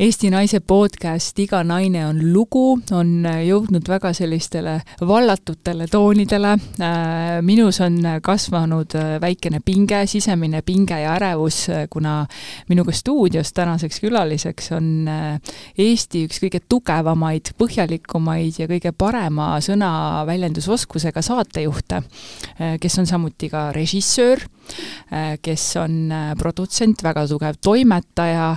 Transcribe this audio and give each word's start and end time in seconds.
Eesti 0.00 0.30
Naise 0.32 0.62
podcast 0.64 1.36
Iga 1.42 1.58
naine 1.60 2.06
on 2.08 2.22
lugu 2.32 2.78
on 2.96 3.26
jõudnud 3.44 3.84
väga 3.84 4.14
sellistele 4.16 4.78
vallatutele 5.04 5.84
toonidele. 5.92 6.54
Äh, 6.80 7.42
minus 7.44 7.82
on 7.84 7.98
kasvanud 8.24 8.96
väikene 9.20 9.60
pinge, 9.60 9.98
sisemine 10.08 10.62
pinge 10.64 11.02
ja 11.02 11.18
ärevus, 11.18 11.66
kuna 11.92 12.14
minuga 12.70 12.94
stuudios 12.96 13.52
tänaseks 13.52 14.00
külaliseks 14.00 14.72
on 14.78 14.88
äh, 15.04 15.58
Eesti 15.76 16.24
üks 16.30 16.40
kõige 16.46 16.62
tugevamaid, 16.64 17.52
põhjalikumaid 17.60 18.62
ja 18.62 18.70
kõige 18.72 18.94
parema 18.96 19.50
sõnaväljendusoskusega 19.60 21.20
saatejuhte, 21.28 22.00
äh, 22.56 22.78
kes 22.80 22.98
on 23.04 23.10
samuti 23.12 23.52
ka 23.52 23.68
režissöör, 23.76 24.46
kes 25.42 25.64
on 25.80 26.12
produtsent, 26.38 27.00
väga 27.02 27.24
tugev 27.26 27.56
toimetaja 27.58 28.52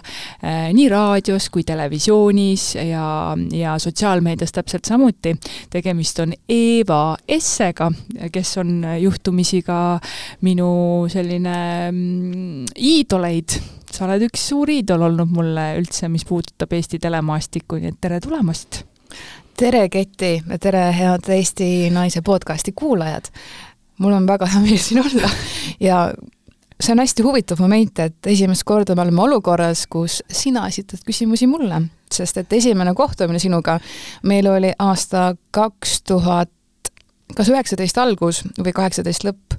nii 0.78 0.86
raadios 1.34 1.50
kui 1.50 1.64
televisioonis 1.66 2.76
ja, 2.76 3.36
ja 3.52 3.78
sotsiaalmeedias 3.80 4.52
täpselt 4.52 4.86
samuti. 4.86 5.36
tegemist 5.70 6.20
on 6.20 6.34
Eeva 6.50 7.18
Essega, 7.28 7.92
kes 8.32 8.58
on 8.58 8.84
juhtumisi 9.00 9.62
ka 9.62 10.00
minu 10.42 11.08
selline 11.10 11.92
mm, 11.92 12.66
iidoleid 12.78 13.58
sa 13.94 14.06
oled 14.06 14.28
üks 14.28 14.48
suur 14.50 14.70
iidol 14.70 15.02
olnud 15.10 15.30
mulle 15.34 15.74
üldse, 15.80 16.10
mis 16.10 16.26
puudutab 16.26 16.74
Eesti 16.74 17.00
telemaastikku, 17.00 17.82
nii 17.82 17.94
et 17.94 18.02
tere 18.02 18.20
tulemast! 18.22 18.84
tere, 19.58 19.88
Keti, 19.90 20.36
ja 20.50 20.58
tere, 20.60 20.92
head 20.94 21.30
Eesti 21.34 21.90
Naise 21.94 22.22
podcasti 22.22 22.74
kuulajad! 22.76 23.32
mul 23.98 24.14
on 24.14 24.28
väga 24.28 24.46
hea 24.50 24.62
meel 24.62 24.82
siin 24.82 25.02
olla 25.02 25.30
ja 25.80 26.06
see 26.84 26.92
on 26.92 27.00
hästi 27.00 27.24
huvitav 27.24 27.62
moment, 27.64 28.00
et 28.04 28.28
esimest 28.28 28.66
korda 28.68 28.96
me 28.96 29.06
oleme 29.06 29.24
olukorras, 29.24 29.86
kus 29.92 30.22
sina 30.32 30.66
esitad 30.68 31.04
küsimusi 31.08 31.48
mulle, 31.48 31.80
sest 32.12 32.42
et 32.42 32.60
esimene 32.60 32.94
kohtumine 32.98 33.40
sinuga 33.40 33.80
meil 34.28 34.50
oli 34.52 34.74
aasta 34.80 35.32
kaks 35.56 36.02
tuhat, 36.10 36.52
kas 37.38 37.50
üheksateist 37.50 37.98
algus 38.04 38.44
või 38.60 38.76
kaheksateist 38.76 39.26
lõpp, 39.28 39.58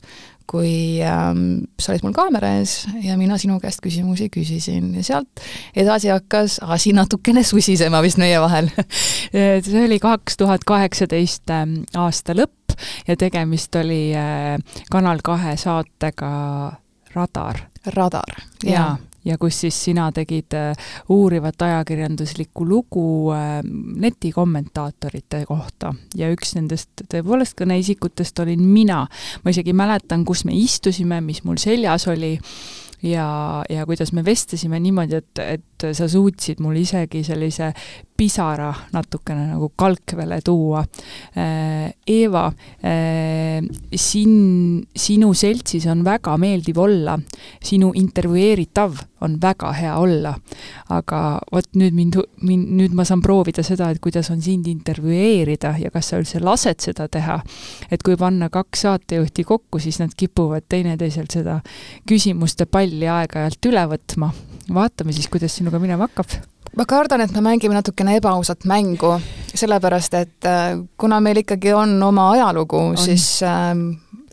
kui 0.51 1.01
ähm, 1.01 1.65
sa 1.81 1.95
olid 1.95 2.05
mul 2.05 2.13
kaamera 2.17 2.51
ees 2.59 2.83
ja 3.01 3.17
mina 3.17 3.39
sinu 3.41 3.57
käest 3.63 3.81
küsimusi 3.81 4.29
küsisin. 4.29 4.93
Ja 4.99 5.05
sealt 5.07 5.45
edasi 5.73 6.13
hakkas 6.13 6.59
asi 6.61 6.93
natukene 6.93 7.43
susisema 7.43 8.03
vist 8.05 8.21
meie 8.21 8.37
vahel. 8.43 8.69
See 9.65 9.81
oli 9.87 9.97
kaks 10.03 10.37
tuhat 10.37 10.69
kaheksateist 10.69 11.49
ähm, 11.57 11.81
aasta 11.97 12.37
lõpp 12.37 12.77
ja 13.09 13.17
tegemist 13.17 13.75
oli 13.81 14.11
äh, 14.13 14.59
Kanal 14.93 15.25
kahe 15.25 15.57
saatega 15.57 16.31
Radar. 17.15 17.67
Radar, 17.95 18.39
jaa 18.65 18.95
ja 19.25 19.39
kus 19.41 19.61
siis 19.65 19.77
sina 19.87 20.11
tegid 20.13 20.55
äh, 20.57 20.77
uurivat 21.13 21.63
ajakirjanduslikku 21.63 22.67
lugu 22.69 23.33
äh, 23.33 23.61
netikommentaatorite 24.05 25.45
kohta 25.49 25.95
ja 26.17 26.31
üks 26.33 26.55
nendest 26.59 27.07
tõepoolest 27.09 27.57
kõneisikutest 27.59 28.45
olin 28.45 28.63
mina. 28.69 29.07
ma 29.45 29.55
isegi 29.55 29.73
mäletan, 29.73 30.25
kus 30.25 30.45
me 30.45 30.53
istusime, 30.57 31.21
mis 31.25 31.45
mul 31.45 31.57
seljas 31.61 32.09
oli 32.13 32.35
ja, 33.03 33.65
ja 33.71 33.87
kuidas 33.87 34.13
me 34.13 34.25
vestlesime 34.25 34.81
niimoodi, 34.81 35.21
et, 35.21 35.39
et 35.39 35.74
sa 35.93 36.09
suutsid 36.09 36.61
mul 36.65 36.77
isegi 36.81 37.25
sellise 37.27 37.73
pisara 38.17 38.71
natukene 38.95 39.49
nagu 39.51 39.73
kalkvele 39.77 40.39
tuua. 40.45 40.85
Äh, 41.37 41.93
Eeva, 42.07 42.47
äh, 42.83 43.63
sin-, 43.97 44.87
sinu 44.97 45.33
seltsis 45.35 45.87
on 45.91 46.05
väga 46.07 46.37
meeldiv 46.39 46.79
olla, 46.79 47.19
sinu 47.63 47.91
intervjueeritav 47.99 49.03
on 49.25 49.39
väga 49.43 49.73
hea 49.73 49.97
olla. 49.99 50.35
aga 50.95 51.21
vot 51.53 51.77
nüüd 51.79 51.95
mind, 51.97 52.19
mind, 52.45 52.69
nüüd 52.79 52.95
ma 52.95 53.07
saan 53.09 53.23
proovida 53.25 53.65
seda, 53.67 53.89
et 53.91 54.01
kuidas 54.05 54.29
on 54.31 54.43
sind 54.45 54.69
intervjueerida 54.71 55.75
ja 55.81 55.91
kas 55.91 56.13
sa 56.13 56.21
üldse 56.21 56.43
lased 56.45 56.85
seda 56.85 57.09
teha. 57.09 57.41
et 57.91 58.03
kui 58.03 58.17
panna 58.21 58.51
kaks 58.53 58.85
saatejuhti 58.87 59.45
kokku, 59.45 59.81
siis 59.81 59.99
nad 60.03 60.15
kipuvad 60.17 60.69
teineteiselt 60.69 61.35
seda 61.35 61.61
küsimuste 62.09 62.67
palli 62.67 63.09
aeg-ajalt 63.09 63.73
üle 63.73 63.89
võtma. 63.95 64.31
Vaatame 64.73 65.15
siis, 65.15 65.29
kuidas 65.33 65.57
sinuga 65.57 65.81
minema 65.83 66.09
hakkab. 66.09 66.39
Ma 66.75 66.87
kardan, 66.91 67.23
et 67.23 67.35
me 67.37 67.43
mängime 67.45 67.77
natukene 67.77 68.17
ebaausat 68.19 68.67
mängu, 68.67 69.15
sellepärast 69.55 70.17
et 70.19 70.49
äh, 70.49 70.75
kuna 70.99 71.21
meil 71.23 71.45
ikkagi 71.45 71.75
on 71.77 71.95
oma 72.03 72.31
ajalugu, 72.35 72.81
siis 72.99 73.29
äh, 73.47 73.71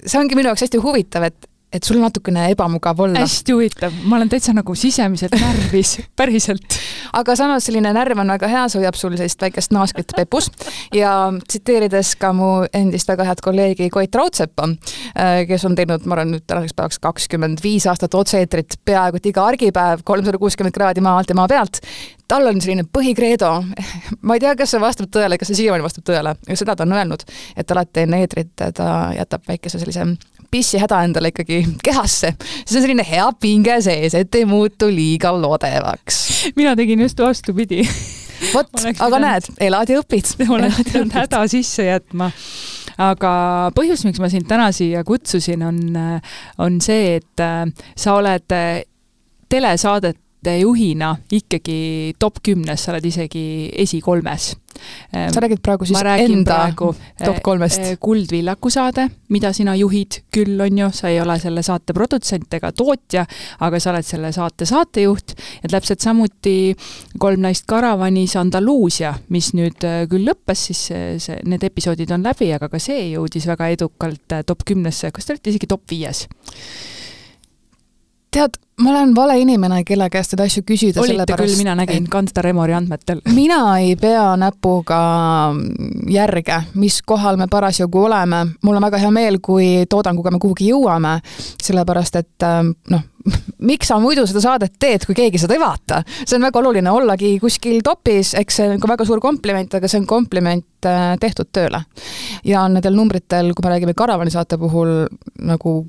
see 0.06 0.20
ongi 0.22 0.38
minu 0.38 0.50
jaoks 0.50 0.66
hästi 0.66 0.82
huvitav, 0.82 1.28
et 1.30 1.51
et 1.72 1.88
sul 1.88 2.00
natukene 2.02 2.50
ebamugav 2.52 3.00
olla. 3.06 3.22
hästi 3.24 3.56
huvitav, 3.56 3.96
ma 4.04 4.18
olen 4.18 4.30
täitsa 4.32 4.54
nagu 4.56 4.76
sisemiselt 4.76 5.36
närvis, 5.40 5.98
päriselt. 6.20 6.78
aga 7.16 7.36
samas 7.40 7.68
selline 7.68 7.94
närv 7.96 8.20
on 8.20 8.34
väga 8.36 8.50
hea, 8.52 8.66
see 8.72 8.82
hoiab 8.82 8.98
sul 9.00 9.16
sellist 9.16 9.42
väikest 9.42 9.72
naaskrit 9.76 10.12
pepus 10.16 10.50
ja 10.96 11.14
tsiteerides 11.48 12.16
ka 12.20 12.34
mu 12.36 12.52
endist 12.76 13.08
väga 13.12 13.30
head 13.30 13.44
kolleegi 13.44 13.90
Koit 13.94 14.16
Raudseppa, 14.16 14.68
äh, 15.16 15.44
kes 15.48 15.66
on 15.68 15.78
teinud, 15.80 16.06
ma 16.06 16.18
arvan 16.18 16.36
nüüd 16.36 16.48
tänaseks 16.48 16.76
päevaks 16.76 17.00
kakskümmend 17.04 17.64
viis 17.64 17.88
aastat 17.88 18.16
otse-eetrit 18.20 18.82
peaaegu 18.86 19.22
et 19.22 19.32
iga 19.32 19.46
argipäev, 19.48 20.04
kolmsada 20.08 20.42
kuuskümmend 20.42 20.76
kraadi 20.76 21.04
maa 21.04 21.18
alt 21.22 21.32
ja 21.32 21.38
maa 21.40 21.48
pealt, 21.52 21.80
tal 22.32 22.48
on 22.48 22.60
selline 22.64 22.84
põhikreedo, 22.88 23.52
ma 24.28 24.36
ei 24.36 24.44
tea, 24.44 24.56
kas 24.60 24.76
see 24.76 24.84
vastab 24.84 25.12
tõele, 25.14 25.40
kas 25.40 25.52
see 25.52 25.62
siiamaani 25.64 25.88
vastab 25.88 26.08
tõele, 26.08 26.36
aga 26.36 26.60
seda 26.60 26.76
ta 26.76 26.88
on 26.88 26.96
öelnud, 27.00 27.26
et 27.56 27.76
alati 27.76 28.06
enne 28.06 28.22
eetrit 28.26 28.54
ta 28.76 28.92
jätab 29.16 29.48
väikese 29.48 29.80
sellise 29.80 30.08
pissihäda 30.52 31.04
endale 31.08 31.32
ikkagi 31.32 31.62
kehasse, 31.84 32.34
siis 32.40 32.76
on 32.76 32.86
selline 32.86 33.06
hea 33.08 33.28
pinge 33.42 33.78
sees, 33.82 34.16
et 34.18 34.36
ei 34.36 34.46
muutu 34.46 34.90
liiga 34.92 35.32
lodevaks. 35.36 36.20
mina 36.56 36.76
tegin 36.76 37.02
just 37.08 37.20
vastupidi. 37.20 37.82
vot, 38.54 38.70
aga 38.86 38.94
pidanud, 38.94 39.22
näed, 39.26 39.50
elad 39.70 39.90
ja 39.90 40.02
õpid. 40.04 40.36
oleks 40.58 40.84
pidanud 40.84 41.18
häda 41.22 41.46
sisse 41.52 41.88
jätma 41.88 42.32
aga 43.02 43.34
põhjus, 43.76 44.04
miks 44.06 44.20
ma 44.22 44.30
sind 44.30 44.48
täna 44.50 44.70
siia 44.76 45.04
kutsusin, 45.08 45.64
on, 45.66 45.80
on 46.62 46.82
see, 46.84 47.16
et 47.22 47.44
äh, 47.44 47.64
sa 47.98 48.18
oled 48.20 48.56
äh, 48.56 48.82
telesaadet 49.52 50.20
juhina 50.50 51.14
ikkagi 51.32 52.14
top 52.20 52.42
kümnes, 52.44 52.82
sa 52.82 52.94
oled 52.96 53.06
isegi 53.06 53.44
esikolmes. 53.84 54.56
sa 55.12 55.42
räägid 55.44 55.60
praegu 55.62 55.86
siis 55.86 56.00
enda 56.00 56.56
praegu, 56.56 56.94
top 57.20 57.36
eh, 57.36 57.42
kolmest? 57.44 57.80
Eh, 57.80 57.98
Kuldvillaku 58.00 58.70
saade, 58.74 59.08
mida 59.30 59.52
sina 59.54 59.76
juhid 59.76 60.22
küll, 60.34 60.56
on 60.64 60.78
ju, 60.78 60.88
sa 60.96 61.12
ei 61.12 61.20
ole 61.22 61.36
selle 61.40 61.62
saate 61.64 61.94
produtsent 61.94 62.54
ega 62.58 62.72
tootja, 62.72 63.26
aga 63.60 63.80
sa 63.80 63.92
oled 63.92 64.08
selle 64.08 64.32
saate 64.34 64.66
saatejuht 64.66 65.36
ja 65.64 65.74
täpselt 65.76 66.02
samuti 66.02 66.56
Kolm 67.20 67.44
naist 67.44 67.68
karavanis 67.70 68.34
Andaluusia, 68.40 69.14
mis 69.30 69.52
nüüd 69.54 69.86
eh, 69.86 70.06
küll 70.10 70.26
lõppes, 70.26 70.66
siis 70.72 70.88
see, 71.22 71.38
need 71.46 71.68
episoodid 71.68 72.16
on 72.16 72.26
läbi, 72.26 72.50
aga 72.56 72.72
ka 72.72 72.82
see 72.82 73.12
jõudis 73.12 73.46
väga 73.52 73.70
edukalt 73.76 74.40
top 74.48 74.66
kümnesse, 74.66 75.12
kas 75.14 75.28
te 75.28 75.36
olete 75.36 75.54
isegi 75.54 75.70
top 75.70 75.86
viies? 75.92 76.26
Tead, 78.32 78.56
ma 78.80 78.90
olen 78.90 79.16
vale 79.16 79.36
inimene, 79.40 79.82
kelle 79.84 80.08
käest 80.12 80.34
neid 80.34 80.46
asju 80.46 80.64
küsida. 80.68 81.04
sellepärast, 81.04 81.44
küll, 81.44 81.60
mina 81.60 81.76
nägin 81.76 82.08
Kantar 82.10 82.48
Emori 82.48 82.74
andmetel. 82.74 83.22
mina 83.34 83.60
ei 83.80 83.96
pea 84.00 84.36
näpuga 84.40 85.02
järge, 86.10 86.62
mis 86.80 87.02
kohal 87.06 87.38
me 87.38 87.48
parasjagu 87.52 88.06
oleme. 88.08 88.46
mul 88.64 88.80
on 88.80 88.88
väga 88.88 89.02
hea 89.04 89.12
meel, 89.12 89.40
kui 89.44 89.86
toodanguga 89.90 90.32
me 90.32 90.40
kuhugi 90.40 90.72
jõuame, 90.72 91.20
sellepärast 91.62 92.20
et 92.22 92.48
ähm, 92.48 92.74
noh, 92.90 93.04
miks 93.72 93.92
sa 93.92 94.00
muidu 94.00 94.26
seda 94.28 94.42
saadet 94.42 94.80
teed, 94.80 95.06
kui 95.06 95.16
keegi 95.18 95.42
seda 95.42 95.58
ei 95.58 95.62
vaata? 95.62 96.04
see 96.24 96.40
on 96.40 96.48
väga 96.48 96.64
oluline 96.64 96.92
ollagi 96.92 97.36
kuskil 97.44 97.82
topis, 97.84 98.36
eks 98.40 98.62
see 98.62 98.76
on 98.76 98.80
ka 98.80 98.96
väga 98.96 99.08
suur 99.08 99.22
kompliment, 99.22 99.76
aga 99.76 99.92
see 99.92 100.02
on 100.02 100.08
kompliment 100.08 100.88
äh, 100.88 101.18
tehtud 101.20 101.52
tööle. 101.52 101.84
ja 102.48 102.68
nendel 102.72 102.96
numbritel, 102.96 103.52
kui 103.52 103.68
me 103.68 103.76
räägime 103.76 103.98
Karavani 103.98 104.32
saate 104.32 104.58
puhul 104.62 105.02
nagu 105.44 105.82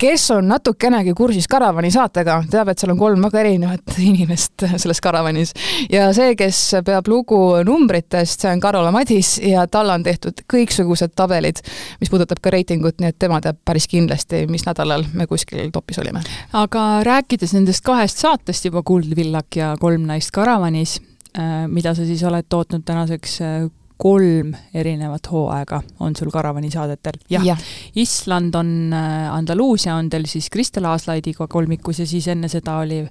kes 0.00 0.30
on 0.30 0.48
natukenegi 0.48 1.12
kursis 1.16 1.48
Karavani 1.48 1.90
saatega, 1.92 2.38
teab, 2.50 2.70
et 2.72 2.80
seal 2.80 2.94
on 2.94 2.98
kolm 3.00 3.24
väga 3.26 3.40
erinevat 3.42 3.96
inimest 4.10 4.64
selles 4.80 5.00
Karavanis. 5.04 5.52
ja 5.92 6.08
see, 6.16 6.34
kes 6.38 6.60
peab 6.86 7.08
lugu 7.10 7.38
numbritest, 7.66 8.46
see 8.46 8.52
on 8.52 8.62
Karola 8.62 8.92
Madis 8.94 9.36
ja 9.44 9.66
talle 9.68 9.94
on 9.98 10.06
tehtud 10.06 10.40
kõiksugused 10.50 11.12
tabelid, 11.16 11.60
mis 12.00 12.12
puudutab 12.12 12.40
ka 12.42 12.52
reitingut, 12.54 13.00
nii 13.00 13.12
et 13.12 13.18
tema 13.20 13.42
teab 13.44 13.60
päris 13.64 13.88
kindlasti, 13.90 14.46
mis 14.50 14.64
nädalal 14.68 15.04
me 15.12 15.28
kuskil 15.30 15.68
topis 15.74 16.00
olime. 16.00 16.24
aga 16.56 16.86
rääkides 17.06 17.54
nendest 17.58 17.84
kahest 17.84 18.24
saatest 18.24 18.70
juba, 18.70 18.82
Kuldvillak 18.82 19.60
ja 19.60 19.74
Kolm 19.80 20.08
naist 20.08 20.32
Karavanis, 20.32 20.96
äh, 21.36 21.66
mida 21.68 21.94
sa 21.94 22.08
siis 22.08 22.24
oled 22.24 22.48
tootnud 22.48 22.86
tänaseks 22.88 23.40
äh, 23.44 23.68
kolm 24.00 24.54
erinevat 24.74 25.28
hooaega 25.30 25.82
on 26.00 26.16
sul 26.16 26.30
karavani 26.32 26.70
saadetel. 26.72 27.18
jah 27.30 27.44
ja., 27.44 27.56
Island 27.96 28.54
on, 28.54 28.92
äh, 28.92 29.34
Andaluusia 29.34 29.94
on 29.94 30.08
teil 30.10 30.24
siis 30.26 30.50
Kristel 30.50 30.88
Aaslaidiga 30.88 31.46
kolmikus 31.48 32.00
ja 32.00 32.06
siis 32.06 32.28
enne 32.28 32.48
seda 32.48 32.78
oli, 32.80 33.02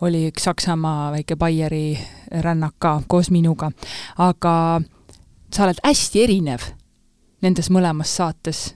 oli 0.00 0.26
üks 0.28 0.44
Saksamaa 0.44 1.12
väike 1.12 1.36
Baieri 1.36 1.98
rännak 2.44 2.74
ka 2.78 3.00
koos 3.08 3.30
minuga. 3.30 3.70
aga 4.18 4.80
sa 5.52 5.64
oled 5.64 5.80
hästi 5.84 6.24
erinev 6.24 6.70
nendes 7.42 7.70
mõlemas 7.70 8.16
saates 8.16 8.74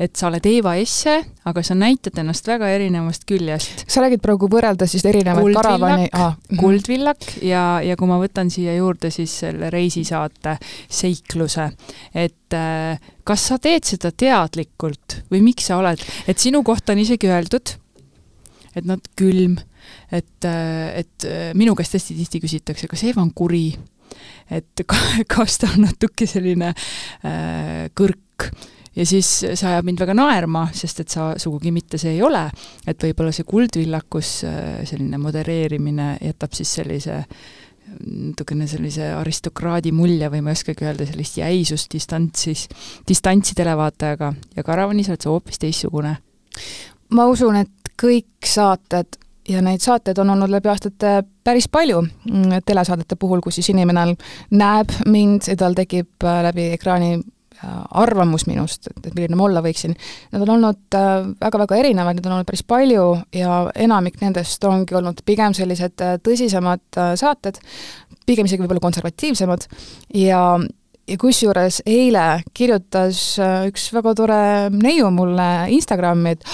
et 0.00 0.16
sa 0.16 0.30
oled 0.30 0.46
Eeva 0.48 0.74
Esse, 0.80 1.12
aga 1.48 1.62
sa 1.66 1.74
näitad 1.76 2.16
ennast 2.22 2.46
väga 2.48 2.70
erinevast 2.72 3.26
küljest. 3.28 3.84
sa 3.90 4.00
räägid 4.00 4.22
praegu 4.24 4.48
võrreldes 4.50 4.94
siis 4.94 5.04
erinevaid 5.08 5.52
karavani 5.56 6.08
ah. 6.16 6.38
kuldvillak 6.56 7.26
ja, 7.44 7.82
ja 7.84 7.96
kui 8.00 8.08
ma 8.08 8.16
võtan 8.22 8.50
siia 8.52 8.74
juurde 8.78 9.12
siis 9.12 9.34
selle 9.44 9.70
reisisaate 9.72 10.56
seikluse, 10.88 11.68
et 12.14 12.56
äh, 12.56 13.12
kas 13.28 13.46
sa 13.52 13.60
teed 13.60 13.84
seda 13.88 14.12
teadlikult 14.12 15.20
või 15.32 15.44
miks 15.50 15.68
sa 15.68 15.80
oled, 15.82 16.00
et 16.26 16.40
sinu 16.40 16.64
kohta 16.64 16.96
on 16.96 17.04
isegi 17.04 17.28
öeldud, 17.28 17.76
et 18.72 18.88
nad 18.88 19.04
külm, 19.20 19.58
et, 20.08 20.48
äh, 20.48 21.04
et 21.04 21.28
äh, 21.28 21.52
minu 21.58 21.76
käest 21.76 21.98
hästi 21.98 22.16
tihti 22.22 22.44
küsitakse, 22.46 22.88
kas 22.88 23.04
Eeva 23.04 23.20
on 23.20 23.34
kuri 23.36 23.68
et 24.50 24.84
kas 25.34 25.60
ta 25.60 25.70
on 25.74 25.84
natuke 25.90 26.26
selline 26.30 26.72
äh, 26.72 27.88
kõrk 27.92 28.48
ja 29.00 29.06
siis 29.08 29.30
see 29.40 29.68
ajab 29.70 29.86
mind 29.88 30.02
väga 30.04 30.14
naerma, 30.16 30.66
sest 30.76 31.00
et 31.04 31.12
sa 31.12 31.30
sugugi 31.40 31.72
mitte 31.72 31.98
see 32.00 32.12
ei 32.18 32.22
ole, 32.24 32.42
et 32.86 33.08
võib-olla 33.08 33.32
see 33.34 33.48
kuldvillakus, 33.48 34.34
äh, 34.48 34.84
selline 34.88 35.20
modereerimine 35.22 36.12
jätab 36.20 36.54
siis 36.56 36.76
sellise 36.80 37.24
natukene 38.00 38.68
sellise 38.70 39.08
aristokraadi 39.18 39.90
mulje 39.94 40.28
või 40.30 40.44
ma 40.44 40.52
ei 40.52 40.58
oskagi 40.58 40.86
öelda, 40.86 41.06
sellist 41.08 41.40
jäisust 41.40 41.90
distantsis, 41.90 42.68
distantsi 43.08 43.56
televaatajaga 43.58 44.28
ja 44.56 44.64
karavanis 44.66 45.10
oled 45.10 45.24
sa 45.24 45.32
hoopis 45.32 45.58
teistsugune. 45.58 46.16
ma 47.10 47.26
usun, 47.26 47.56
et 47.64 47.90
kõik 48.00 48.46
saated 48.46 49.18
ja 49.48 49.62
neid 49.64 49.82
saateid 49.82 50.18
on 50.22 50.30
olnud 50.36 50.52
läbi 50.52 50.70
aastate 50.70 51.24
päris 51.44 51.66
palju 51.68 52.02
mm, 52.02 52.62
telesaadete 52.66 53.16
puhul, 53.16 53.42
kus 53.42 53.58
siis 53.58 53.72
inimene 53.74 54.14
näeb 54.50 54.94
mind 55.06 55.50
ja 55.50 55.56
tal 55.58 55.74
tekib 55.74 56.24
äh, 56.24 56.42
läbi 56.46 56.70
ekraani 56.76 57.18
arvamus 57.62 58.46
minust, 58.48 58.88
et, 58.90 59.06
et 59.06 59.14
milline 59.14 59.38
ma 59.38 59.46
olla 59.48 59.62
võiksin. 59.64 59.96
Nad 60.32 60.44
on 60.46 60.54
olnud 60.56 60.98
väga-väga 61.40 61.76
äh, 61.76 61.84
erinevad, 61.84 62.18
neid 62.18 62.28
on 62.28 62.38
olnud 62.38 62.48
päris 62.48 62.64
palju 62.66 63.06
ja 63.36 63.62
enamik 63.74 64.20
nendest 64.22 64.64
ongi 64.68 64.96
olnud 64.96 65.22
pigem 65.28 65.56
sellised 65.56 66.00
tõsisemad 66.24 67.00
saated, 67.20 67.60
pigem 68.28 68.48
isegi 68.48 68.64
võib-olla 68.64 68.86
konservatiivsemad 68.88 69.66
ja 70.20 70.44
ja 71.10 71.16
kusjuures 71.18 71.80
eile 71.90 72.44
kirjutas 72.54 73.34
üks 73.66 73.88
väga 73.96 74.14
tore 74.14 74.42
neiu 74.70 75.10
mulle 75.10 75.50
Instagrami, 75.74 76.36
et 76.36 76.44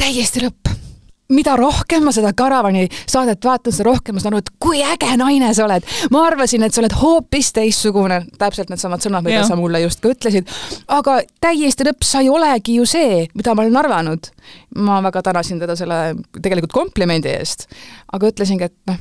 täiesti 0.00 0.46
lõpp 0.46 0.87
mida 1.32 1.56
rohkem 1.56 2.06
ma 2.08 2.12
seda 2.14 2.30
Karavani 2.36 2.86
saadet 3.08 3.44
vaatan, 3.44 3.74
seda 3.74 3.88
rohkem 3.90 4.16
ma 4.16 4.22
saan 4.22 4.34
aru, 4.34 4.44
et 4.44 4.52
kui 4.62 4.80
äge 4.80 5.10
naine 5.20 5.50
sa 5.56 5.66
oled. 5.66 5.84
ma 6.14 6.24
arvasin, 6.28 6.64
et 6.64 6.74
sa 6.74 6.80
oled 6.82 6.94
hoopis 6.96 7.50
teistsugune, 7.56 8.22
täpselt 8.40 8.72
needsamad 8.72 9.04
sõnad, 9.04 9.26
mida 9.26 9.42
ja. 9.42 9.48
sa 9.48 9.58
mulle 9.58 9.82
just 9.84 10.00
ka 10.04 10.12
ütlesid, 10.14 10.48
aga 10.94 11.18
täiesti 11.44 11.84
lõpp, 11.88 12.06
sa 12.06 12.22
ei 12.24 12.32
olegi 12.32 12.78
ju 12.78 12.86
see, 12.88 13.26
mida 13.36 13.54
ma 13.54 13.66
olen 13.66 13.82
arvanud. 13.82 14.32
ma 14.78 15.02
väga 15.04 15.22
tänasin 15.28 15.60
teda 15.60 15.76
selle 15.76 16.16
tegelikult 16.40 16.72
komplimendi 16.72 17.28
eest, 17.34 17.66
aga 18.12 18.32
ütlesingi, 18.32 18.68
et 18.68 18.76
noh, 18.88 18.98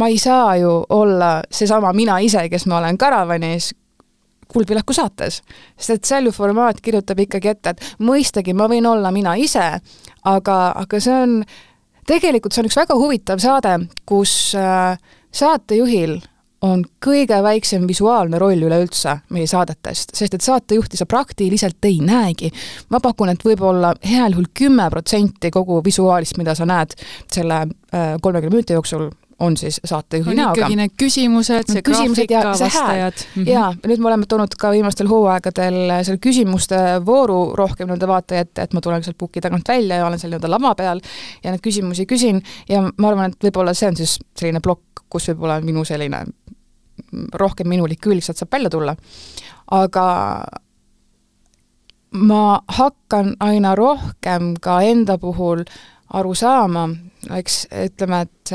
ma 0.00 0.08
ei 0.08 0.18
saa 0.18 0.56
ju 0.56 0.72
olla 0.88 1.42
seesama 1.50 1.92
mina 1.92 2.18
ise, 2.24 2.48
kes 2.48 2.66
ma 2.70 2.78
olen 2.78 2.98
Karavanis, 2.98 3.72
Kuldvillaku 4.50 4.94
saates. 4.96 5.42
sest 5.76 5.90
et 5.90 6.04
seal 6.04 6.26
ju 6.26 6.32
formaat 6.34 6.80
kirjutab 6.82 7.20
ikkagi 7.26 7.52
ette, 7.52 7.74
et 7.74 8.04
mõistagi, 8.06 8.54
ma 8.54 8.68
võin 8.70 8.86
olla 8.86 9.12
mina 9.14 9.36
ise, 9.38 9.68
aga, 10.24 10.58
aga 10.76 11.00
see 11.00 11.14
on, 11.14 11.38
tegelikult 12.06 12.54
see 12.54 12.64
on 12.64 12.70
üks 12.70 12.80
väga 12.80 12.98
huvitav 12.98 13.42
saade, 13.42 13.76
kus 14.08 14.56
äh, 14.58 14.98
saatejuhil 15.30 16.18
on 16.66 16.82
kõige 17.04 17.38
väiksem 17.42 17.86
visuaalne 17.88 18.38
roll 18.38 18.66
üleüldse 18.66 19.16
meie 19.32 19.48
saadetest, 19.48 20.12
sest 20.16 20.36
et 20.36 20.44
saatejuhti 20.44 20.98
sa 21.00 21.06
praktiliselt 21.08 21.84
ei 21.88 22.00
näegi. 22.04 22.50
ma 22.90 23.00
pakun, 23.00 23.32
et 23.32 23.44
võib-olla 23.44 23.94
heal 24.04 24.36
juhul 24.36 24.50
kümme 24.54 24.90
protsenti 24.90 25.50
kogu 25.50 25.80
visuaalist, 25.84 26.36
mida 26.36 26.54
sa 26.54 26.66
näed 26.68 26.94
selle 27.32 27.62
äh, 27.64 28.16
kolmekümne 28.20 28.56
minuti 28.56 28.76
jooksul, 28.76 29.08
on 29.40 29.56
siis 29.56 29.80
saatejuhi 29.84 30.34
näoga. 30.34 30.52
ikkagi 30.60 30.76
need 30.76 30.94
küsimused, 31.00 31.72
see 31.72 31.82
graafika, 31.82 32.42
vastajad. 32.50 33.12
Mm 33.12 33.42
-hmm. 33.42 33.48
jaa, 33.50 33.72
nüüd 33.86 34.02
me 34.02 34.08
oleme 34.08 34.26
toonud 34.28 34.54
ka 34.58 34.70
viimastel 34.70 35.08
hooaegadel 35.08 35.78
selle 36.02 36.20
küsimuste 36.26 36.76
vooru 37.06 37.56
rohkem 37.56 37.88
nii-öelda 37.88 38.08
vaataja 38.08 38.40
ette, 38.46 38.62
et 38.62 38.72
ma 38.72 38.80
tulen 38.80 39.04
sealt 39.04 39.18
puki 39.18 39.40
tagant 39.40 39.68
välja 39.68 39.96
ja 39.96 40.06
olen 40.06 40.18
seal 40.18 40.30
nii-öelda 40.32 40.50
lava 40.50 40.74
peal 40.74 41.00
ja 41.44 41.50
neid 41.50 41.64
küsimusi 41.64 42.06
küsin 42.06 42.42
ja 42.68 42.82
ma 42.96 43.08
arvan, 43.08 43.32
et 43.32 43.44
võib-olla 43.44 43.74
see 43.74 43.88
on 43.88 43.96
siis 43.96 44.18
selline 44.36 44.60
plokk, 44.60 45.04
kus 45.08 45.28
võib-olla 45.28 45.60
minu 45.60 45.84
selline 45.84 46.24
rohkem 47.34 47.68
minulik 47.68 48.00
külg 48.00 48.24
sealt 48.24 48.38
saab 48.38 48.52
välja 48.52 48.70
tulla. 48.70 48.96
aga 49.70 50.06
ma 52.10 52.60
hakkan 52.68 53.36
aina 53.40 53.74
rohkem 53.74 54.54
ka 54.60 54.80
enda 54.82 55.18
puhul 55.18 55.64
aru 56.10 56.34
saama, 56.34 56.88
eks 57.36 57.66
ütleme, 57.86 58.20
et 58.26 58.52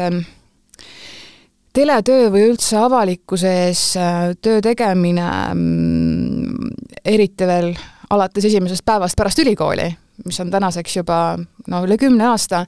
teletöö 1.75 2.29
või 2.31 2.49
üldse 2.51 2.79
avalikkuse 2.79 3.51
ees 3.65 3.81
äh, 3.99 4.31
töö 4.41 4.61
tegemine, 4.63 5.27
mm, 5.53 6.69
eriti 7.05 7.47
veel 7.47 7.73
alates 8.09 8.45
esimesest 8.45 8.85
päevast 8.85 9.17
pärast 9.17 9.41
ülikooli, 9.43 9.89
mis 10.25 10.39
on 10.39 10.51
tänaseks 10.53 11.01
juba 11.01 11.19
no 11.67 11.81
üle 11.85 11.97
kümne 11.99 12.29
aasta, 12.29 12.65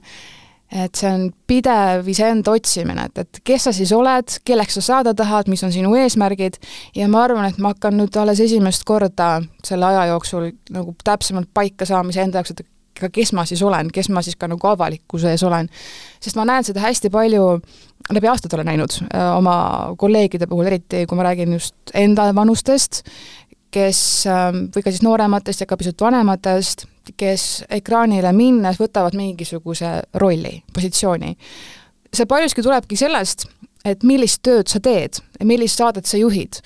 et 0.68 0.98
see 0.98 1.08
on 1.08 1.28
pidev 1.48 2.08
iseenda 2.12 2.52
otsimine, 2.52 3.06
et, 3.08 3.22
et 3.24 3.40
kes 3.44 3.68
sa 3.68 3.72
siis 3.72 3.92
oled, 3.96 4.40
kelleks 4.44 4.76
sa 4.76 4.84
saada 4.84 5.14
tahad, 5.16 5.48
mis 5.48 5.64
on 5.64 5.72
sinu 5.72 5.94
eesmärgid 5.96 6.58
ja 6.98 7.08
ma 7.08 7.24
arvan, 7.24 7.48
et 7.48 7.60
ma 7.62 7.72
hakkan 7.72 7.96
nüüd 7.96 8.16
alles 8.20 8.42
esimest 8.44 8.84
korda 8.88 9.38
selle 9.64 9.88
aja 9.88 10.10
jooksul 10.12 10.50
nagu 10.74 10.92
täpsemalt 11.04 11.48
paika 11.54 11.88
saama 11.88 12.12
iseenda 12.12 12.42
jaoks, 12.42 12.52
et 12.52 12.66
aga 12.98 13.10
kes 13.14 13.32
ma 13.36 13.44
siis 13.48 13.62
olen, 13.62 13.90
kes 13.94 14.10
ma 14.12 14.22
siis 14.26 14.36
ka 14.36 14.48
nagu 14.50 14.68
avalikkuse 14.68 15.30
ees 15.32 15.44
olen. 15.46 15.68
sest 16.20 16.36
ma 16.36 16.44
näen 16.48 16.66
seda 16.66 16.82
hästi 16.82 17.10
palju, 17.14 17.60
läbi 18.14 18.28
aastate 18.28 18.56
olen 18.56 18.70
näinud 18.72 18.94
äh, 19.02 19.36
oma 19.36 19.94
kolleegide 19.98 20.46
puhul, 20.46 20.70
eriti 20.70 21.04
kui 21.06 21.18
ma 21.18 21.26
räägin 21.28 21.52
just 21.52 21.92
enda 21.94 22.28
vanustest, 22.34 23.02
kes, 23.74 24.00
ähm, 24.26 24.64
või 24.74 24.84
ka 24.84 24.92
siis 24.92 25.04
noorematest 25.04 25.64
ja 25.64 25.68
ka 25.68 25.76
pisut 25.80 26.00
vanematest, 26.00 26.86
kes 27.16 27.46
ekraanile 27.80 28.32
minnes 28.36 28.80
võtavad 28.80 29.16
mingisuguse 29.16 29.92
rolli, 30.14 30.62
positsiooni. 30.74 31.36
see 32.14 32.26
paljuski 32.26 32.62
tulebki 32.64 32.96
sellest, 32.96 33.46
et 33.84 34.02
millist 34.02 34.42
tööd 34.42 34.68
sa 34.68 34.80
teed, 34.80 35.20
millist 35.44 35.78
saadet 35.78 36.06
sa 36.06 36.16
juhid 36.16 36.62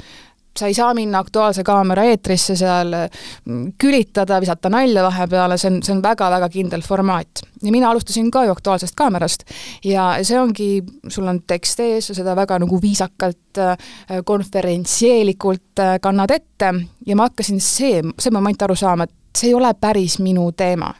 sa 0.59 0.67
ei 0.67 0.75
saa 0.75 0.95
minna 0.95 1.19
Aktuaalse 1.19 1.65
kaamera 1.65 2.05
eetrisse 2.05 2.57
seal 2.57 2.93
mm, 2.95 3.73
külitada, 3.81 4.41
visata 4.41 4.71
nalja 4.73 5.05
vahepeale, 5.07 5.59
see 5.59 5.71
on, 5.71 5.79
see 5.85 5.95
on 5.95 6.03
väga-väga 6.05 6.49
kindel 6.53 6.85
formaat. 6.87 7.45
ja 7.63 7.73
mina 7.73 7.91
alustasin 7.91 8.31
ka 8.31 8.45
ju 8.45 8.53
Aktuaalsest 8.53 8.97
kaamerast 8.97 9.45
ja 9.85 10.11
see 10.23 10.41
ongi, 10.41 10.71
sul 11.09 11.29
on 11.29 11.43
tekst 11.47 11.81
ees, 11.81 12.11
sa 12.11 12.15
seda 12.15 12.37
väga 12.37 12.59
nagu 12.63 12.81
viisakalt, 12.83 13.59
äh, 13.59 13.77
konverentsieelikult 14.25 15.81
äh, 15.81 15.97
kannad 16.03 16.31
ette 16.31 16.75
ja 17.07 17.17
ma 17.17 17.31
hakkasin 17.31 17.61
see, 17.61 18.03
see 18.19 18.33
moment 18.35 18.63
aru 18.63 18.77
saama, 18.77 19.09
et 19.09 19.39
see 19.39 19.51
ei 19.51 19.55
ole 19.55 19.73
päris 19.81 20.19
minu 20.19 20.51
teema. 20.53 20.95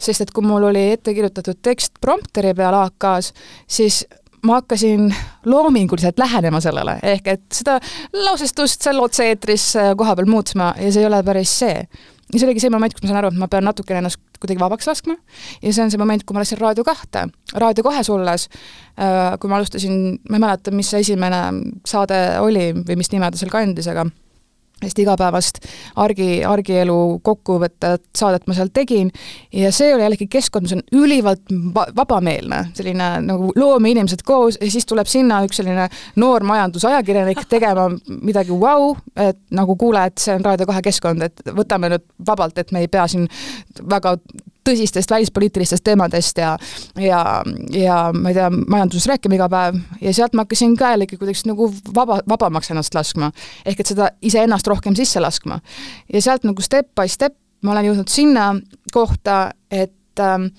sest 0.00 0.20
et 0.24 0.30
kui 0.32 0.44
mul 0.44 0.64
oli 0.64 0.90
ette 0.92 1.12
kirjutatud 1.14 1.58
tekst 1.62 1.98
prompteri 2.00 2.54
peal 2.56 2.74
AK-s, 2.74 3.32
siis 3.68 4.04
ma 4.46 4.60
hakkasin 4.60 5.10
loominguliselt 5.44 6.18
lähenema 6.18 6.60
sellele, 6.60 6.98
ehk 7.02 7.28
et 7.34 7.42
seda 7.54 7.78
lausestust 8.12 8.86
seal 8.86 9.00
otse-eetris 9.02 9.66
äh, 9.76 9.92
kohapeal 9.96 10.30
muutma 10.30 10.72
ja 10.78 10.92
see 10.92 11.04
ei 11.04 11.10
ole 11.10 11.22
päris 11.26 11.52
see. 11.62 11.84
ja 12.32 12.38
see 12.38 12.46
oligi 12.46 12.62
see 12.62 12.70
moment, 12.72 12.94
kus 12.94 13.04
ma 13.04 13.10
saan 13.10 13.20
aru, 13.24 13.32
et 13.34 13.40
ma 13.40 13.48
pean 13.50 13.66
natukene 13.66 14.00
ennast 14.02 14.20
kuidagi 14.40 14.62
vabaks 14.62 14.88
laskma 14.88 15.16
ja 15.60 15.72
see 15.72 15.84
on 15.84 15.92
see 15.92 16.00
moment, 16.00 16.24
kui 16.24 16.36
ma 16.36 16.44
läksin 16.44 16.60
Raadio 16.60 16.84
kahte. 16.86 17.26
Raadio 17.54 17.84
kahes 17.84 18.10
olles, 18.12 18.48
äh, 18.96 19.36
kui 19.40 19.50
ma 19.50 19.60
alustasin, 19.60 20.00
ma 20.30 20.38
ei 20.38 20.46
mäleta, 20.46 20.74
mis 20.74 20.92
see 20.92 21.04
esimene 21.04 21.44
saade 21.86 22.20
oli 22.40 22.70
või 22.80 23.00
mis 23.00 23.12
nime 23.12 23.30
ta 23.30 23.40
seal 23.40 23.52
kandis, 23.52 23.90
aga 23.92 24.08
hästi 24.82 25.04
igapäevast 25.04 25.60
argi, 26.00 26.44
argielu 26.46 27.20
kokkuvõtet, 27.26 28.06
saadet 28.16 28.46
ma 28.48 28.56
seal 28.56 28.72
tegin. 28.74 29.10
Ja 29.52 29.72
see 29.74 29.94
oli 29.94 30.04
jällegi 30.06 30.28
keskkond, 30.30 30.66
mis 30.66 30.76
on 30.76 30.84
ülivalt 30.96 31.52
vabameelne, 31.96 32.62
selline 32.76 33.10
nagu 33.26 33.52
loomeinimesed 33.56 34.24
koos 34.26 34.58
ja 34.60 34.70
siis 34.70 34.88
tuleb 34.88 35.08
sinna 35.10 35.42
üks 35.46 35.60
selline 35.60 35.88
noor 36.20 36.44
majandusajakirjanik 36.48 37.44
tegema 37.50 37.88
midagi 38.20 38.54
vau 38.54 38.90
wow,, 38.90 38.96
et 39.16 39.38
nagu 39.54 39.76
kuule, 39.76 40.04
et 40.10 40.18
see 40.20 40.34
on 40.36 40.44
Raadio 40.44 40.68
kahe 40.70 40.82
keskkond, 40.84 41.26
et 41.26 41.42
võtame 41.56 41.92
nüüd 41.92 42.06
vabalt, 42.26 42.58
et 42.58 42.72
me 42.72 42.84
ei 42.84 42.90
pea 42.92 43.06
siin 43.10 43.28
väga 43.90 44.16
tõsistest 44.68 45.10
välispoliitilistest 45.10 45.84
teemadest 45.84 46.38
ja 46.38 46.56
ja, 46.98 47.20
ja 47.72 47.98
ma 48.14 48.32
ei 48.32 48.34
tea, 48.34 48.50
majanduses 48.50 49.06
rääkima 49.10 49.38
iga 49.38 49.48
päev 49.52 49.78
ja 50.00 50.14
sealt 50.14 50.34
ma 50.34 50.44
hakkasin 50.46 50.76
ka 50.76 50.92
jällegi 50.94 51.18
kuidagi 51.20 51.48
nagu 51.50 51.70
vaba, 51.94 52.20
vabamaks 52.28 52.70
ennast 52.70 52.94
laskma. 52.94 53.30
ehk 53.64 53.80
et 53.80 53.94
seda 53.94 54.10
iseennast 54.22 54.66
rohkem 54.66 54.96
sisse 54.96 55.20
laskma. 55.20 55.60
ja 56.12 56.22
sealt 56.22 56.44
nagu 56.44 56.62
step 56.62 56.94
by 56.94 57.08
step 57.08 57.36
ma 57.62 57.72
olen 57.72 57.90
jõudnud 57.90 58.08
sinna 58.08 58.52
kohta, 58.92 59.50
et 59.70 60.20
ähm, 60.20 60.50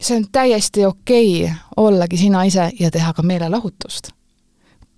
see 0.00 0.16
on 0.16 0.26
täiesti 0.32 0.86
okei 0.86 1.44
okay 1.44 1.56
ollagi 1.76 2.16
sina 2.16 2.44
ise 2.44 2.70
ja 2.80 2.90
teha 2.90 3.12
ka 3.12 3.22
meelelahutust 3.22 4.14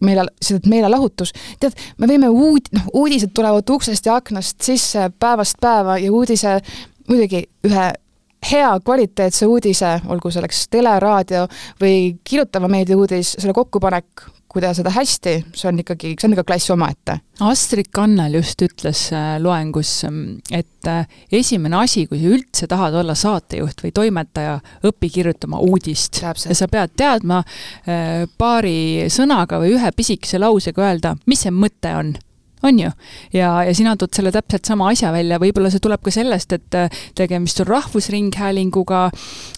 meele, 0.00 0.26
see 0.44 0.60
meelelahutus, 0.68 1.32
tead, 1.60 1.76
me 1.98 2.08
võime 2.10 2.28
uud-, 2.28 2.68
noh, 2.76 2.88
uudised 3.00 3.32
tulevad 3.36 3.70
uksest 3.72 4.06
ja 4.06 4.18
aknast 4.20 4.60
sisse 4.64 5.08
päevast 5.18 5.60
päeva 5.60 5.96
ja 5.98 6.12
uudise 6.12 6.58
muidugi 7.08 7.46
ühe 7.66 7.86
hea 8.50 8.70
kvaliteetse 8.84 9.46
uudise, 9.46 9.96
olgu 10.12 10.30
selleks 10.30 10.66
tele, 10.70 10.92
raadio 11.02 11.46
või 11.80 12.16
kirjutava 12.24 12.68
meedia 12.70 12.98
uudis, 12.98 13.34
selle 13.38 13.56
kokkupanek 13.56 14.26
kui 14.56 14.62
teha 14.64 14.72
seda 14.72 14.88
hästi, 14.94 15.32
see 15.52 15.68
on 15.68 15.80
ikkagi, 15.82 16.14
see 16.16 16.28
on 16.30 16.32
ikka 16.32 16.46
klass 16.48 16.72
omaette. 16.72 17.18
Astrid 17.44 17.90
Kannel 17.92 18.38
just 18.38 18.62
ütles 18.64 19.02
äh, 19.12 19.34
loengus, 19.42 19.90
mm, 20.08 20.54
et 20.56 20.88
äh, 20.88 21.04
esimene 21.36 21.76
asi, 21.82 22.06
kui 22.08 22.22
sa 22.22 22.30
üldse 22.32 22.68
tahad 22.70 22.96
olla 22.96 23.12
saatejuht 23.18 23.84
või 23.84 23.92
toimetaja, 23.98 24.54
õpi 24.88 25.10
kirjutama 25.18 25.60
uudist. 25.60 26.22
ja 26.24 26.32
sa 26.56 26.70
pead 26.72 26.96
teadma 26.96 27.42
äh, 27.42 28.24
paari 28.38 29.10
sõnaga 29.12 29.60
või 29.60 29.74
ühe 29.76 29.92
pisikese 29.92 30.40
lausega 30.40 30.88
öelda, 30.88 31.16
mis 31.28 31.44
see 31.44 31.52
mõte 31.52 31.92
on 31.98 32.14
on 32.66 32.80
ju? 32.82 32.90
ja, 33.34 33.50
ja 33.66 33.74
sina 33.76 33.96
tood 33.96 34.14
selle 34.16 34.32
täpselt 34.34 34.68
sama 34.68 34.90
asja 34.92 35.12
välja, 35.14 35.38
võib-olla 35.42 35.70
see 35.72 35.82
tuleb 35.82 36.02
ka 36.04 36.12
sellest, 36.14 36.56
et 36.56 36.78
äh, 36.78 37.02
tegemist 37.18 37.60
on 37.62 37.70
Rahvusringhäälinguga, 37.70 39.02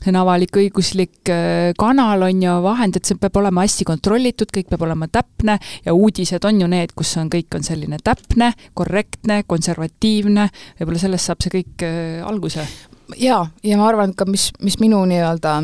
see 0.02 0.12
on 0.12 0.20
avalik-õiguslik 0.22 1.32
äh, 1.32 1.70
kanal, 1.78 2.26
on 2.28 2.42
ju, 2.44 2.58
vahend, 2.64 2.98
et 2.98 3.08
see 3.08 3.18
peab 3.20 3.40
olema 3.40 3.64
hästi 3.66 3.88
kontrollitud, 3.88 4.52
kõik 4.54 4.70
peab 4.72 4.84
olema 4.88 5.08
täpne. 5.12 5.58
Ja 5.86 5.94
uudised 5.96 6.44
on 6.48 6.60
ju 6.62 6.68
need, 6.70 6.94
kus 6.98 7.14
on, 7.20 7.30
kõik 7.32 7.58
on 7.58 7.66
selline 7.66 8.00
täpne, 8.04 8.52
korrektne, 8.78 9.42
konservatiivne, 9.48 10.48
võib-olla 10.80 11.02
sellest 11.02 11.30
saab 11.30 11.44
see 11.44 11.58
kõik 11.60 11.86
äh, 11.86 12.22
alguse. 12.26 12.66
Jaa, 13.16 13.46
ja 13.64 13.76
ma 13.80 13.86
arvan 13.88 14.10
ka, 14.12 14.26
mis, 14.28 14.50
mis 14.60 14.76
minu 14.82 14.98
nii-öelda 15.08 15.54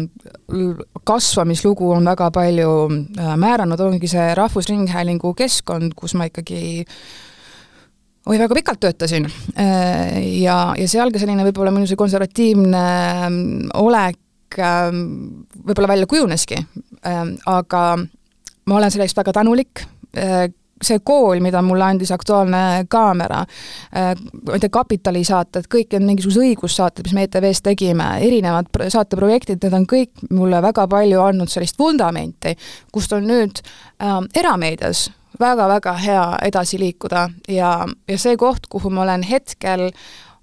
kasvamislugu 1.05 1.91
on 1.93 2.09
väga 2.09 2.31
palju 2.33 2.71
määranud, 3.41 3.81
ongi 3.85 4.09
see 4.09 4.31
Rahvusringhäälingu 4.39 5.35
keskkond, 5.37 5.93
kus 5.99 6.17
ma 6.17 6.31
ikkagi 6.31 6.87
oi, 8.27 8.39
väga 8.39 8.57
pikalt 8.57 8.81
töötasin. 8.81 9.29
Äh, 9.59 10.19
ja, 10.41 10.59
ja 10.79 10.89
seal 10.89 11.13
ka 11.13 11.21
selline 11.21 11.47
võib-olla 11.49 11.73
minu 11.75 11.89
see 11.89 11.99
konservatiivne 12.01 12.83
ähm, 13.27 13.39
olek 13.81 14.59
ähm, 14.59 15.07
võib-olla 15.61 15.95
välja 15.95 16.11
kujuneski, 16.11 16.61
ähm, 17.07 17.37
aga 17.51 17.87
ma 18.65 18.77
olen 18.79 18.93
selle 18.93 19.09
eest 19.09 19.19
väga 19.19 19.35
tänulik, 19.37 19.85
äh, 20.17 20.47
see 20.85 21.01
kool, 21.07 21.39
mida 21.41 21.63
mulle 21.65 21.87
andis 21.87 22.11
Aktuaalne 22.13 22.85
Kaamera, 22.91 23.43
äh, 23.95 24.13
ma 24.17 24.57
ei 24.57 24.63
tea, 24.63 24.73
kapitalisaated, 24.73 25.69
kõik 25.73 25.93
need 25.95 26.09
mingisugused 26.09 26.45
õigussaated, 26.45 27.07
mis 27.07 27.17
me 27.17 27.27
ETV-s 27.29 27.65
tegime, 27.65 28.09
erinevad 28.25 28.73
saateprojektid, 28.93 29.61
need 29.63 29.77
on 29.77 29.89
kõik 29.91 30.25
mulle 30.33 30.61
väga 30.65 30.87
palju 30.91 31.21
andnud 31.25 31.53
sellist 31.53 31.79
vundamenti, 31.81 32.57
kust 32.93 33.13
on 33.17 33.29
nüüd 33.29 33.61
äh, 33.61 34.19
erameedias 34.41 35.11
väga-väga 35.41 35.93
hea 35.99 36.25
edasi 36.47 36.79
liikuda 36.79 37.29
ja, 37.49 37.77
ja 38.09 38.19
see 38.19 38.37
koht, 38.41 38.69
kuhu 38.71 38.91
ma 38.91 39.03
olen 39.05 39.25
hetkel 39.27 39.89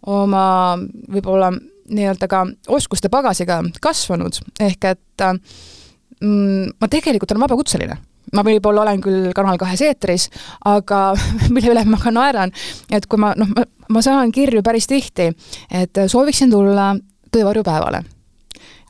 oma 0.07 0.77
võib-olla 1.11 1.51
nii-öelda 1.91 2.27
ka 2.31 2.45
oskuste 2.71 3.09
pagasiga 3.11 3.61
kasvanud, 3.81 4.39
ehk 4.59 4.87
et 4.93 5.25
mm, 5.25 6.71
ma 6.79 6.89
tegelikult 6.89 7.33
olen 7.33 7.45
vabakutseline. 7.47 7.97
Ma 8.31 8.45
võib-olla 8.47 8.85
olen 8.85 9.01
küll 9.03 9.31
Kanal 9.35 9.57
kahes 9.59 9.81
eetris, 9.83 10.29
aga 10.69 11.11
mille 11.53 11.73
üle 11.73 11.83
ma 11.89 11.99
ka 11.99 12.13
naeran, 12.15 12.53
et 12.93 13.07
kui 13.09 13.19
ma 13.19 13.33
noh, 13.37 13.49
ma, 13.89 14.03
saan 14.03 14.31
kirju 14.31 14.63
päris 14.63 14.87
tihti, 14.87 15.31
et 15.67 16.03
sooviksin 16.07 16.53
tulla 16.53 16.93
töövarjupäevale 17.31 18.03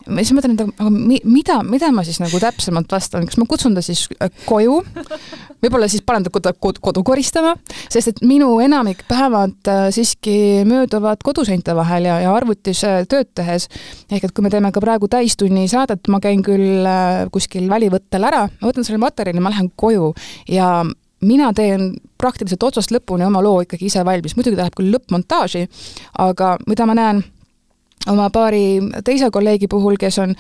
ja 0.08 0.24
siis 0.24 0.34
mõtlen, 0.36 0.56
et 0.56 0.64
aga 0.66 0.92
mi-, 0.94 1.22
mida, 1.28 1.60
mida 1.68 1.92
ma 1.94 2.04
siis 2.08 2.20
nagu 2.22 2.40
täpsemalt 2.42 2.92
vastan, 2.92 3.26
kas 3.30 3.40
ma 3.40 3.48
kutsun 3.50 3.76
ta 3.78 3.84
siis 3.86 4.06
äh, 4.18 4.32
koju, 4.48 4.80
võib-olla 5.64 5.90
siis 5.92 6.04
panen 6.06 6.26
ta 6.26 6.34
kodu, 6.34 6.54
kodu, 6.60 6.82
kodu 6.84 7.04
koristama, 7.08 7.54
sest 7.92 8.14
et 8.14 8.24
minu 8.26 8.54
enamik 8.64 9.04
päevad 9.10 9.72
äh, 9.72 9.84
siiski 9.94 10.36
mööduvad 10.70 11.22
koduseinte 11.26 11.76
vahel 11.78 12.10
ja, 12.10 12.20
ja 12.26 12.34
arvutis 12.36 12.84
äh, 12.88 13.02
tööd 13.10 13.32
tehes, 13.38 13.68
ehk 14.12 14.28
et 14.28 14.36
kui 14.36 14.46
me 14.46 14.54
teeme 14.54 14.74
ka 14.74 14.84
praegu 14.84 15.10
täistunni 15.12 15.68
saadet, 15.72 16.10
ma 16.12 16.22
käin 16.24 16.44
küll 16.46 16.88
kuskil 17.34 17.70
välivõttel 17.72 18.26
ära, 18.28 18.48
ma 18.60 18.72
võtan 18.72 18.88
selle 18.88 19.02
materjali, 19.02 19.44
ma 19.44 19.54
lähen 19.54 19.72
koju 19.80 20.12
ja 20.52 20.82
mina 21.22 21.52
teen 21.54 21.92
praktiliselt 22.22 22.64
otsast 22.66 22.94
lõpuni 22.94 23.26
oma 23.28 23.42
loo 23.44 23.62
ikkagi 23.66 23.88
ise 23.90 24.06
valmis, 24.06 24.36
muidugi 24.38 24.58
ta 24.58 24.66
läheb 24.66 24.78
küll 24.78 24.94
lõppmontaaži, 24.96 25.68
aga 26.26 26.56
mida 26.70 26.88
ma 26.90 26.98
näen 26.98 27.22
oma 28.10 28.30
paari 28.34 28.80
teise 29.06 29.30
kolleegi 29.32 29.68
puhul, 29.68 29.98
kes 30.00 30.20
on 30.24 30.36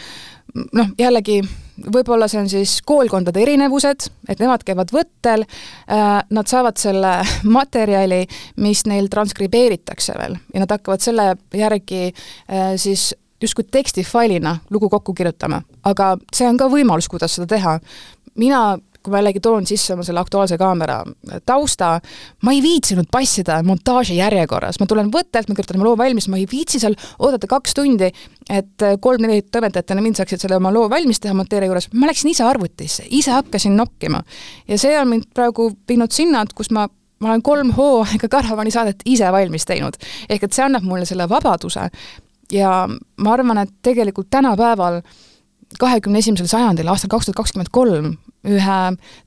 noh, 0.74 0.92
jällegi 1.00 1.42
võib-olla 1.82 2.28
see 2.30 2.42
on 2.42 2.50
siis 2.52 2.76
koolkondade 2.86 3.42
erinevused, 3.42 4.08
et 4.30 4.42
nemad 4.42 4.64
käivad 4.68 4.92
võttel 4.94 5.46
äh,, 5.46 6.22
nad 6.30 6.52
saavad 6.52 6.78
selle 6.82 7.16
materjali, 7.58 8.26
mis 8.62 8.86
neil 8.90 9.10
transkribeeritakse 9.12 10.18
veel 10.20 10.38
ja 10.54 10.64
nad 10.64 10.78
hakkavad 10.78 11.04
selle 11.04 11.34
järgi 11.58 12.08
äh, 12.12 12.74
siis 12.82 13.12
justkui 13.42 13.66
tekstifailina 13.72 14.58
lugu 14.70 14.90
kokku 14.90 15.14
kirjutama. 15.14 15.62
aga 15.84 16.16
see 16.34 16.48
on 16.48 16.58
ka 16.58 16.70
võimalus, 16.70 17.10
kuidas 17.10 17.36
seda 17.36 17.48
teha. 17.56 17.80
mina 18.36 18.78
kui 19.04 19.14
ma 19.14 19.22
jällegi 19.22 19.42
toon 19.44 19.66
sisse 19.68 19.94
oma 19.96 20.06
selle 20.06 20.22
Aktuaalse 20.22 20.58
Kaamera 20.62 21.00
tausta, 21.46 21.94
ma 22.46 22.54
ei 22.56 22.62
viitsinud 22.64 23.10
passida 23.12 23.60
montaaži 23.66 24.18
järjekorras, 24.20 24.80
ma 24.82 24.88
tulen 24.90 25.12
võttelt, 25.14 25.50
ma 25.50 25.58
kirjutan 25.58 25.80
oma 25.80 25.90
loo 25.90 25.98
valmis, 25.98 26.30
ma 26.32 26.40
ei 26.40 26.48
viitsi 26.52 26.80
seal 26.82 26.96
oodata 27.20 27.50
kaks 27.50 27.76
tundi, 27.78 28.12
et 28.50 28.88
kolm-neli 29.02 29.48
toimetajat 29.52 29.96
enne 29.96 30.06
mind 30.06 30.22
saaksid 30.22 30.46
selle 30.46 30.60
oma 30.62 30.74
loo 30.74 30.88
valmis 30.92 31.22
teha 31.24 31.36
monteerija 31.38 31.72
juures, 31.72 31.90
ma 31.98 32.10
läksin 32.12 32.32
ise 32.34 32.46
arvutisse, 32.46 33.06
ise 33.10 33.34
hakkasin 33.36 33.78
nokkima. 33.78 34.24
ja 34.68 34.78
see 34.82 34.98
on 35.00 35.10
mind 35.10 35.30
praegu 35.34 35.72
viinud 35.90 36.12
sinna, 36.12 36.46
et 36.46 36.54
kus 36.54 36.72
ma 36.72 36.88
ma 37.22 37.30
olen 37.30 37.42
kolm 37.46 37.70
hooaega 37.78 38.28
Karavani 38.28 38.72
saadet 38.74 39.04
ise 39.06 39.32
valmis 39.32 39.66
teinud. 39.70 39.98
ehk 40.30 40.44
et 40.44 40.54
see 40.54 40.66
annab 40.66 40.84
mulle 40.84 41.06
selle 41.06 41.30
vabaduse 41.30 41.90
ja 42.52 42.72
ma 43.18 43.34
arvan, 43.34 43.62
et 43.62 43.74
tegelikult 43.82 44.30
tänapäeval 44.30 45.02
kahekümne 45.80 46.20
esimesel 46.20 46.50
sajandil, 46.52 46.90
aastal 46.92 47.12
kaks 47.12 47.30
tuhat 47.30 47.40
kakskümmend 47.44 47.72
kolm, 47.72 48.16
ühe 48.48 48.82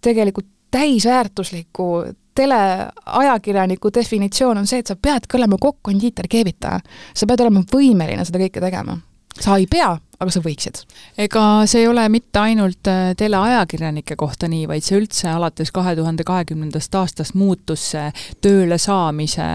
tegelikult 0.04 0.48
täisväärtusliku 0.74 1.88
teleajakirjaniku 2.34 3.90
definitsioon 3.94 4.58
on 4.58 4.66
see, 4.66 4.82
et 4.82 4.90
sa 4.90 4.96
peadki 4.96 5.38
olema 5.38 5.58
kokk, 5.60 5.78
kondiiter, 5.86 6.26
keevitaja. 6.30 6.80
sa 7.14 7.28
pead 7.30 7.44
olema 7.44 7.62
võimeline 7.70 8.24
seda 8.26 8.40
kõike 8.42 8.62
tegema. 8.64 8.98
sa 9.40 9.56
ei 9.58 9.68
pea, 9.70 9.94
aga 10.20 10.30
sa 10.30 10.42
võiksid. 10.44 10.80
ega 11.18 11.42
see 11.70 11.82
ei 11.82 11.88
ole 11.90 12.04
mitte 12.12 12.40
ainult 12.40 12.90
äh, 12.90 13.12
teleajakirjanike 13.18 14.16
kohta 14.20 14.48
nii, 14.50 14.66
vaid 14.70 14.84
see 14.86 14.98
üldse 15.00 15.28
alates 15.32 15.72
kahe 15.74 15.94
tuhande 15.98 16.26
kahekümnendast 16.26 16.94
aastast 16.98 17.34
muutus 17.38 17.90
see 17.94 18.06
tööle 18.44 18.78
saamise 18.78 19.46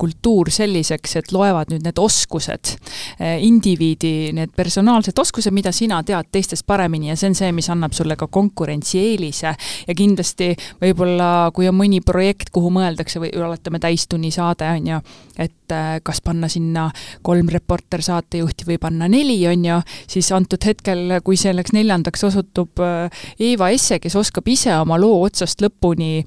kultuur 0.00 0.50
selliseks, 0.54 1.16
et 1.20 1.32
loevad 1.34 1.72
nüüd 1.72 1.86
need 1.86 1.98
oskused, 2.00 2.74
äh, 3.18 3.36
indiviidi 3.44 4.32
need 4.36 4.54
personaalsed 4.56 5.18
oskused, 5.18 5.54
mida 5.54 5.72
sina 5.74 6.02
tead 6.06 6.30
teistest 6.32 6.66
paremini 6.66 7.10
ja 7.10 7.18
see 7.18 7.32
on 7.32 7.38
see, 7.38 7.52
mis 7.56 7.70
annab 7.72 7.96
sulle 7.96 8.16
ka 8.20 8.28
konkurentsieelise 8.30 9.54
ja 9.88 9.96
kindlasti 9.96 10.52
võib-olla, 10.82 11.50
kui 11.54 11.68
on 11.68 11.78
mõni 11.78 12.00
projekt, 12.04 12.52
kuhu 12.54 12.70
mõeldakse 12.74 13.22
või 13.22 13.32
oletame 13.34 13.80
täistunnisaade, 13.82 14.70
on 14.78 14.90
ju, 14.94 15.00
et 15.38 15.74
äh, 15.74 15.98
kas 16.04 16.22
panna 16.24 16.48
sinna 16.48 16.88
kolm 17.22 17.50
reporter-saatejuhti 17.52 18.68
või 18.68 18.78
panna 18.82 19.08
neli, 19.10 19.38
on 19.50 19.64
ju, 19.68 19.80
siis 20.10 20.30
antud 20.34 20.64
hetkel, 20.66 21.18
kui 21.24 21.38
selleks 21.40 21.74
neljandaks 21.76 22.26
osutub 22.30 22.82
äh, 22.82 23.24
Eva 23.38 23.70
Esse, 23.74 24.00
kes 24.02 24.16
oskab 24.20 24.48
ise 24.50 24.74
oma 24.80 24.98
loo 25.00 25.22
otsast 25.24 25.64
lõpuni 25.64 26.24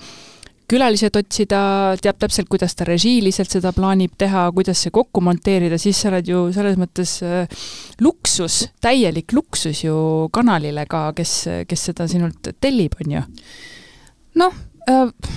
külalised 0.68 1.16
otsida, 1.16 1.60
teab 2.04 2.18
täpselt, 2.20 2.50
kuidas 2.52 2.76
ta 2.76 2.84
režiiliselt 2.88 3.54
seda 3.54 3.72
plaanib 3.76 4.18
teha, 4.20 4.50
kuidas 4.56 4.82
see 4.84 4.92
kokku 4.92 5.24
monteerida, 5.24 5.80
siis 5.80 6.02
sa 6.02 6.10
oled 6.12 6.28
ju 6.28 6.42
selles 6.56 6.76
mõttes 6.80 7.18
äh, 7.24 7.68
luksus, 8.04 8.66
täielik 8.84 9.32
luksus 9.36 9.86
ju 9.86 9.98
kanalile 10.36 10.84
ka, 10.90 11.10
kes, 11.16 11.38
kes 11.70 11.90
seda 11.92 12.10
sinult 12.12 12.52
tellib, 12.60 13.00
on 13.04 13.20
ju. 13.20 13.28
noh 14.44 14.64
äh,, 14.92 15.36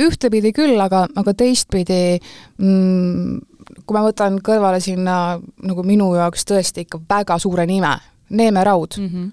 ühtepidi 0.00 0.52
küll, 0.56 0.78
aga, 0.80 1.04
aga 1.18 1.34
teistpidi 1.36 2.18
mm, 2.58 3.40
kui 3.86 3.96
ma 3.96 4.06
võtan 4.06 4.40
kõrvale 4.44 4.80
sinna 4.80 5.38
nagu 5.62 5.84
minu 5.86 6.12
jaoks 6.14 6.46
tõesti 6.48 6.86
ikka 6.86 7.02
väga 7.08 7.38
suure 7.42 7.66
nime, 7.66 7.96
Neeme 8.32 8.64
Raud 8.64 8.98
mm, 8.98 9.08
-hmm 9.08 9.30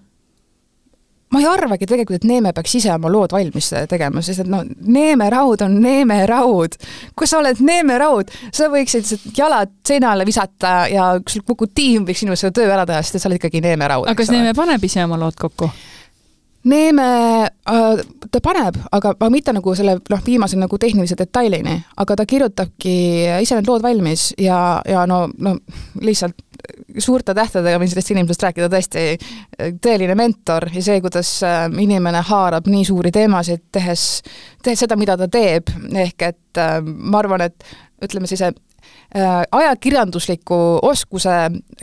ma 1.29 1.39
ei 1.39 1.45
arvagi 1.45 1.85
tegelikult, 1.85 2.23
et 2.23 2.27
Neeme 2.29 2.53
peaks 2.57 2.73
ise 2.79 2.91
oma 2.93 3.09
lood 3.11 3.33
valmis 3.35 3.69
tegema, 3.89 4.21
sest 4.25 4.43
et 4.43 4.49
noh, 4.49 4.63
Neeme 4.89 5.29
Raud 5.29 5.61
on 5.61 5.75
Neeme 5.81 6.23
Raud. 6.29 6.77
kui 7.15 7.29
sa 7.29 7.37
oled 7.37 7.61
Neeme 7.61 7.97
Raud, 8.01 8.33
sa 8.55 8.69
võiksid 8.71 9.29
jalad 9.37 9.75
seinale 9.85 10.25
visata 10.25 10.87
ja 10.89 11.11
kogu 11.45 11.67
tiim 11.67 12.07
võiks 12.07 12.25
sinu 12.25 12.37
selle 12.39 12.55
töö 12.55 12.71
ära 12.73 12.85
teha, 12.89 13.03
sest 13.03 13.19
et 13.19 13.21
sa 13.21 13.29
oled 13.29 13.41
ikkagi 13.41 13.61
Neeme 13.61 13.87
Raud. 13.87 14.09
aga 14.09 14.17
kas 14.17 14.33
Neeme 14.33 14.55
paneb 14.57 14.83
ise 14.83 15.05
oma 15.05 15.21
lood 15.21 15.37
kokku? 15.39 15.69
Neeme 16.67 17.03
äh,, 17.47 18.01
ta 18.31 18.41
paneb, 18.43 18.75
aga, 18.91 19.13
aga 19.15 19.29
mitte 19.31 19.53
nagu 19.55 19.71
selle 19.77 19.95
noh, 20.11 20.23
viimase 20.25 20.59
nagu 20.59 20.77
tehnilise 20.81 21.15
detailini, 21.19 21.77
aga 22.03 22.17
ta 22.19 22.25
kirjutabki 22.27 22.95
ise 23.39 23.55
need 23.55 23.69
lood 23.69 23.85
valmis 23.85 24.33
ja, 24.37 24.81
ja 24.83 25.05
no, 25.07 25.21
no 25.39 25.55
lihtsalt 26.03 26.35
suurte 26.99 27.33
tähtedega 27.37 27.79
võin 27.79 27.89
sellest 27.91 28.11
inimesest 28.13 28.45
rääkida, 28.47 28.69
tõesti 28.71 29.03
tõeline 29.83 30.15
mentor 30.17 30.67
ja 30.73 30.83
see, 30.83 31.01
kuidas 31.03 31.31
äh, 31.47 31.61
inimene 31.81 32.23
haarab 32.27 32.67
nii 32.69 32.85
suuri 32.87 33.11
teemasid, 33.15 33.67
tehes, 33.75 34.05
tehes 34.65 34.83
seda, 34.85 34.97
mida 34.99 35.17
ta 35.19 35.29
teeb, 35.31 35.71
ehk 36.05 36.27
et 36.29 36.61
äh, 36.61 36.79
ma 36.83 37.21
arvan, 37.21 37.45
et 37.47 37.69
ütleme 38.05 38.29
siis, 38.29 38.43
äh, 38.45 38.55
ajakirjandusliku 39.51 40.79
oskuse 40.81 41.29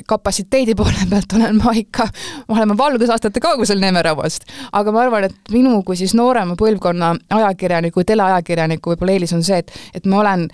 kapatsiteedi 0.07 0.75
poole 0.75 1.09
pealt 1.11 1.33
olen 1.37 1.57
ma 1.59 1.73
ikka, 1.75 2.07
me 2.49 2.55
oleme 2.55 2.77
valgusaastate 2.79 3.41
kaugusel 3.41 3.81
Nemerauast. 3.83 4.47
aga 4.73 4.93
ma 4.93 5.01
arvan, 5.03 5.25
et 5.25 5.51
minu 5.51 5.83
kui 5.83 5.97
siis 5.97 6.15
noorema 6.15 6.55
põlvkonna 6.59 7.15
ajakirjaniku, 7.41 8.05
teleajakirjaniku 8.07 8.95
võib-olla 8.95 9.17
eelis 9.17 9.35
on 9.35 9.43
see, 9.43 9.59
et, 9.59 9.73
et 9.95 10.07
ma 10.07 10.21
olen 10.23 10.47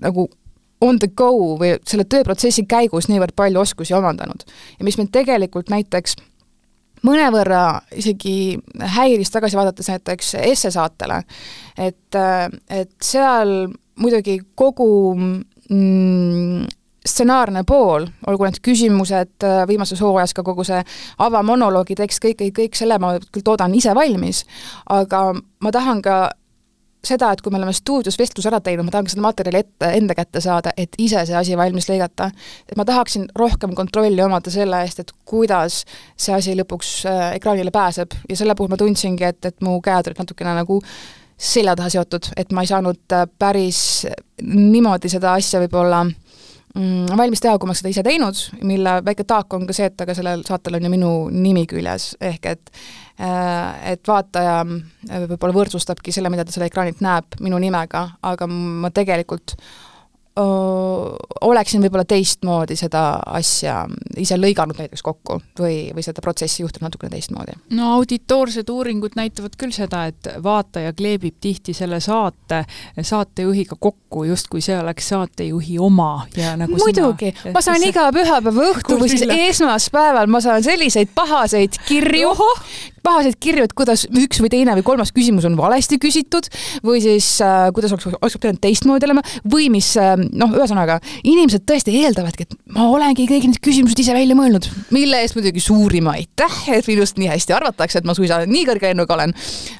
nagu 0.00 0.28
on 0.80 0.98
the 0.98 1.08
go 1.08 1.56
või 1.60 1.74
selle 1.88 2.04
tööprotsessi 2.08 2.64
käigus 2.68 3.08
niivõrd 3.08 3.36
palju 3.36 3.60
oskusi 3.60 3.94
omandanud. 3.94 4.44
ja 4.78 4.84
mis 4.84 4.98
mind 4.98 5.12
tegelikult 5.12 5.68
näiteks 5.72 6.16
mõnevõrra 7.06 7.80
isegi 7.96 8.56
häiris 8.96 9.30
tagasi 9.30 9.56
vaadates 9.56 9.88
näiteks 9.92 10.34
essesaatele, 10.40 11.22
et, 11.78 12.18
et 12.70 12.92
seal 13.02 13.68
muidugi 14.00 14.40
kogu 14.54 14.88
mm, 15.70 16.66
stsenaarne 17.06 17.62
pool, 17.66 18.06
olgu 18.26 18.48
need 18.48 18.58
küsimused 18.64 19.46
viimases 19.68 20.00
hooajas, 20.02 20.34
ka 20.34 20.42
kogu 20.46 20.64
see 20.66 20.80
avamonoloogi 21.22 21.94
tekst, 21.98 22.22
kõik, 22.24 22.40
kõik, 22.40 22.56
kõik 22.56 22.78
selle 22.78 22.98
ma 23.02 23.14
küll 23.20 23.46
toodan 23.46 23.74
ise 23.78 23.94
valmis, 23.94 24.42
aga 24.90 25.28
ma 25.36 25.72
tahan 25.74 26.02
ka 26.02 26.18
seda, 27.06 27.30
et 27.32 27.42
kui 27.42 27.52
me 27.52 27.60
oleme 27.60 27.74
stuudios 27.76 28.18
vestluse 28.18 28.50
ära 28.50 28.60
teinud, 28.64 28.86
ma 28.86 28.94
tahan 28.94 29.06
ka 29.06 29.14
seda 29.14 29.24
materjali 29.24 29.60
ette, 29.62 29.90
enda 29.98 30.16
kätte 30.18 30.42
saada, 30.44 30.72
et 30.76 30.96
ise 31.02 31.22
see 31.28 31.36
asi 31.38 31.58
valmis 31.58 31.88
lõigata. 31.90 32.30
et 32.68 32.76
ma 32.78 32.86
tahaksin 32.88 33.28
rohkem 33.38 33.74
kontrolli 33.78 34.22
omada 34.22 34.50
selle 34.50 34.80
eest, 34.84 35.04
et 35.04 35.12
kuidas 35.28 35.84
see 36.16 36.34
asi 36.34 36.56
lõpuks 36.58 36.96
äh, 37.10 37.28
ekraanile 37.38 37.70
pääseb 37.74 38.16
ja 38.28 38.36
selle 38.36 38.56
puhul 38.58 38.72
ma 38.72 38.80
tundsingi, 38.80 39.24
et, 39.24 39.44
et 39.44 39.62
mu 39.62 39.78
käed 39.84 40.10
olid 40.10 40.24
natukene 40.24 40.56
nagu 40.58 40.80
selja 41.36 41.76
taha 41.76 41.92
seotud, 41.92 42.30
et 42.36 42.52
ma 42.56 42.64
ei 42.64 42.70
saanud 42.70 43.12
äh, 43.12 43.26
päris 43.38 43.80
niimoodi 44.42 45.10
seda 45.12 45.34
asja 45.36 45.60
võib-olla 45.60 46.02
mm, 46.06 47.16
valmis 47.18 47.42
teha, 47.44 47.58
kui 47.60 47.68
ma 47.68 47.76
seda 47.76 47.92
ise 47.92 48.04
teinud, 48.06 48.40
mille 48.66 48.98
väike 49.04 49.26
taak 49.28 49.56
on 49.56 49.66
ka 49.68 49.76
see, 49.76 49.88
et 49.90 50.04
aga 50.06 50.16
sellel 50.16 50.44
saatel 50.46 50.78
on 50.78 50.86
ju 50.88 50.92
minu 50.92 51.10
nimi 51.32 51.66
küljes, 51.68 52.14
ehk 52.24 52.48
et 52.52 52.72
äh, 53.20 53.92
et 53.92 54.08
vaataja 54.08 54.62
äh, 54.64 55.26
võib-olla 55.26 55.58
võrdsustabki 55.60 56.14
selle, 56.14 56.32
mida 56.32 56.46
ta 56.46 56.54
selle 56.54 56.70
ekraanilt 56.70 57.04
näeb, 57.04 57.36
minu 57.44 57.60
nimega, 57.62 58.06
aga 58.24 58.48
ma 58.48 58.92
tegelikult 58.94 59.58
oleksin 60.36 61.80
võib-olla 61.80 62.04
teistmoodi 62.04 62.76
seda 62.76 63.02
asja 63.38 63.78
ise 64.20 64.36
lõiganud 64.36 64.76
näiteks 64.76 65.04
kokku 65.04 65.38
või, 65.58 65.78
või 65.96 66.04
seda 66.04 66.20
protsessi 66.24 66.60
juhtinud 66.62 66.90
natukene 66.90 67.14
teistmoodi. 67.14 67.56
no 67.76 67.94
auditoorsed 67.96 68.68
uuringud 68.68 69.16
näitavad 69.16 69.56
küll 69.56 69.72
seda, 69.72 70.04
et 70.10 70.28
vaataja 70.44 70.92
kleebib 70.96 71.38
tihti 71.40 71.72
selle 71.76 72.00
saate 72.04 72.64
saatejuhiga 73.00 73.78
kokku, 73.80 74.26
justkui 74.28 74.60
see 74.64 74.76
oleks 74.78 75.08
saatejuhi 75.14 75.78
oma 75.80 76.26
ja 76.36 76.52
nagu 76.60 76.76
muidugi, 76.76 77.32
ma 77.54 77.64
saan 77.64 77.80
see... 77.80 77.94
iga 77.94 78.10
pühapäeva 78.12 78.68
õhtu 78.72 79.00
või 79.00 79.12
siis 79.12 79.24
esmaspäeval 79.48 80.28
ma 80.28 80.42
saan 80.44 80.64
selliseid 80.66 81.14
pahaseid 81.16 81.80
kirju, 81.88 82.34
pahaseid 83.06 83.40
kirju, 83.40 83.64
et 83.68 83.74
kuidas 83.76 84.04
üks 84.10 84.42
või 84.42 84.52
teine 84.52 84.76
või 84.76 84.84
kolmas 84.86 85.14
küsimus 85.16 85.48
on 85.48 85.56
valesti 85.56 86.00
küsitud 86.02 86.50
või 86.84 87.00
siis 87.04 87.38
äh, 87.44 87.70
kuidas 87.72 87.96
oleks, 87.96 88.10
oleks 88.20 88.38
pidanud 88.42 88.60
teistmoodi 88.62 89.08
olema 89.08 89.24
või 89.48 89.70
mis 89.72 89.94
äh, 90.00 90.16
noh, 90.32 90.52
ühesõnaga, 90.56 90.98
inimesed 91.26 91.64
tõesti 91.68 91.94
eeldavadki, 92.02 92.46
et 92.46 92.56
ma 92.76 92.88
olengi 92.92 93.26
kõik 93.28 93.48
need 93.50 93.60
küsimused 93.64 94.00
ise 94.02 94.14
välja 94.16 94.36
mõelnud, 94.38 94.68
mille 94.94 95.20
eest 95.22 95.36
muidugi 95.38 95.62
suurim 95.62 96.08
aitäh, 96.12 96.56
et 96.74 96.88
minust 96.90 97.20
nii 97.20 97.30
hästi 97.30 97.54
arvatakse, 97.56 98.00
et 98.00 98.08
ma 98.08 98.14
suisa 98.16 98.40
nii 98.46 98.64
kõrge 98.68 98.90
lennuga 98.90 99.16
olen. 99.16 99.34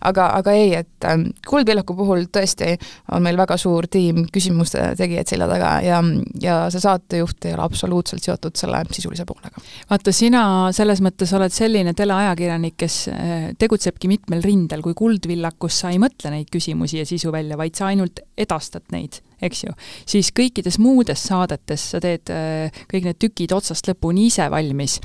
aga, 0.07 0.29
aga 0.39 0.55
ei, 0.57 0.73
et 0.83 1.09
ähm, 1.09 1.29
Kuldvillaku 1.47 1.97
puhul 1.97 2.27
tõesti 2.33 2.75
on 3.15 3.25
meil 3.25 3.39
väga 3.39 3.59
suur 3.61 3.89
tiim 3.91 4.27
küsimuste 4.33 4.93
tegijaid 4.99 5.31
selja 5.31 5.49
taga 5.51 5.73
ja, 5.85 6.01
ja 6.43 6.57
see 6.73 6.83
saatejuht 6.83 7.49
ei 7.49 7.55
ole 7.57 7.67
absoluutselt 7.67 8.25
seotud 8.25 8.57
selle 8.59 8.83
sisulise 8.91 9.27
poolega. 9.29 9.63
vaata, 9.91 10.15
sina 10.15 10.43
selles 10.77 11.03
mõttes 11.05 11.33
oled 11.37 11.55
selline 11.55 11.95
teleajakirjanik, 11.97 12.79
kes 12.81 12.99
äh, 13.13 13.37
tegutsebki 13.59 14.11
mitmel 14.11 14.45
rindel, 14.45 14.85
kui 14.85 14.97
Kuldvillakus 14.97 15.83
sa 15.83 15.95
ei 15.95 16.03
mõtle 16.03 16.33
neid 16.33 16.51
küsimusi 16.53 17.03
ja 17.03 17.09
sisu 17.09 17.33
välja, 17.35 17.59
vaid 17.59 17.79
sa 17.79 17.91
ainult 17.93 18.23
edastad 18.37 18.87
neid 18.95 19.21
eks 19.43 19.65
ju, 19.67 19.73
siis 20.09 20.31
kõikides 20.37 20.79
muudes 20.81 21.21
saadetes 21.29 21.83
sa 21.93 22.01
teed 22.01 22.31
äh, 22.33 22.73
kõik 22.89 23.09
need 23.09 23.19
tükid 23.21 23.53
otsast 23.53 23.89
lõpuni 23.91 24.29
ise 24.31 24.47
valmis. 24.51 24.99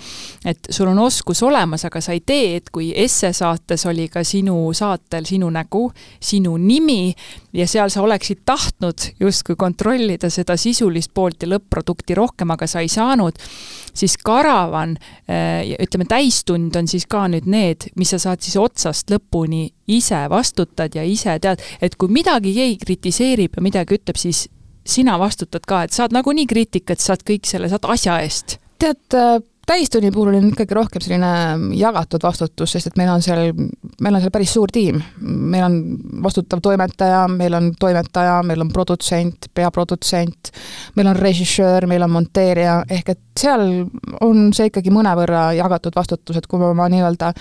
et 0.45 0.71
sul 0.71 0.87
on 0.87 0.99
oskus 1.03 1.43
olemas, 1.43 1.85
aga 1.85 2.01
sa 2.01 2.15
ei 2.15 2.23
tee, 2.25 2.55
et 2.61 2.69
kui 2.71 2.91
esse 2.95 3.33
saates 3.35 3.85
oli 3.89 4.07
ka 4.11 4.23
sinu 4.23 4.55
saatel 4.73 5.27
sinu 5.27 5.49
nägu, 5.51 5.89
sinu 6.19 6.55
nimi 6.57 7.13
ja 7.53 7.67
seal 7.67 7.91
sa 7.91 8.01
oleksid 8.05 8.45
tahtnud 8.45 9.11
justkui 9.19 9.55
kontrollida 9.59 10.29
seda 10.31 10.55
sisulist 10.57 11.11
poolt 11.13 11.43
ja 11.43 11.51
lõpp-produkti 11.51 12.15
rohkem, 12.15 12.55
aga 12.55 12.67
sa 12.67 12.83
ei 12.83 12.89
saanud, 12.91 13.37
siis 13.93 14.15
Karavan, 14.17 14.95
äh, 15.27 15.75
ütleme, 15.81 16.07
täistund 16.07 16.75
on 16.79 16.87
siis 16.87 17.07
ka 17.09 17.27
nüüd 17.31 17.49
need, 17.51 17.91
mis 17.99 18.15
sa 18.15 18.21
saad 18.21 18.43
siis 18.43 18.55
otsast 18.59 19.11
lõpuni 19.11 19.67
ise 19.97 20.23
vastutad 20.31 20.95
ja 20.95 21.03
ise 21.07 21.37
tead, 21.41 21.61
et 21.81 21.95
kui 21.99 22.11
midagi 22.11 22.53
keegi 22.55 22.79
kritiseerib 22.85 23.57
ja 23.57 23.63
midagi 23.63 23.97
ütleb, 23.99 24.19
siis 24.19 24.47
sina 24.87 25.17
vastutad 25.21 25.65
ka, 25.67 25.83
et 25.85 25.95
saad 25.95 26.13
nagunii 26.15 26.47
kriitikat, 26.49 27.01
saad 27.01 27.23
kõik 27.27 27.47
selle, 27.49 27.69
saad 27.69 27.85
asja 27.93 28.19
eest. 28.23 28.57
tead, 28.81 29.01
äh, 29.13 29.37
täistunni 29.67 30.11
puhul 30.11 30.33
on 30.35 30.49
ikkagi 30.49 30.75
rohkem 30.75 31.03
selline 31.03 31.75
jagatud 31.77 32.23
vastutus, 32.23 32.73
sest 32.73 32.91
et 32.91 32.97
meil 32.99 33.11
on 33.13 33.21
seal, 33.23 33.51
meil 34.01 34.17
on 34.17 34.23
seal 34.23 34.33
päris 34.33 34.53
suur 34.55 34.71
tiim. 34.73 35.01
meil 35.21 35.65
on 35.65 35.77
vastutav 36.23 36.61
toimetaja, 36.61 37.27
meil 37.31 37.53
on 37.53 37.71
toimetaja, 37.79 38.41
meil 38.47 38.61
on 38.61 38.71
produtsent, 38.73 39.49
peaprodutsent, 39.53 40.51
meil 40.95 41.11
on 41.11 41.15
režissöör, 41.15 41.87
meil 41.87 42.03
on 42.03 42.11
monteerija, 42.11 42.81
ehk 42.89 43.13
et 43.15 43.21
seal 43.39 43.65
on 44.21 44.51
see 44.55 44.71
ikkagi 44.71 44.93
mõnevõrra 44.93 45.51
jagatud 45.57 45.95
vastutus, 45.95 46.37
et 46.37 46.47
kui 46.49 46.59
ma 46.59 46.71
oma 46.73 46.89
nii-öelda 46.91 47.31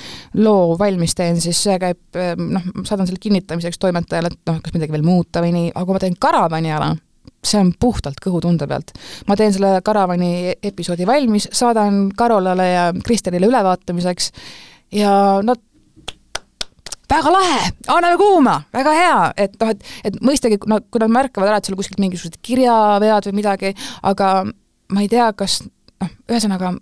loo 0.45 0.77
valmis 0.79 1.17
teen, 1.19 1.41
siis 1.41 1.61
see 1.63 1.79
käib 1.83 2.21
noh, 2.37 2.73
saadan 2.85 3.09
selle 3.09 3.23
kinnitamiseks 3.23 3.81
toimetajale, 3.81 4.33
et 4.33 4.51
noh, 4.51 4.61
kas 4.63 4.77
midagi 4.77 4.95
veel 4.95 5.07
muuta 5.07 5.43
või 5.45 5.55
nii, 5.57 5.71
aga 5.75 5.87
kui 5.87 5.97
ma 5.97 6.05
teen 6.05 6.21
karavani 6.21 6.77
ala, 6.77 6.93
see 7.45 7.61
on 7.61 7.73
puhtalt 7.81 8.21
kõhutunde 8.23 8.69
pealt. 8.69 8.93
ma 9.29 9.37
teen 9.37 9.53
selle 9.55 9.81
Karavani 9.85 10.55
episoodi 10.63 11.07
valmis, 11.09 11.49
saadan 11.53 12.09
Karolale 12.17 12.69
ja 12.69 12.85
Kristelile 13.05 13.49
ülevaatamiseks 13.49 14.31
ja 14.93 15.13
nad 15.43 15.63
väga 17.11 17.33
lahe, 17.35 17.63
anname 17.89 18.17
kuuma, 18.21 18.61
väga 18.73 18.93
hea, 18.95 19.17
et 19.47 19.57
noh, 19.61 19.73
et, 19.73 19.89
et 20.07 20.21
mõistagi, 20.25 20.61
no 20.71 20.79
kui 20.91 21.03
nad 21.03 21.11
märkavad 21.11 21.51
ära, 21.51 21.59
et 21.59 21.67
seal 21.67 21.79
kuskilt 21.79 21.99
mingisugused 22.03 22.39
kirjavead 22.47 23.27
või 23.31 23.39
midagi, 23.41 23.73
aga 24.07 24.31
ma 24.95 25.03
ei 25.03 25.11
tea, 25.11 25.31
kas 25.39 25.61
noh, 25.65 26.13
ühesõnaga 26.31 26.75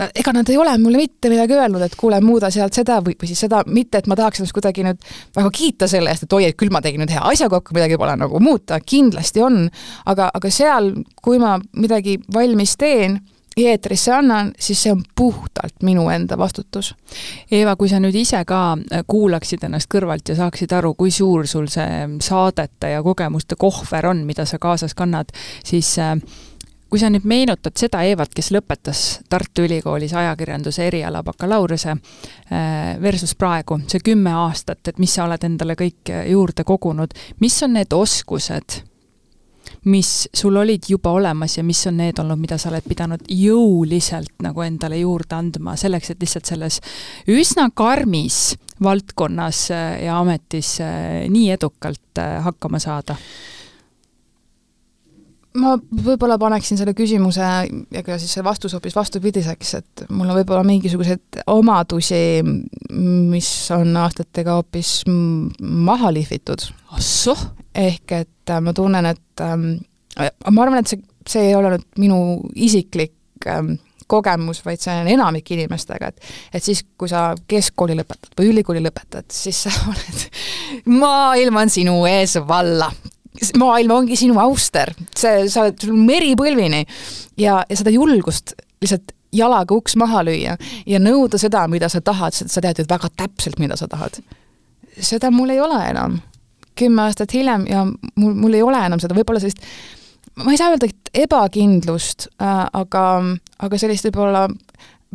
ega 0.00 0.32
nad 0.32 0.48
ei 0.48 0.56
ole 0.56 0.72
mulle 0.80 1.02
mitte 1.02 1.28
midagi 1.28 1.56
öelnud, 1.56 1.82
et 1.84 1.96
kuule, 2.00 2.20
muuda 2.24 2.50
sealt 2.50 2.72
seda 2.76 3.00
või, 3.04 3.16
või 3.20 3.28
siis 3.28 3.42
seda, 3.44 3.62
mitte 3.66 4.00
et 4.00 4.08
ma 4.08 4.16
tahaks 4.16 4.40
ennast 4.40 4.56
kuidagi 4.56 4.86
nüüd 4.86 5.02
väga 5.36 5.50
kiita 5.52 5.88
selle 5.90 6.12
eest, 6.12 6.24
et 6.26 6.36
oi, 6.36 6.46
et 6.48 6.56
küll 6.58 6.72
ma 6.72 6.80
tegin 6.84 7.04
nüüd 7.04 7.12
hea 7.12 7.24
asja 7.28 7.50
kokku, 7.52 7.76
midagi 7.76 7.98
pole 8.00 8.16
nagu 8.16 8.40
muuta, 8.40 8.80
kindlasti 8.80 9.44
on, 9.44 9.66
aga, 10.08 10.30
aga 10.32 10.50
seal, 10.50 10.94
kui 11.22 11.40
ma 11.42 11.58
midagi 11.76 12.18
valmis 12.32 12.76
teen, 12.80 13.20
eetrisse 13.56 14.12
annan, 14.16 14.52
siis 14.58 14.80
see 14.82 14.92
on 14.92 15.02
puhtalt 15.14 15.82
minu 15.84 16.06
enda 16.08 16.38
vastutus. 16.40 16.94
Eeva, 17.52 17.74
kui 17.76 17.90
sa 17.90 18.00
nüüd 18.00 18.16
ise 18.16 18.40
ka 18.48 18.78
kuulaksid 19.06 19.66
ennast 19.68 19.90
kõrvalt 19.92 20.32
ja 20.32 20.38
saaksid 20.38 20.72
aru, 20.72 20.94
kui 20.96 21.12
suur 21.12 21.44
sul 21.50 21.68
see 21.72 22.06
saadete 22.24 22.94
ja 22.94 23.02
kogemuste 23.04 23.58
kohver 23.60 24.08
on, 24.08 24.24
mida 24.28 24.46
sa 24.48 24.56
kaasas 24.62 24.96
kannad, 24.96 25.34
siis 25.68 25.92
äh, 26.00 26.16
kui 26.92 27.00
sa 27.00 27.08
nüüd 27.08 27.24
meenutad 27.24 27.72
seda 27.80 28.02
Eevat, 28.04 28.34
kes 28.36 28.50
lõpetas 28.52 28.98
Tartu 29.32 29.64
Ülikoolis 29.64 30.12
ajakirjanduse 30.12 30.84
eriala 30.90 31.22
bakalaureuse 31.24 31.94
äh, 31.94 32.98
versus 33.00 33.32
praegu, 33.40 33.78
see 33.88 34.02
kümme 34.04 34.34
aastat, 34.36 34.90
et 34.90 35.00
mis 35.00 35.14
sa 35.16 35.24
oled 35.24 35.46
endale 35.48 35.72
kõik 35.78 36.12
juurde 36.28 36.66
kogunud, 36.68 37.14
mis 37.40 37.56
on 37.64 37.78
need 37.78 37.96
oskused, 37.96 38.76
mis 39.88 40.10
sul 40.36 40.58
olid 40.60 40.90
juba 40.92 41.14
olemas 41.16 41.56
ja 41.56 41.64
mis 41.64 41.80
on 41.88 41.96
need 42.02 42.20
olnud, 42.20 42.42
mida 42.42 42.60
sa 42.60 42.68
oled 42.68 42.84
pidanud 42.84 43.24
jõuliselt 43.24 44.44
nagu 44.44 44.60
endale 44.66 45.00
juurde 45.00 45.38
andma, 45.38 45.78
selleks 45.80 46.12
et 46.12 46.20
lihtsalt 46.20 46.52
selles 46.52 46.76
üsna 47.24 47.70
karmis 47.72 48.58
valdkonnas 48.84 49.64
äh, 49.72 49.88
ja 50.10 50.20
ametis 50.20 50.76
äh, 50.84 51.24
nii 51.32 51.48
edukalt 51.56 52.20
hakkama 52.44 52.84
saada? 52.84 53.16
Ma 55.58 55.74
võib-olla 55.76 56.38
paneksin 56.40 56.78
selle 56.80 56.94
küsimuse 56.96 57.44
ja 57.44 58.02
ka 58.04 58.16
siis 58.20 58.32
see 58.36 58.44
vastus 58.44 58.74
hoopis 58.76 58.96
vastupidiseks, 58.96 59.74
et 59.78 60.04
mul 60.10 60.30
on 60.30 60.38
võib-olla 60.38 60.64
mingisuguseid 60.66 61.42
omadusi, 61.52 62.20
mis 62.42 63.50
on 63.76 63.96
aastatega 64.04 64.56
hoopis 64.58 65.02
maha 65.08 66.12
lihvitud. 66.14 66.68
ehk 67.74 68.12
et 68.12 68.50
äh, 68.50 68.60
ma 68.60 68.72
tunnen, 68.76 69.06
et 69.06 69.44
ähm, 69.44 69.70
ma 70.18 70.62
arvan, 70.62 70.80
et 70.82 70.92
see, 70.92 71.00
see 71.28 71.48
ei 71.50 71.56
ole 71.56 71.76
nüüd 71.76 71.86
minu 72.00 72.18
isiklik 72.54 73.46
ähm, 73.48 73.74
kogemus, 74.12 74.60
vaid 74.64 74.80
see 74.82 74.94
on 75.04 75.08
enamik 75.08 75.54
inimestega, 75.54 76.12
et 76.12 76.32
et 76.52 76.64
siis, 76.64 76.84
kui 76.98 77.08
sa 77.08 77.32
keskkooli 77.48 77.96
lõpetad 77.96 78.36
või 78.38 78.52
ülikooli 78.52 78.84
lõpetad, 78.84 79.28
siis 79.32 79.64
sa 79.66 79.72
oled, 79.92 80.28
maailm 80.92 81.60
on 81.64 81.72
sinu 81.72 81.98
ees 82.08 82.38
valla 82.48 82.90
maailm 83.58 83.94
ongi 83.94 84.16
sinu 84.18 84.38
auster, 84.42 84.92
see, 85.16 85.46
sa 85.48 85.66
oled, 85.66 85.78
sul 85.80 85.94
on 85.94 86.04
meri 86.06 86.34
põlvini 86.38 86.82
ja, 87.40 87.62
ja 87.64 87.78
seda 87.78 87.92
julgust 87.94 88.54
lihtsalt 88.82 89.14
jalaga 89.32 89.74
uks 89.74 89.96
maha 89.96 90.22
lüüa 90.26 90.58
ja 90.86 91.00
nõuda 91.00 91.40
seda, 91.40 91.64
mida 91.72 91.88
sa 91.92 92.02
tahad, 92.04 92.36
sa 92.36 92.60
tead 92.60 92.82
ju 92.82 92.86
väga 92.88 93.08
täpselt, 93.16 93.58
mida 93.62 93.78
sa 93.80 93.88
tahad. 93.88 94.20
seda 95.00 95.30
mul 95.32 95.50
ei 95.50 95.60
ole 95.60 95.80
enam. 95.88 96.20
kümme 96.74 97.02
aastat 97.02 97.32
hiljem 97.34 97.66
ja 97.68 97.84
mul, 98.16 98.34
mul 98.34 98.54
ei 98.54 98.62
ole 98.62 98.78
enam 98.86 99.00
seda, 99.00 99.14
võib-olla 99.14 99.40
sellist 99.40 99.60
ma 100.40 100.52
ei 100.52 100.56
saa 100.56 100.72
öelda, 100.72 100.88
et 100.88 101.24
ebakindlust 101.24 102.28
äh,, 102.40 102.66
aga, 102.72 103.04
aga 103.58 103.78
sellist 103.78 104.08
võib-olla 104.08 104.46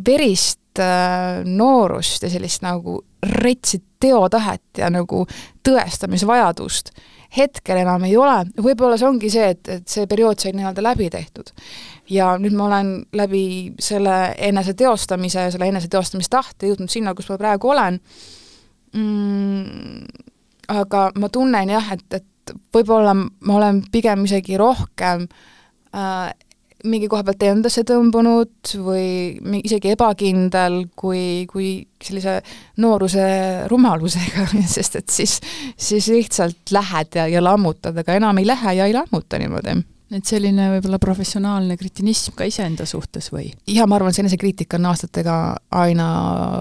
verist 0.06 0.78
äh, 0.82 1.42
noorust 1.44 2.22
ja 2.22 2.30
sellist 2.30 2.62
nagu 2.62 3.00
retsi 3.22 3.82
teotahet 4.00 4.78
ja 4.78 4.90
nagu 4.94 5.24
tõestamisvajadust 5.66 6.92
hetkel 7.36 7.82
enam 7.82 8.04
ei 8.08 8.16
ole, 8.16 8.38
võib-olla 8.56 8.96
see 8.98 9.08
ongi 9.08 9.30
see, 9.32 9.50
et, 9.52 9.68
et 9.68 9.90
see 9.90 10.06
periood 10.08 10.40
sai 10.40 10.54
nii-öelda 10.56 10.84
läbi 10.84 11.10
tehtud. 11.12 11.52
ja 12.08 12.30
nüüd 12.40 12.56
ma 12.56 12.68
olen 12.70 12.92
läbi 13.12 13.44
selle 13.84 14.34
enese 14.48 14.74
teostamise 14.74 15.46
ja 15.46 15.52
selle 15.52 15.68
enese 15.68 15.90
teostamistahte 15.92 16.70
jõudnud 16.70 16.92
sinna, 16.92 17.14
kus 17.14 17.28
ma 17.28 17.36
praegu 17.40 17.74
olen 17.74 18.00
mm,, 18.96 20.08
aga 20.72 21.04
ma 21.20 21.28
tunnen 21.32 21.74
jah, 21.76 21.92
et, 21.92 22.06
et 22.16 22.56
võib-olla 22.74 23.14
ma 23.14 23.58
olen 23.60 23.82
pigem 23.92 24.24
isegi 24.24 24.56
rohkem 24.60 25.28
äh, 25.92 26.32
mingi 26.86 27.08
koha 27.10 27.24
pealt 27.26 27.42
endasse 27.48 27.82
tõmbunud 27.86 28.72
või 28.84 29.60
isegi 29.64 29.92
ebakindel 29.94 30.84
kui, 30.98 31.44
kui 31.50 31.72
sellise 32.02 32.38
nooruse 32.82 33.28
rumalusega, 33.70 34.46
sest 34.76 34.98
et 35.00 35.10
siis, 35.10 35.38
siis 35.76 36.10
lihtsalt 36.14 36.74
lähed 36.74 37.18
ja, 37.18 37.28
ja 37.30 37.42
lammutad, 37.42 37.98
aga 37.98 38.18
enam 38.20 38.38
ei 38.38 38.46
lähe 38.46 38.74
ja 38.78 38.90
ei 38.90 38.96
lammuta 38.96 39.40
niimoodi 39.42 39.80
et 40.08 40.24
selline 40.24 40.70
võib-olla 40.72 40.96
professionaalne 41.02 41.74
kritinism 41.76 42.32
ka 42.38 42.46
iseenda 42.48 42.86
suhtes 42.88 43.26
või? 43.32 43.50
jaa, 43.68 43.84
ma 43.84 43.98
arvan, 43.98 44.14
see 44.14 44.22
enesekriitika 44.24 44.78
on 44.78 44.86
aastatega 44.88 45.34
aina 45.82 46.06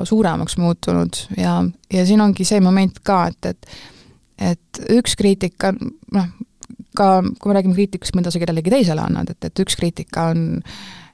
suuremaks 0.07 0.57
muutunud 0.59 1.21
ja, 1.37 1.61
ja 1.93 2.07
siin 2.09 2.25
ongi 2.25 2.47
see 2.47 2.59
moment 2.63 2.99
ka, 3.07 3.21
et, 3.31 3.53
et 3.53 3.77
et 4.37 4.81
üks 4.93 5.15
kriitika, 5.17 5.73
noh, 6.13 6.27
ka 6.97 7.09
kui 7.23 7.51
me 7.51 7.57
räägime 7.57 7.77
kriitikast, 7.77 8.15
mida 8.17 8.33
sa 8.33 8.41
kellelegi 8.41 8.73
teisele 8.73 9.03
annad, 9.03 9.33
et, 9.33 9.49
et 9.49 9.63
üks 9.63 9.77
kriitika 9.79 10.29
on 10.33 10.47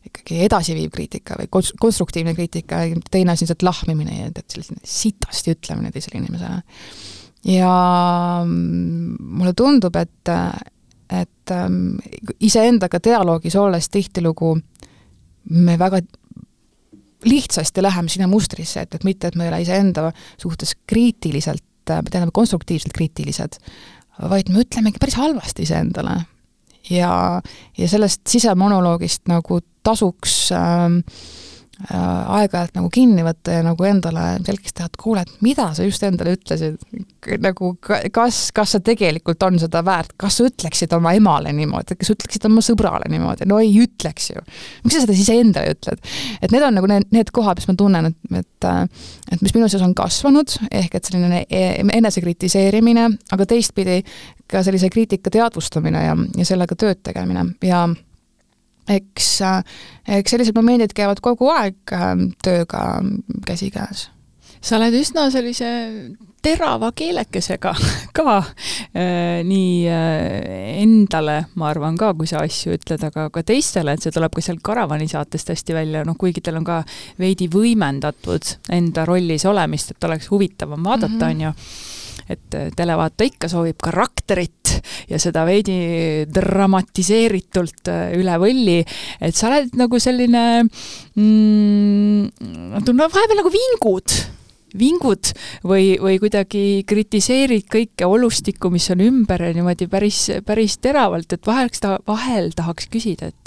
ikkagi 0.04 0.42
edasiviiv 0.48 0.92
kriitika 0.94 1.38
või 1.40 1.50
kons-, 1.52 1.74
konstruktiivne 1.80 2.34
kriitika, 2.36 2.84
teine 3.12 3.34
asi 3.34 3.44
on 3.44 3.48
lihtsalt 3.48 3.68
lahmimine 3.68 4.20
ja 4.20 4.32
et 4.32 4.44
selline 4.52 4.84
sitasti 4.88 5.56
ütlemine 5.56 5.94
teisele 5.96 6.20
inimesele. 6.20 6.62
ja 7.54 7.76
mulle 8.48 9.54
tundub, 9.58 9.96
et, 10.00 10.34
et 11.22 11.56
ähm, 11.56 11.96
iseendaga 12.40 13.00
dialoogis 13.04 13.56
olles 13.60 13.90
tihtilugu 13.90 14.58
me 15.50 15.80
väga 15.80 16.02
lihtsasti 17.26 17.84
läheme 17.84 18.10
sinna 18.10 18.28
mustrisse, 18.28 18.84
et, 18.84 18.96
et 18.96 19.04
mitte, 19.04 19.28
et 19.28 19.36
me 19.36 19.48
ei 19.48 19.54
ole 19.54 19.62
iseenda 19.64 20.10
suhtes 20.38 20.76
kriitiliselt, 20.88 21.64
tähendab 21.86 22.32
konstruktiivselt 22.36 22.96
kriitilised, 22.96 23.60
vaid 24.30 24.52
me 24.52 24.64
ütlemegi 24.64 25.02
päris 25.02 25.18
halvasti 25.20 25.68
iseendale. 25.68 26.18
ja, 26.90 27.42
ja 27.78 27.88
sellest 27.88 28.28
sisemonoloogist 28.28 29.28
nagu 29.32 29.62
tasuks 29.84 30.52
äh, 30.52 31.02
aeg-ajalt 31.92 32.78
nagu 32.78 32.90
kinni 32.94 33.26
võtta 33.26 33.58
ja 33.58 33.64
nagu 33.66 33.88
endale 33.88 34.26
selgeks 34.46 34.76
teha, 34.78 34.88
et 34.88 35.00
kuule, 35.00 35.24
et 35.26 35.42
mida 35.46 35.70
sa 35.76 35.86
just 35.86 36.04
endale 36.08 36.36
ütlesid, 36.38 36.78
nagu 37.44 37.74
kas, 37.82 38.46
kas 38.56 38.76
see 38.76 38.86
tegelikult 38.92 39.44
on 39.48 39.60
seda 39.62 39.84
väärt, 39.86 40.16
kas 40.20 40.40
sa 40.40 40.48
ütleksid 40.48 40.96
oma 40.96 41.14
emale 41.18 41.54
niimoodi, 41.56 41.98
kas 42.00 42.14
ütleksid 42.16 42.48
oma 42.50 42.64
sõbrale 42.64 43.10
niimoodi, 43.12 43.48
no 43.50 43.60
ei 43.64 43.74
ütleks 43.84 44.32
ju. 44.32 44.44
miks 44.86 44.98
sa 44.98 45.04
seda 45.04 45.18
siis 45.18 45.34
endale 45.34 45.76
ütled? 45.76 46.00
et 46.42 46.56
need 46.56 46.64
on 46.64 46.80
nagu 46.80 46.90
need, 46.90 47.10
need 47.16 47.34
kohad, 47.36 47.60
mis 47.60 47.70
ma 47.70 47.78
tunnen, 47.80 48.12
et, 48.12 48.40
et 48.40 48.70
et 49.34 49.42
mis 49.42 49.54
minu 49.56 49.68
seas 49.72 49.84
on 49.86 49.96
kasvanud, 49.98 50.56
ehk 50.72 50.98
et 50.98 51.10
selline 51.10 51.44
e-, 51.50 51.84
enesekritiseerimine, 51.98 53.10
aga 53.36 53.48
teistpidi 53.50 54.02
ka 54.50 54.64
sellise 54.66 54.90
kriitika 54.94 55.34
teadvustamine 55.34 56.04
ja, 56.06 56.16
ja 56.38 56.48
sellega 56.48 56.78
tööd 56.80 57.02
tegemine. 57.06 57.48
Ja 57.66 57.88
eks, 58.90 59.30
eks 60.20 60.36
sellised 60.36 60.58
momendid 60.58 60.96
käivad 60.98 61.22
kogu 61.24 61.50
aeg 61.54 61.96
ähm, 61.96 62.30
tööga 62.44 63.02
käsikäes. 63.48 64.10
sa 64.64 64.78
oled 64.78 64.96
üsna 64.96 65.30
sellise 65.32 65.70
terava 66.44 66.92
keelekesega 66.96 67.72
ka 68.18 68.36
äh, 68.40 69.40
nii 69.48 69.88
äh, 69.88 70.82
endale, 70.84 71.38
ma 71.56 71.70
arvan 71.72 71.98
ka, 72.00 72.12
kui 72.18 72.28
sa 72.28 72.44
asju 72.44 72.76
ütled, 72.78 73.04
aga 73.08 73.30
ka 73.34 73.46
teistele, 73.48 73.96
et 73.96 74.04
see 74.04 74.14
tuleb 74.14 74.36
ka 74.36 74.44
sealt 74.44 74.64
Karavani 74.66 75.08
saatest 75.12 75.54
hästi 75.54 75.78
välja, 75.78 76.04
noh 76.08 76.20
kuigi 76.20 76.44
teil 76.44 76.60
on 76.60 76.68
ka 76.68 76.82
veidi 77.20 77.48
võimendatud 77.52 78.58
enda 78.76 79.08
rollis 79.08 79.48
olemist, 79.48 79.96
et 79.96 80.10
oleks 80.10 80.32
huvitavam 80.34 80.84
vaadata, 80.84 81.32
mhm. 81.32 81.32
on 81.32 81.46
ju 81.48 81.54
et 82.32 82.58
äh, 82.58 82.70
televaataja 82.76 83.32
ikka 83.32 83.50
soovib 83.52 83.80
karakterit 83.84 84.76
ja 85.10 85.20
seda 85.22 85.46
veidi 85.48 86.26
dramatiseeritult 86.34 87.92
äh, 87.92 88.14
üle 88.20 88.38
võlli, 88.42 88.80
et 89.20 89.36
sa 89.36 89.50
oled 89.52 89.76
nagu 89.80 90.00
selline 90.02 90.46
mm, 90.64 92.48
no 92.80 92.96
vahepeal 93.04 93.42
nagu 93.42 93.54
vingud 93.54 94.18
vingud 94.78 95.30
või, 95.70 95.94
või 96.02 96.18
kuidagi 96.22 96.84
kritiseerid 96.90 97.68
kõike 97.72 98.08
olustikku, 98.10 98.72
mis 98.74 98.90
on 98.94 99.04
ümber 99.06 99.46
ja 99.46 99.54
niimoodi 99.56 99.88
päris, 99.92 100.26
päris 100.46 100.80
teravalt, 100.82 101.34
et 101.36 101.46
vaheks 101.48 101.84
ta, 101.84 101.96
vahel 102.08 102.52
tahaks 102.58 102.90
küsida, 102.94 103.30
et 103.30 103.40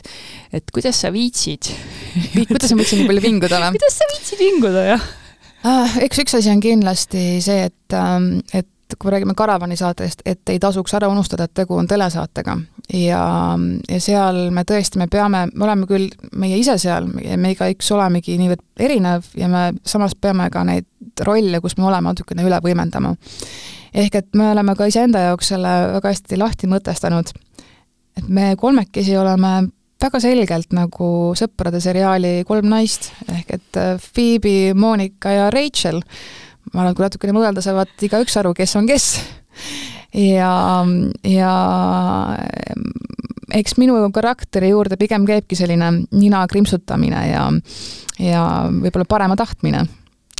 et 0.55 0.71
kuidas 0.73 1.01
sa 1.03 1.11
viitsid 1.12 1.73
kuidas 2.47 2.71
ma 2.73 2.81
võiksin 2.81 3.03
nii 3.03 3.11
palju 3.11 3.25
vinguda 3.27 3.62
või? 3.65 3.75
kuidas 3.81 3.99
sa 3.99 4.11
viitsid 4.12 4.43
vinguda, 4.45 4.91
jah 4.95 5.03
ah,? 5.03 5.26
Eks 6.01 6.23
üks 6.25 6.38
asi 6.38 6.51
on 6.53 6.61
kindlasti 6.62 7.27
see, 7.45 7.69
et, 7.71 7.95
ähm, 7.97 8.40
et 8.55 8.69
kui 8.99 9.09
me 9.09 9.16
räägime 9.16 9.35
Karavani 9.35 9.77
saatest, 9.77 10.23
et 10.27 10.49
ei 10.49 10.59
tasuks 10.62 10.95
ära 10.95 11.09
unustada, 11.11 11.45
et 11.45 11.55
tegu 11.55 11.75
on 11.77 11.88
telesaatega. 11.90 12.57
ja, 12.95 13.23
ja 13.90 14.01
seal 14.01 14.51
me 14.55 14.62
tõesti, 14.62 14.99
me 14.99 15.09
peame, 15.11 15.47
me 15.55 15.64
oleme 15.64 15.88
küll 15.90 16.07
meie 16.38 16.59
ise 16.59 16.77
seal 16.79 17.09
me 17.11 17.51
igaüks 17.51 17.90
olemegi 17.92 18.37
niivõrd 18.38 18.62
erinev 18.79 19.27
ja 19.35 19.49
me 19.51 19.73
samas 19.85 20.14
peame 20.14 20.47
ka 20.55 20.62
neid 20.64 20.87
rolle, 21.27 21.61
kus 21.61 21.75
me 21.79 21.88
oleme, 21.88 22.12
natukene 22.12 22.47
üle 22.47 22.61
võimendama. 22.62 23.16
ehk 23.95 24.14
et 24.14 24.29
me 24.35 24.51
oleme 24.53 24.77
ka 24.77 24.87
iseenda 24.87 25.25
jaoks 25.31 25.49
selle 25.55 25.75
väga 25.97 26.14
hästi 26.14 26.38
lahti 26.38 26.71
mõtestanud, 26.71 27.33
et 28.16 28.29
me 28.29 28.55
kolmekesi 28.57 29.16
oleme 29.16 29.69
väga 30.03 30.21
selgelt 30.23 30.75
nagu 30.77 31.09
sõprade 31.39 31.81
seriaali 31.83 32.41
Kolm 32.49 32.69
naist, 32.71 33.11
ehk 33.33 33.55
et 33.59 33.81
äh, 33.81 33.95
Phoebe, 34.03 34.75
Monika 34.77 35.33
ja 35.33 35.49
Rachel, 35.55 36.03
ma 36.73 36.83
arvan, 36.83 36.97
kui 36.97 37.07
natukene 37.07 37.37
mõelda, 37.37 37.65
saavad 37.65 38.07
igaüks 38.07 38.37
aru, 38.41 38.55
kes 38.57 38.77
on 38.79 38.89
kes. 38.91 39.11
ja, 40.37 40.53
ja 41.27 41.53
eks 43.57 43.77
minu 43.81 43.99
karakteri 44.15 44.73
juurde 44.73 44.99
pigem 45.01 45.27
käibki 45.29 45.59
selline 45.59 45.93
nina 46.11 46.43
krimpsutamine 46.51 47.23
ja, 47.31 47.47
ja 48.23 48.43
võib-olla 48.73 49.09
parema 49.09 49.37
tahtmine 49.39 49.87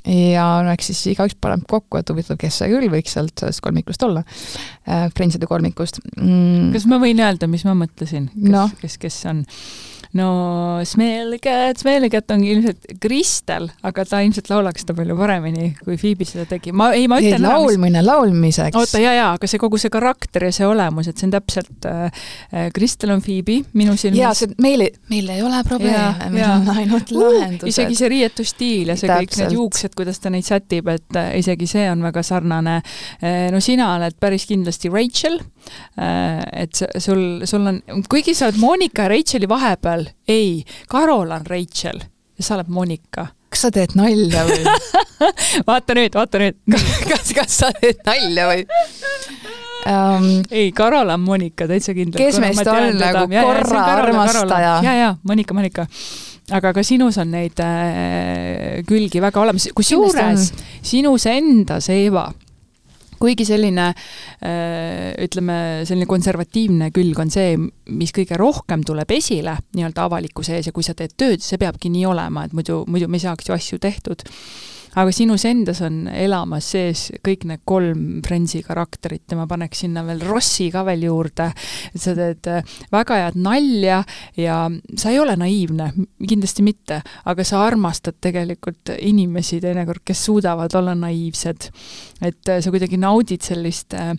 ja 0.07 0.47
no 0.64 0.73
eks 0.75 0.92
siis 0.92 1.03
igaüks 1.14 1.37
paneb 1.42 1.64
kokku, 1.71 1.99
et 2.01 2.12
huvitav, 2.12 2.38
kes 2.40 2.61
see 2.62 2.71
küll 2.71 2.90
võiks 2.92 3.16
sealt 3.16 3.35
sellest 3.42 3.64
kolmikust 3.64 4.07
olla 4.07 4.23
äh,, 4.23 5.09
Friendside 5.16 5.49
kolmikust 5.51 6.01
mm.. 6.16 6.73
kas 6.77 6.87
ma 6.90 7.01
võin 7.03 7.21
öelda, 7.23 7.51
mis 7.51 7.66
ma 7.66 7.75
mõtlesin, 7.79 8.31
kes 8.35 8.55
no., 8.55 8.69
kes, 8.81 8.99
kes 9.03 9.21
on? 9.33 9.45
No 10.16 10.81
Smelget, 10.85 11.81
Smelget 11.81 12.31
ongi 12.33 12.50
ilmselt 12.55 12.87
Kristel, 13.02 13.68
aga 13.87 14.05
ta 14.09 14.20
ilmselt 14.24 14.48
laulaks 14.50 14.85
seda 14.85 14.96
palju 14.96 15.16
paremini, 15.18 15.70
kui 15.83 15.98
Phoebe 16.00 16.26
seda 16.29 16.46
tegi. 16.48 16.72
ma, 16.76 16.90
ei, 16.96 17.07
ma 17.11 17.18
ütlen 17.22 17.40
ei, 17.40 17.44
laulmine 17.44 18.00
mis... 18.00 18.09
laulmiseks. 18.09 18.79
oota, 18.79 19.00
jaa, 19.02 19.14
jaa, 19.16 19.31
aga 19.37 19.50
see 19.50 19.61
kogu 19.62 19.81
see 19.81 19.92
karakter 19.92 20.48
ja 20.48 20.52
see 20.55 20.68
olemus, 20.68 21.11
et 21.11 21.20
see 21.20 21.29
on 21.29 21.35
täpselt 21.37 21.88
äh,, 21.90 22.22
äh 22.52 22.68
Kristel 22.76 23.14
on 23.14 23.22
Phoebe 23.24 23.61
minu 23.79 23.96
silmis. 24.00 24.20
jaa, 24.22 24.33
see, 24.37 24.52
meil, 24.62 24.87
meil 25.12 25.33
ei 25.35 25.44
ole 25.46 25.62
probleeme, 25.66 26.31
meil 26.35 26.48
on 26.50 26.70
ainult 26.76 27.12
uh, 27.14 27.22
lahendused. 27.24 27.72
isegi 27.72 27.98
see 27.98 28.12
riietusstiil 28.12 28.92
ja 28.92 28.98
see 28.98 29.11
täpselt. 29.11 29.33
kõik 29.33 29.40
need 29.42 29.57
juuksed, 29.59 29.96
kuidas 29.98 30.22
ta 30.22 30.33
neid 30.35 30.46
sätib, 30.48 30.90
et 30.92 31.20
äh, 31.20 31.33
isegi 31.42 31.68
see 31.70 31.88
on 31.92 32.05
väga 32.07 32.24
sarnane 32.26 32.79
äh,. 32.81 33.48
no 33.55 33.62
sina 33.64 33.92
oled 33.96 34.18
päris 34.20 34.48
kindlasti 34.48 34.92
Rachel 34.92 35.40
äh,, 35.40 36.42
et 36.64 36.85
sul, 37.02 37.46
sul 37.48 37.72
on, 37.72 37.83
kuigi 38.11 38.37
sa 38.37 38.50
oled 38.50 38.61
Monika 38.62 39.07
ja 39.07 39.12
Racheli 39.12 39.48
vahepeal, 39.48 40.06
ei, 40.29 40.64
Karol 40.88 41.31
on 41.31 41.47
Rachel 41.47 42.01
ja 42.37 42.45
sa 42.45 42.57
oled 42.59 42.69
Monika. 42.69 43.27
kas 43.51 43.66
sa 43.66 43.71
teed 43.73 43.95
nalja 43.97 44.45
või 44.49 44.62
vaata 45.69 45.97
nüüd, 45.97 46.16
vaata 46.19 46.42
nüüd 46.42 46.59
kas, 47.11 47.33
kas 47.37 47.59
sa 47.62 47.73
teed 47.81 48.03
nalja 48.07 48.49
või 48.51 48.64
um,? 49.87 50.31
ei, 50.51 50.71
Karol 50.77 51.14
on 51.14 51.27
Monika, 51.27 51.69
täitsa 51.71 51.95
kindlalt. 51.97 52.23
kes 52.23 52.40
meist 52.42 52.66
on 52.66 52.97
nagu 53.01 53.27
korra 53.33 53.85
armastaja? 53.97 54.79
ja, 54.85 54.97
ja 55.01 55.12
Monika, 55.23 55.57
Monika 55.57 55.87
aga 56.55 56.73
ka 56.77 56.83
sinus 56.87 57.19
on 57.19 57.33
neid 57.35 57.59
äh, 57.62 58.83
külgi 58.87 59.23
väga 59.23 59.42
olemas, 59.42 59.69
kusjuures 59.75 60.51
sinus 60.87 61.27
endas, 61.31 61.88
Eeva, 61.90 62.29
kuigi 63.20 63.46
selline 63.48 63.88
ütleme, 65.26 65.59
selline 65.88 66.09
konservatiivne 66.11 66.90
külg 66.94 67.18
on 67.22 67.33
see, 67.33 67.57
mis 67.90 68.14
kõige 68.16 68.38
rohkem 68.40 68.85
tuleb 68.87 69.11
esile 69.16 69.57
nii-öelda 69.76 70.07
avalikkuse 70.07 70.59
ees 70.59 70.70
ja 70.70 70.76
kui 70.76 70.87
sa 70.87 70.94
teed 70.96 71.16
tööd, 71.18 71.44
see 71.44 71.61
peabki 71.61 71.90
nii 71.92 72.07
olema, 72.09 72.46
et 72.46 72.57
muidu, 72.57 72.83
muidu 72.90 73.09
me 73.11 73.20
ei 73.20 73.26
saaks 73.26 73.50
ju 73.50 73.57
asju 73.57 73.81
tehtud 73.83 74.26
aga 74.96 75.12
sinus 75.12 75.44
endas 75.48 75.80
on 75.85 76.06
elamas 76.09 76.70
sees 76.74 77.06
kõik 77.24 77.46
need 77.48 77.62
kolm 77.68 78.22
Friendsi 78.26 78.62
karakterit 78.66 79.32
ja 79.32 79.38
ma 79.38 79.46
paneks 79.50 79.85
sinna 79.85 80.04
veel 80.06 80.22
Rossi 80.26 80.68
ka 80.72 80.85
veel 80.87 81.06
juurde, 81.09 81.50
et 81.92 82.02
sa 82.02 82.14
teed 82.16 82.50
äh, 82.50 82.76
väga 82.92 83.20
head 83.22 83.38
nalja 83.40 84.02
ja 84.40 84.59
sa 84.96 85.12
ei 85.12 85.20
ole 85.20 85.37
naiivne, 85.38 85.90
kindlasti 86.22 86.64
mitte, 86.66 87.00
aga 87.28 87.46
sa 87.46 87.62
armastad 87.66 88.18
tegelikult 88.24 88.94
inimesi 88.96 89.61
teinekord, 89.62 90.04
kes 90.06 90.24
suudavad 90.28 90.74
olla 90.78 90.96
naiivsed. 90.98 91.70
et 92.22 92.48
äh, 92.48 92.61
sa 92.61 92.72
kuidagi 92.72 92.96
naudid 92.96 93.42
sellist 93.44 93.94
äh, 93.94 94.14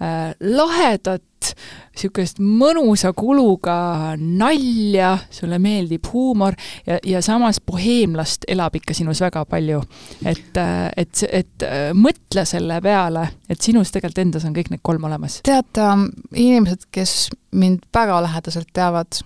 äh 0.00 0.34
lahedat 0.40 1.22
niisugust 1.48 2.40
mõnusa 2.42 3.12
kuluga 3.16 4.14
nalja, 4.18 5.16
sulle 5.30 5.58
meeldib 5.62 6.06
huumor 6.12 6.54
ja, 6.86 6.98
ja 7.06 7.22
samas 7.24 7.60
boheemlast 7.60 8.46
elab 8.48 8.76
ikka 8.78 8.94
sinus 8.94 9.20
väga 9.24 9.44
palju. 9.48 9.82
et, 10.26 10.60
et, 10.96 11.24
et 11.30 11.66
mõtle 11.94 12.44
selle 12.48 12.80
peale, 12.84 13.26
et 13.48 13.60
sinus 13.60 13.92
tegelikult 13.94 14.24
endas 14.24 14.46
on 14.48 14.54
kõik 14.56 14.70
need 14.72 14.82
kolm 14.82 15.04
olemas. 15.08 15.40
tead 15.46 15.82
inimesed, 16.34 16.88
kes 16.92 17.30
mind 17.52 17.86
väga 17.94 18.22
lähedaselt 18.22 18.72
teavad 18.72 19.20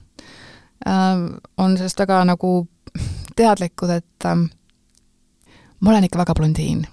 äh,, 0.87 1.29
on 1.57 1.77
sellest 1.77 2.01
väga 2.01 2.25
nagu 2.29 2.55
teadlikud, 3.37 3.91
et 3.91 4.27
äh, 4.29 4.43
ma 5.81 5.95
olen 5.95 6.09
ikka 6.09 6.25
väga 6.25 6.37
blondiin 6.39 6.85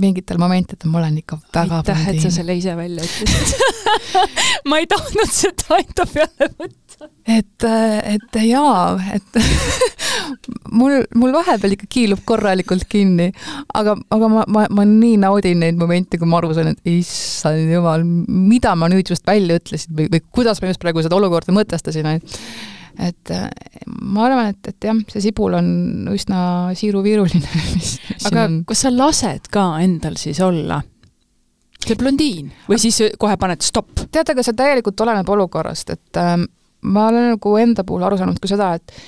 mingitel 0.00 0.40
momentidel 0.40 0.90
ma 0.92 1.00
olen 1.00 1.20
ikka 1.22 1.38
väga 1.54 1.80
aitäh, 1.82 2.08
et 2.12 2.22
sa 2.24 2.32
selle 2.34 2.56
ise 2.58 2.76
välja 2.76 3.04
ütlesid 3.06 3.64
ma 4.70 4.80
ei 4.82 4.88
tahtnud 4.90 5.32
seda 5.32 5.78
enda 5.80 6.06
peale 6.10 6.48
võtta. 6.52 7.08
et, 7.36 7.66
et 8.16 8.38
jaa, 8.46 8.96
et 9.16 9.40
mul, 10.80 10.98
mul 11.16 11.34
vahepeal 11.36 11.76
ikka 11.76 11.88
kiilub 11.96 12.22
korralikult 12.28 12.86
kinni, 12.90 13.30
aga, 13.74 13.96
aga 14.14 14.30
ma, 14.32 14.44
ma, 14.52 14.66
ma 14.70 14.86
nii 14.88 15.18
naudin 15.22 15.60
neid 15.64 15.80
momente, 15.80 16.20
kui 16.20 16.28
ma 16.30 16.40
aru 16.40 16.54
saan, 16.56 16.72
et 16.74 16.92
issand 16.96 17.72
jumal, 17.72 18.04
mida 18.04 18.74
ma 18.78 18.90
nüüd 18.92 19.12
just 19.12 19.26
välja 19.28 19.58
ütlesin 19.60 19.96
või, 19.96 20.10
või 20.12 20.24
kuidas 20.38 20.62
ma 20.62 20.72
just 20.72 20.82
praegu 20.82 21.04
seda 21.04 21.18
olukorda 21.18 21.54
mõtestasin, 21.56 22.16
et 22.16 22.40
et 23.02 23.32
äh, 23.34 23.46
ma 23.86 24.26
arvan, 24.26 24.52
et, 24.54 24.72
et 24.72 24.88
jah, 24.88 24.98
see 25.12 25.24
sibul 25.28 25.56
on 25.58 25.68
üsna 26.12 26.40
siiruviiruline 26.78 27.62
mis, 27.76 27.96
mis 28.08 28.28
aga 28.30 28.46
on... 28.48 28.60
kas 28.68 28.86
sa 28.86 28.92
lased 28.94 29.50
ka 29.52 29.68
endal 29.84 30.18
siis 30.20 30.40
olla? 30.44 30.80
See 31.86 31.94
blondiin. 31.98 32.48
Või 32.66 32.80
siis 32.82 32.98
kohe 33.20 33.36
paned 33.38 33.62
stopp? 33.62 34.06
tead, 34.10 34.32
aga 34.32 34.42
see 34.42 34.56
täielikult 34.58 35.00
oleneb 35.04 35.28
olukorrast, 35.36 35.92
et 35.94 36.20
äh, 36.22 36.34
ma 36.86 37.06
olen 37.10 37.32
nagu 37.34 37.54
enda 37.60 37.84
puhul 37.86 38.06
aru 38.06 38.18
saanud 38.20 38.40
ka 38.42 38.50
seda, 38.50 38.74
et 38.78 38.98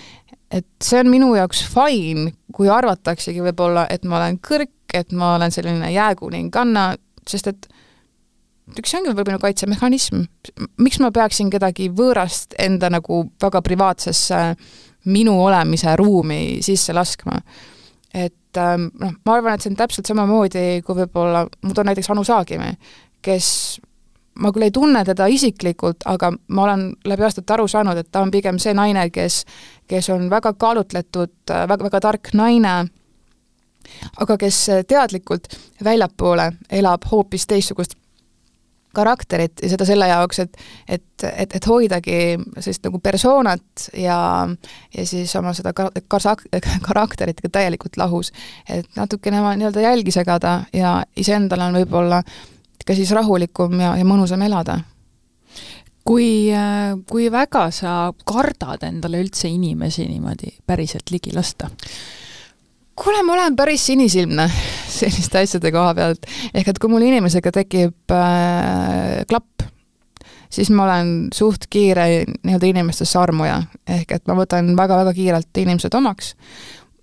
et 0.49 0.67
see 0.81 1.01
on 1.03 1.11
minu 1.13 1.35
jaoks 1.37 1.61
fine, 1.69 2.31
kui 2.57 2.71
arvataksegi 2.73 3.43
võib-olla, 3.45 3.85
et 3.93 4.07
ma 4.09 4.17
olen 4.17 4.39
kõrg, 4.41 4.73
et 4.97 5.13
ma 5.13 5.35
olen 5.37 5.53
selline 5.53 5.91
jääkuninganna, 5.93 6.95
sest 7.29 7.51
et 7.53 7.69
üks 8.77 8.95
ongi 8.99 9.15
võib-olla 9.15 9.41
kaitsemehhanism. 9.43 10.23
miks 10.79 11.01
ma 11.01 11.11
peaksin 11.15 11.51
kedagi 11.51 11.89
võõrast 11.95 12.55
enda 12.59 12.91
nagu 12.93 13.25
väga 13.43 13.63
privaatsesse 13.65 14.43
minu 15.09 15.39
olemise 15.45 15.97
ruumi 15.97 16.59
sisse 16.63 16.93
laskma? 16.93 17.41
et 18.15 18.57
ähm, 18.57 18.89
noh, 19.01 19.13
ma 19.25 19.35
arvan, 19.37 19.55
et 19.55 19.63
see 19.63 19.71
on 19.71 19.77
täpselt 19.77 20.09
samamoodi, 20.09 20.81
kui 20.85 20.97
võib-olla, 20.97 21.45
ma 21.45 21.75
toon 21.77 21.91
näiteks 21.91 22.09
Anu 22.11 22.25
Saagimi, 22.25 22.71
kes 23.23 23.51
ma 24.41 24.53
küll 24.55 24.69
ei 24.69 24.73
tunne 24.75 25.03
teda 25.05 25.27
isiklikult, 25.29 26.07
aga 26.09 26.31
ma 26.33 26.65
olen 26.65 26.87
läbi 27.09 27.27
aastate 27.27 27.53
aru 27.55 27.67
saanud, 27.69 28.01
et 28.01 28.09
ta 28.11 28.23
on 28.25 28.33
pigem 28.33 28.59
see 28.63 28.73
naine, 28.75 29.05
kes, 29.13 29.43
kes 29.91 30.09
on 30.15 30.31
väga 30.33 30.55
kaalutletud, 30.57 31.35
väga, 31.51 31.79
väga 31.85 32.01
tark 32.07 32.33
naine, 32.39 32.75
aga 34.25 34.39
kes 34.41 34.65
teadlikult 34.89 35.53
väljapoole 35.85 36.53
elab 36.81 37.05
hoopis 37.13 37.47
teistsugust 37.51 37.99
karakterit 38.99 39.63
ja 39.63 39.71
seda 39.73 39.87
selle 39.89 40.09
jaoks, 40.11 40.43
et 40.45 40.61
et, 40.89 41.25
et, 41.29 41.57
et 41.61 41.71
hoidagi 41.71 42.19
sellist 42.59 42.85
nagu 42.87 43.01
persoonat 43.05 43.89
ja 43.99 44.19
ja 44.95 45.07
siis 45.07 45.35
oma 45.39 45.55
seda 45.57 45.73
ka-, 45.77 45.91
karakterit 46.89 47.41
ka 47.45 47.53
täielikult 47.61 47.97
lahus. 48.01 48.33
et 48.69 48.87
natukene 48.97 49.43
nii-öelda 49.49 49.89
jälgi 49.89 50.15
segada 50.15 50.61
ja 50.73 51.03
iseendal 51.17 51.69
on 51.69 51.81
võib-olla 51.83 52.23
ka 52.87 52.95
siis 52.97 53.11
rahulikum 53.13 53.81
ja, 53.81 53.97
ja 53.99 54.07
mõnusam 54.09 54.43
elada 54.47 54.81
kui, 56.09 56.49
kui 57.09 57.29
väga 57.33 57.69
sa 57.75 57.99
kardad 58.29 58.87
endale 58.89 59.21
üldse 59.25 59.51
inimesi 59.53 60.07
niimoodi 60.09 60.55
päriselt 60.67 61.13
ligi 61.13 61.35
lasta? 61.37 61.69
Kuule, 63.05 63.23
ma 63.23 63.33
olen 63.33 63.57
päris 63.57 63.87
sinisilmne 63.87 64.49
selliste 64.99 65.43
asjade 65.43 65.73
koha 65.75 65.95
pealt, 65.95 66.29
ehk 66.55 66.73
et 66.73 66.81
kui 66.83 66.91
mul 66.93 67.07
inimesega 67.07 67.53
tekib 67.55 68.15
äh, 68.15 69.23
klapp, 69.31 69.67
siis 70.51 70.71
ma 70.75 70.87
olen 70.89 71.13
suht 71.35 71.69
kiire 71.71 72.09
nii-öelda 72.27 72.73
inimestesse 72.73 73.19
armuja, 73.21 73.61
ehk 73.99 74.19
et 74.19 74.29
ma 74.31 74.37
võtan 74.39 74.75
väga-väga 74.79 75.15
kiirelt 75.17 75.63
inimesed 75.65 75.95
omaks. 75.95 76.35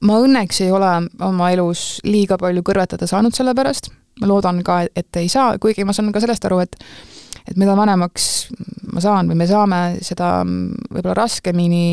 ma 0.06 0.20
õnneks 0.22 0.62
ei 0.66 0.72
ole 0.72 0.92
oma 1.24 1.52
elus 1.52 2.00
liiga 2.04 2.38
palju 2.38 2.62
kõrvetada 2.66 3.08
saanud 3.08 3.34
selle 3.36 3.56
pärast, 3.56 3.90
ma 4.22 4.30
loodan 4.30 4.64
ka, 4.64 4.84
et 4.96 5.22
ei 5.22 5.30
saa, 5.32 5.58
kuigi 5.60 5.86
ma 5.86 5.94
saan 5.94 6.12
ka 6.14 6.24
sellest 6.24 6.46
aru, 6.46 6.60
et 6.66 6.80
et 7.46 7.58
mida 7.62 7.76
vanemaks 7.78 8.48
ma 8.96 9.04
saan 9.04 9.30
või 9.30 9.40
me 9.42 9.48
saame, 9.50 9.80
seda 10.06 10.40
võib-olla 10.46 11.16
raskemini 11.18 11.86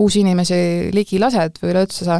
uusi 0.00 0.22
inimesi 0.24 0.58
ligi 0.94 1.20
lased 1.20 1.60
või 1.62 1.74
üleüldse 1.74 2.06
sa 2.08 2.18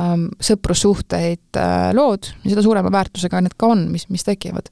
ähm, 0.00 0.28
sõprussuhteid 0.42 1.60
äh, 1.60 1.88
lood 1.96 2.30
ja 2.42 2.54
seda 2.54 2.64
suurema 2.64 2.92
väärtusega 2.94 3.42
need 3.44 3.56
ka 3.60 3.72
on, 3.74 3.88
mis, 3.92 4.08
mis 4.12 4.24
tekivad. 4.26 4.70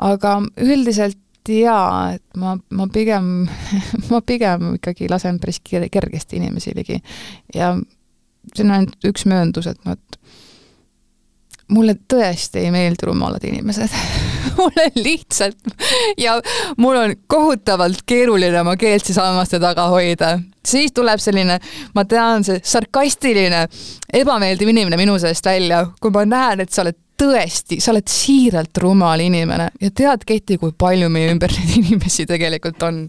aga 0.00 0.38
üldiselt 0.64 1.20
jaa, 1.50 2.14
et 2.14 2.36
ma, 2.38 2.54
ma 2.76 2.86
pigem 2.92 3.30
ma 4.10 4.20
pigem 4.24 4.76
ikkagi 4.78 5.08
lasen 5.10 5.40
päris 5.42 5.60
kergesti 5.64 6.38
inimesi 6.40 6.74
ligi 6.76 7.00
ja 7.54 7.74
see 8.54 8.64
on 8.64 8.74
ainult 8.74 9.08
üks 9.08 9.26
mööndus, 9.28 9.68
et 9.70 9.80
noh, 9.84 9.96
et 9.98 10.20
mulle 11.70 11.94
tõesti 12.12 12.64
ei 12.64 12.70
meeldi 12.74 13.08
rumalad 13.08 13.44
inimesed 13.46 13.94
mulle 14.58 14.86
lihtsalt 14.96 15.74
ja 16.18 16.36
mul 16.78 16.98
on 17.00 17.14
kohutavalt 17.30 18.02
keeruline 18.06 18.60
oma 18.60 18.76
keelt 18.80 19.06
siis 19.06 19.20
hammaste 19.20 19.60
taga 19.62 19.88
hoida. 19.92 20.38
siis 20.66 20.92
tuleb 20.92 21.20
selline, 21.22 21.58
ma 21.94 22.04
tean, 22.04 22.44
see 22.44 22.60
sarkastiline, 22.62 23.66
ebameeldiv 24.12 24.68
inimene 24.74 24.98
minu 25.00 25.18
seest 25.18 25.46
välja, 25.46 25.86
kui 26.00 26.12
ma 26.14 26.26
näen, 26.28 26.64
et 26.64 26.72
sa 26.72 26.84
oled 26.84 26.98
tõesti, 27.20 27.80
sa 27.82 27.92
oled 27.94 28.08
siiralt 28.10 28.82
rumal 28.82 29.20
inimene 29.22 29.70
ja 29.80 29.92
tead, 29.94 30.24
Keti, 30.28 30.58
kui 30.60 30.72
palju 30.76 31.10
meie 31.12 31.32
ümber 31.34 31.52
neid 31.58 31.76
inimesi 31.82 32.26
tegelikult 32.30 32.88
on 32.88 33.06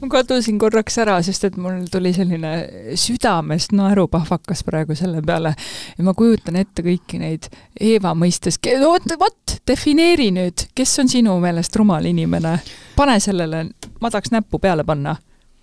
ma 0.00 0.08
kadusin 0.10 0.58
korraks 0.60 0.98
ära, 1.02 1.16
sest 1.24 1.46
et 1.48 1.56
mul 1.60 1.82
tuli 1.90 2.12
selline 2.14 2.52
südamest 2.98 3.74
naerupahvakas 3.76 4.62
praegu 4.66 4.96
selle 4.98 5.22
peale 5.26 5.54
ja 5.54 6.06
ma 6.06 6.14
kujutan 6.16 6.60
ette 6.60 6.84
kõiki 6.86 7.20
neid 7.22 7.48
Eeva 7.80 8.12
mõistes, 8.18 8.60
oot, 8.86 9.08
vot, 9.20 9.56
defineeri 9.68 10.30
nüüd, 10.36 10.68
kes 10.76 10.98
on 11.02 11.10
sinu 11.10 11.36
meelest 11.42 11.76
rumal 11.80 12.06
inimene? 12.06 12.58
pane 12.96 13.16
sellele, 13.22 13.64
ma 14.00 14.12
tahaks 14.12 14.32
näppu 14.34 14.60
peale 14.62 14.84
panna. 14.84 15.16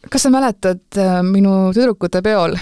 kas 0.10 0.28
sa 0.28 0.34
mäletad 0.34 0.84
äh, 0.98 1.22
minu 1.24 1.72
tüdrukute 1.74 2.22
peol 2.22 2.58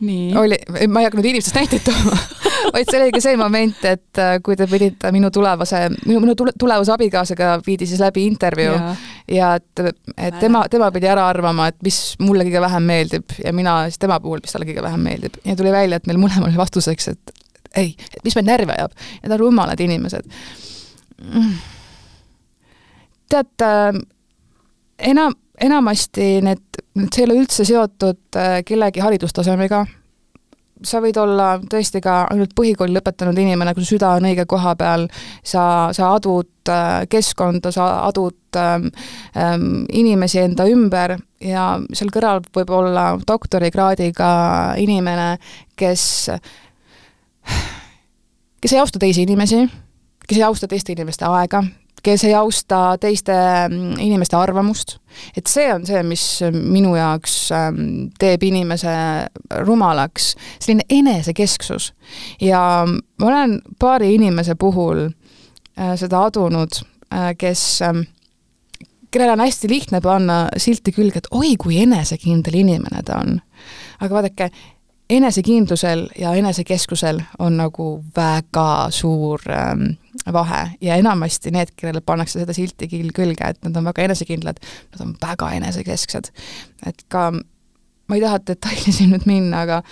Nii. 0.00 0.36
oli, 0.36 0.56
ma 0.88 1.02
ei 1.02 1.08
hakka 1.08 1.20
nüüd 1.20 1.32
inimestest 1.32 1.58
näiteid 1.60 1.84
tooma 1.84 2.16
vaid 2.74 2.90
see 2.90 3.00
oli 3.00 3.14
ka 3.14 3.22
see 3.24 3.38
moment, 3.40 3.80
et 3.88 4.20
äh, 4.20 4.36
kui 4.44 4.56
te 4.58 4.66
pidite 4.70 5.10
minu 5.14 5.30
tulevase, 5.34 5.82
minu, 6.06 6.20
minu 6.24 6.36
tule, 6.38 6.54
tulevase 6.58 6.94
abikaasaga 6.94 7.56
viidi 7.66 7.88
siis 7.88 8.02
läbi 8.02 8.26
intervjuu 8.28 8.76
ja, 8.76 8.94
ja 9.36 9.50
et, 9.60 9.84
et 10.16 10.38
tema, 10.42 10.64
tema 10.70 10.90
pidi 10.94 11.10
ära 11.10 11.26
arvama, 11.30 11.70
et 11.70 11.78
mis 11.86 12.00
mulle 12.22 12.46
kõige 12.48 12.62
vähem 12.66 12.88
meeldib 12.92 13.36
ja 13.44 13.54
mina 13.56 13.76
siis 13.88 14.00
tema 14.02 14.20
puhul, 14.22 14.42
mis 14.44 14.54
talle 14.54 14.68
kõige 14.68 14.84
vähem 14.84 15.04
meeldib. 15.08 15.40
ja 15.44 15.56
tuli 15.58 15.74
välja, 15.74 16.00
et 16.00 16.08
meil 16.10 16.20
mõlemal 16.22 16.50
oli 16.50 16.60
vastuseks, 16.60 17.12
et 17.14 17.36
ei, 17.78 17.92
et 18.14 18.24
mis 18.26 18.34
meid 18.38 18.48
närvi 18.48 18.74
ajab, 18.74 18.96
need 19.22 19.36
on 19.36 19.44
rumalad 19.44 19.80
inimesed. 19.80 20.32
tead 23.30 23.66
äh,, 23.66 24.02
enam 25.12 25.36
enamasti 25.60 26.40
need, 26.44 26.80
see 27.10 27.22
ei 27.22 27.26
ole 27.28 27.38
üldse 27.42 27.66
seotud 27.68 28.38
äh, 28.38 28.60
kellegi 28.66 29.02
haridustasemega, 29.04 29.84
sa 30.86 31.00
võid 31.02 31.18
olla 31.20 31.54
tõesti 31.70 32.00
ka 32.04 32.22
ainult 32.32 32.54
põhikooli 32.56 32.94
lõpetanud 32.96 33.38
inimene, 33.38 33.74
kui 33.74 33.84
su 33.84 33.96
süda 33.96 34.14
on 34.18 34.28
õige 34.30 34.46
koha 34.48 34.74
peal, 34.80 35.06
sa, 35.42 35.64
sa 35.96 36.12
adud 36.16 36.70
äh, 36.72 37.04
keskkonda, 37.10 37.72
sa 37.74 37.88
adud 38.06 38.58
ähm, 38.60 38.88
ähm, 39.36 39.84
inimesi 39.92 40.40
enda 40.44 40.66
ümber 40.70 41.16
ja 41.44 41.66
seal 41.96 42.12
kõrval 42.14 42.42
võib 42.56 42.72
olla 42.76 43.04
doktorikraadiga 43.26 44.30
inimene, 44.80 45.34
kes, 45.78 46.04
kes 48.60 48.74
ei 48.76 48.82
austa 48.82 49.02
teisi 49.02 49.24
inimesi, 49.28 49.64
kes 50.26 50.40
ei 50.40 50.46
austa 50.46 50.68
teiste 50.70 50.96
inimeste 50.96 51.28
aega, 51.28 51.64
kes 52.02 52.24
ei 52.24 52.34
austa 52.34 52.96
teiste 53.00 53.34
mm, 53.68 53.98
inimeste 54.00 54.36
arvamust, 54.36 54.98
et 55.36 55.46
see 55.50 55.68
on 55.72 55.84
see, 55.86 56.02
mis 56.06 56.24
minu 56.54 56.94
jaoks 56.96 57.34
ähm, 57.56 57.82
teeb 58.20 58.44
inimese 58.46 58.94
rumalaks, 59.66 60.34
selline 60.58 60.86
enesekesksus. 60.88 61.92
ja 62.40 62.62
ma 62.86 63.26
olen 63.26 63.60
paari 63.78 64.14
inimese 64.14 64.54
puhul 64.54 65.06
äh, 65.08 65.94
seda 66.00 66.24
adunud, 66.30 66.82
äh, 67.12 67.32
kes 67.38 67.82
ähm, 67.82 68.06
kellele 69.10 69.32
on 69.32 69.40
hästi 69.44 69.68
lihtne 69.68 70.00
panna 70.00 70.42
silti 70.56 70.92
külge, 70.92 71.18
et 71.22 71.30
oi, 71.30 71.54
kui 71.58 71.80
enesekindel 71.82 72.60
inimene 72.62 73.02
ta 73.06 73.20
on. 73.24 73.40
aga 74.00 74.14
vaadake, 74.14 74.50
enesekindlusel 75.10 76.06
ja 76.18 76.32
enesekeskusel 76.34 77.20
on 77.38 77.56
nagu 77.56 78.04
väga 78.16 78.86
suur 78.94 79.42
ähm, 79.50 79.82
vahe 80.32 80.70
ja 80.80 80.96
enamasti 80.96 81.50
need, 81.50 81.72
kellele 81.76 82.00
pannakse 82.00 82.40
seda 82.40 82.54
silti 82.54 82.88
külge, 82.88 83.48
et 83.48 83.62
nad 83.64 83.76
on 83.76 83.88
väga 83.90 84.06
enesekindlad, 84.06 84.60
nad 84.94 85.06
on 85.06 85.14
väga 85.22 85.50
enesekesksed. 85.58 86.30
et 86.86 87.04
ka, 87.08 87.30
ma 88.08 88.18
ei 88.18 88.22
taha 88.22 88.40
detaili 88.46 89.06
nüüd 89.12 89.26
minna, 89.26 89.64
aga 89.66 89.82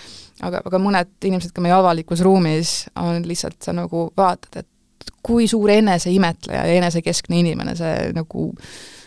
aga, 0.41 0.63
aga 0.65 0.81
mõned 0.81 1.11
inimesed 1.23 1.55
ka 1.55 1.63
meie 1.63 1.75
avalikus 1.75 2.23
ruumis 2.25 2.85
on 2.95 3.25
lihtsalt, 3.27 3.59
sa 3.63 3.75
nagu 3.75 4.09
vaatad, 4.17 4.63
et 4.63 5.11
kui 5.23 5.47
suur 5.47 5.69
eneseimetleja 5.73 6.63
ja 6.65 6.79
enesekeskne 6.79 7.41
inimene 7.43 7.75
see 7.75 8.11
nagu 8.15 8.51
äh, 8.53 8.98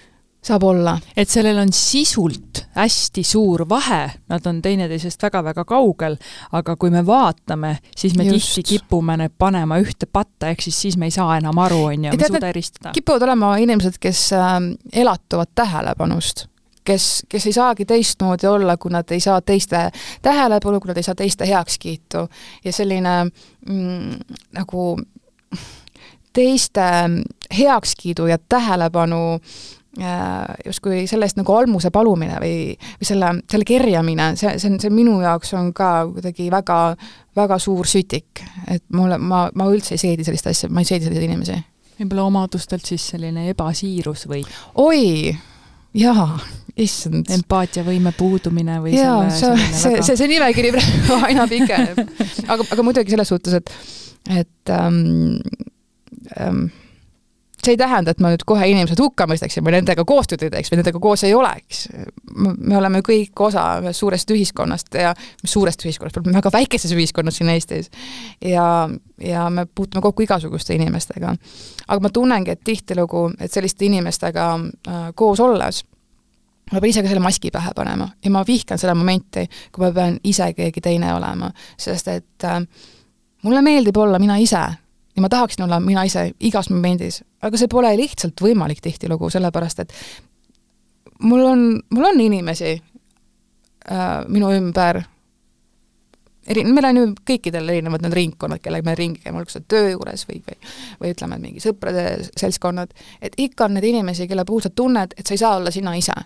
saab 0.42 0.62
olla. 0.62 0.98
et 1.16 1.28
sellel 1.28 1.58
on 1.58 1.72
sisult 1.72 2.64
hästi 2.76 3.22
suur 3.24 3.66
vahe, 3.68 4.10
nad 4.28 4.46
on 4.46 4.62
teineteisest 4.62 5.22
väga-väga 5.22 5.64
kaugel, 5.68 6.16
aga 6.52 6.76
kui 6.76 6.90
me 6.90 7.04
vaatame, 7.06 7.76
siis 7.96 8.16
me 8.16 8.24
Just. 8.24 8.54
tihti 8.54 8.78
kipume 8.78 9.16
need 9.20 9.34
panema 9.38 9.78
ühte 9.82 10.08
patta, 10.12 10.48
ehk 10.52 10.64
siis 10.64 10.80
siis 10.86 10.96
me 10.96 11.10
ei 11.10 11.14
saa 11.14 11.36
enam 11.38 11.58
aru, 11.58 11.84
on 11.90 12.08
ju, 12.08 12.14
me 12.14 12.18
ei 12.18 12.32
suuda 12.32 12.48
eristada. 12.48 12.94
kipuvad 12.96 13.28
olema 13.28 13.56
inimesed, 13.56 14.00
kes 14.00 14.30
äh, 14.38 14.56
elatuvad 15.04 15.52
tähelepanust 15.54 16.46
kes, 16.84 17.22
kes 17.28 17.46
ei 17.46 17.52
saagi 17.52 17.86
teistmoodi 17.86 18.46
olla, 18.46 18.76
kui 18.76 18.90
nad 18.90 19.10
ei 19.14 19.20
saa 19.20 19.40
teiste 19.40 19.90
tähelepanu, 20.22 20.80
kui 20.80 20.90
nad 20.90 20.98
ei 20.98 21.06
saa 21.06 21.14
teiste 21.14 21.46
heakskiitu 21.46 22.26
ja 22.64 22.72
selline 22.72 23.12
mm, 23.24 24.16
nagu 24.58 24.96
teiste 26.32 26.88
heakskiidu 27.58 28.26
ja 28.26 28.38
tähelepanu 28.48 29.40
justkui 30.64 31.04
selle 31.08 31.26
eest 31.28 31.36
nagu 31.36 31.52
almuse 31.52 31.90
palumine 31.92 32.38
või, 32.40 32.54
või 33.00 33.08
selle, 33.08 33.28
selle 33.50 33.66
kerjamine, 33.68 34.30
see, 34.40 34.54
see 34.60 34.70
on, 34.70 34.78
see 34.80 34.92
minu 34.94 35.18
jaoks 35.20 35.52
on 35.58 35.68
ka 35.76 35.90
kuidagi 36.08 36.48
väga, 36.52 36.78
väga 37.36 37.58
suur 37.60 37.88
sütik. 37.88 38.40
et 38.72 38.84
mulle, 38.96 39.18
ma, 39.20 39.44
ma 39.54 39.68
üldse 39.68 39.96
ei 39.98 40.00
seedi 40.00 40.24
sellist 40.24 40.48
asja, 40.48 40.70
ma 40.72 40.80
ei 40.80 40.88
seedi 40.88 41.04
selliseid 41.04 41.28
inimesi. 41.28 41.58
võib-olla 42.00 42.24
omadustelt 42.30 42.88
siis 42.88 43.04
selline 43.12 43.50
ebasiirus 43.52 44.24
või? 44.32 44.40
oi, 44.80 45.36
jaa, 46.00 46.40
issand. 46.80 47.28
empaatiavõime 47.36 48.14
puudumine 48.16 48.80
või 48.80 48.96
jaa, 48.96 49.28
see, 49.28 49.52
see, 49.76 50.00
see, 50.00 50.16
see 50.16 50.30
nimekiri 50.32 50.72
praegu 50.72 51.20
aina 51.28 51.44
pikeneb. 51.50 52.00
aga, 52.46 52.62
aga 52.64 52.86
muidugi 52.86 53.12
selles 53.12 53.34
suhtes, 53.34 53.60
et, 53.60 53.74
et 54.40 54.72
ähm, 54.72 55.36
ähm, 56.40 56.70
see 57.64 57.76
ei 57.76 57.78
tähenda, 57.78 58.10
et 58.10 58.20
ma 58.22 58.32
nüüd 58.32 58.42
kohe 58.46 58.66
inimesed 58.66 58.98
hukka 58.98 59.26
mõistaksin 59.30 59.62
või 59.62 59.76
nendega 59.76 60.04
koostööd 60.08 60.42
ei 60.46 60.50
teeks 60.50 60.72
või 60.72 60.80
nendega 60.80 60.98
koos 61.02 61.22
ei 61.26 61.34
oleks. 61.34 61.84
me 62.34 62.76
oleme 62.76 63.02
kõik 63.06 63.38
osa 63.46 63.64
ühest 63.82 64.02
suurest 64.02 64.30
ühiskonnast 64.34 64.94
ja, 64.98 65.14
suurest 65.44 65.84
ühiskonnast, 65.86 66.16
me 66.16 66.26
oleme 66.26 66.40
väga 66.40 66.52
väikeses 66.52 66.92
ühiskonnas 66.96 67.38
siin 67.38 67.52
Eestis. 67.54 67.90
ja, 68.44 68.88
ja 69.20 69.50
me 69.50 69.66
puutume 69.66 70.02
kokku 70.02 70.26
igasuguste 70.26 70.74
inimestega. 70.74 71.34
aga 71.88 72.00
ma 72.00 72.10
tunnengi, 72.10 72.50
et 72.50 72.64
tihtilugu, 72.64 73.30
et 73.40 73.52
selliste 73.52 73.86
inimestega 73.86 74.48
äh, 74.58 75.08
koos 75.14 75.40
olles 75.40 75.84
ma 76.72 76.80
pean 76.80 76.90
ise 76.90 77.02
ka 77.02 77.08
selle 77.08 77.22
maski 77.22 77.50
pähe 77.50 77.70
panema 77.76 78.08
ja 78.24 78.30
ma 78.30 78.44
vihkan 78.46 78.78
seda 78.78 78.94
momenti, 78.94 79.46
kui 79.72 79.86
ma 79.86 79.92
pean 79.92 80.18
ise 80.24 80.52
keegi 80.56 80.80
teine 80.80 81.14
olema, 81.14 81.50
sest 81.78 82.08
et 82.08 82.48
äh, 82.48 82.62
mulle 83.42 83.62
meeldib 83.62 83.96
olla 83.96 84.18
mina 84.18 84.36
ise 84.42 84.66
ja 85.16 85.22
ma 85.22 85.28
tahaksin 85.28 85.64
olla 85.64 85.80
mina 85.80 86.02
ise 86.08 86.30
igas 86.40 86.70
momendis, 86.70 87.22
aga 87.42 87.58
see 87.60 87.68
pole 87.68 87.92
lihtsalt 87.96 88.40
võimalik 88.40 88.80
tihtilugu, 88.84 89.30
sellepärast 89.30 89.84
et 89.84 89.94
mul 91.22 91.46
on, 91.46 91.64
mul 91.90 92.08
on 92.08 92.20
inimesi 92.20 92.72
äh, 92.72 94.06
minu 94.28 94.50
ümber, 94.56 95.02
eri, 96.46 96.64
meil 96.64 96.88
on 96.88 97.00
ju 97.00 97.06
kõikidel 97.32 97.68
erinevad 97.74 98.04
need 98.06 98.16
ringkonnad, 98.16 98.62
kellega 98.64 98.88
me 98.88 98.94
ringi 98.98 99.22
käime, 99.22 99.42
olgu 99.42 99.52
see 99.52 99.66
töö 99.68 99.92
juures 99.92 100.24
või, 100.28 100.40
või 100.46 100.72
või 101.02 101.14
ütleme, 101.14 101.38
et 101.38 101.44
mingi 101.44 101.64
sõprade 101.64 102.06
seltskonnad, 102.30 102.94
et 103.20 103.36
ikka 103.42 103.68
on 103.68 103.76
neid 103.76 103.88
inimesi, 103.92 104.28
kelle 104.30 104.46
puhul 104.48 104.64
sa 104.64 104.72
tunned, 104.74 105.14
et 105.16 105.26
sa 105.26 105.36
ei 105.36 105.42
saa 105.44 105.56
olla 105.60 105.74
sina 105.74 105.94
ise. 105.98 106.16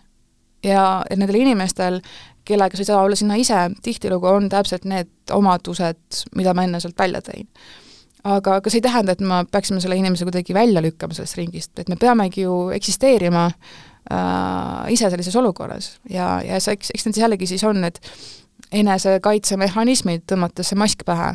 ja 0.64 1.04
et 1.10 1.18
nendel 1.18 1.36
inimestel, 1.42 2.00
kellega 2.44 2.76
sa 2.76 2.82
ei 2.82 2.88
saa 2.88 3.02
olla 3.02 3.16
sina 3.16 3.34
ise, 3.36 3.58
tihtilugu 3.82 4.26
on 4.26 4.48
täpselt 4.48 4.84
need 4.84 5.10
omadused, 5.30 6.22
mida 6.34 6.54
ma 6.54 6.64
enne 6.64 6.80
sealt 6.80 6.98
välja 6.98 7.20
tõin 7.20 7.50
aga, 8.26 8.58
aga 8.60 8.72
see 8.72 8.80
ei 8.80 8.86
tähenda, 8.86 9.14
et 9.14 9.22
me 9.24 9.42
peaksime 9.50 9.80
selle 9.82 9.98
inimese 9.98 10.26
kuidagi 10.28 10.54
välja 10.56 10.82
lükkama 10.84 11.16
sellest 11.16 11.38
ringist, 11.38 11.72
et 11.78 11.90
me 11.92 11.98
peamegi 12.00 12.46
ju 12.46 12.56
eksisteerima 12.74 13.46
äh, 13.50 14.92
ise 14.94 15.10
sellises 15.12 15.36
olukorras. 15.36 15.96
Ja, 16.10 16.36
ja 16.44 16.60
see, 16.62 16.76
eks, 16.78 16.92
eks 16.94 17.08
need 17.08 17.20
jällegi 17.22 17.50
siis 17.50 17.64
on 17.66 17.82
need 17.84 18.00
enesekaitsemehhanismid, 18.74 20.26
tõmmates 20.30 20.72
see 20.72 20.80
mask 20.80 21.04
pähe, 21.06 21.34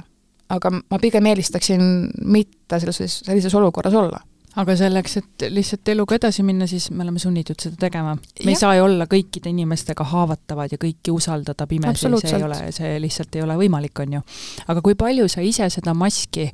aga 0.51 0.73
ma 0.81 0.99
pigem 1.01 1.31
eelistaksin 1.31 1.85
mitte 2.27 2.81
sellises, 2.81 3.21
sellises 3.27 3.55
olukorras 3.55 3.95
olla 3.95 4.19
aga 4.59 4.75
selleks, 4.75 5.17
et 5.21 5.45
lihtsalt 5.53 5.91
eluga 5.93 6.17
edasi 6.17 6.43
minna, 6.43 6.67
siis 6.67 6.89
me 6.91 7.05
oleme 7.05 7.19
sunnitud 7.19 7.59
seda 7.61 7.77
tegema. 7.79 8.15
me 8.15 8.43
ja. 8.43 8.49
ei 8.51 8.59
saa 8.59 8.75
ju 8.75 8.85
olla 8.85 9.07
kõikide 9.11 9.51
inimestega 9.53 10.03
haavatavad 10.11 10.73
ja 10.75 10.79
kõiki 10.81 11.13
usaldada 11.15 11.67
pimesi, 11.67 12.09
see 12.19 12.35
ei 12.35 12.47
ole, 12.47 12.59
see 12.75 12.97
lihtsalt 13.03 13.35
ei 13.35 13.45
ole 13.45 13.55
võimalik, 13.61 14.03
on 14.03 14.17
ju. 14.19 14.23
aga 14.67 14.83
kui 14.83 14.97
palju 14.99 15.29
sa 15.31 15.45
ise 15.45 15.69
seda 15.71 15.95
maski 15.95 16.49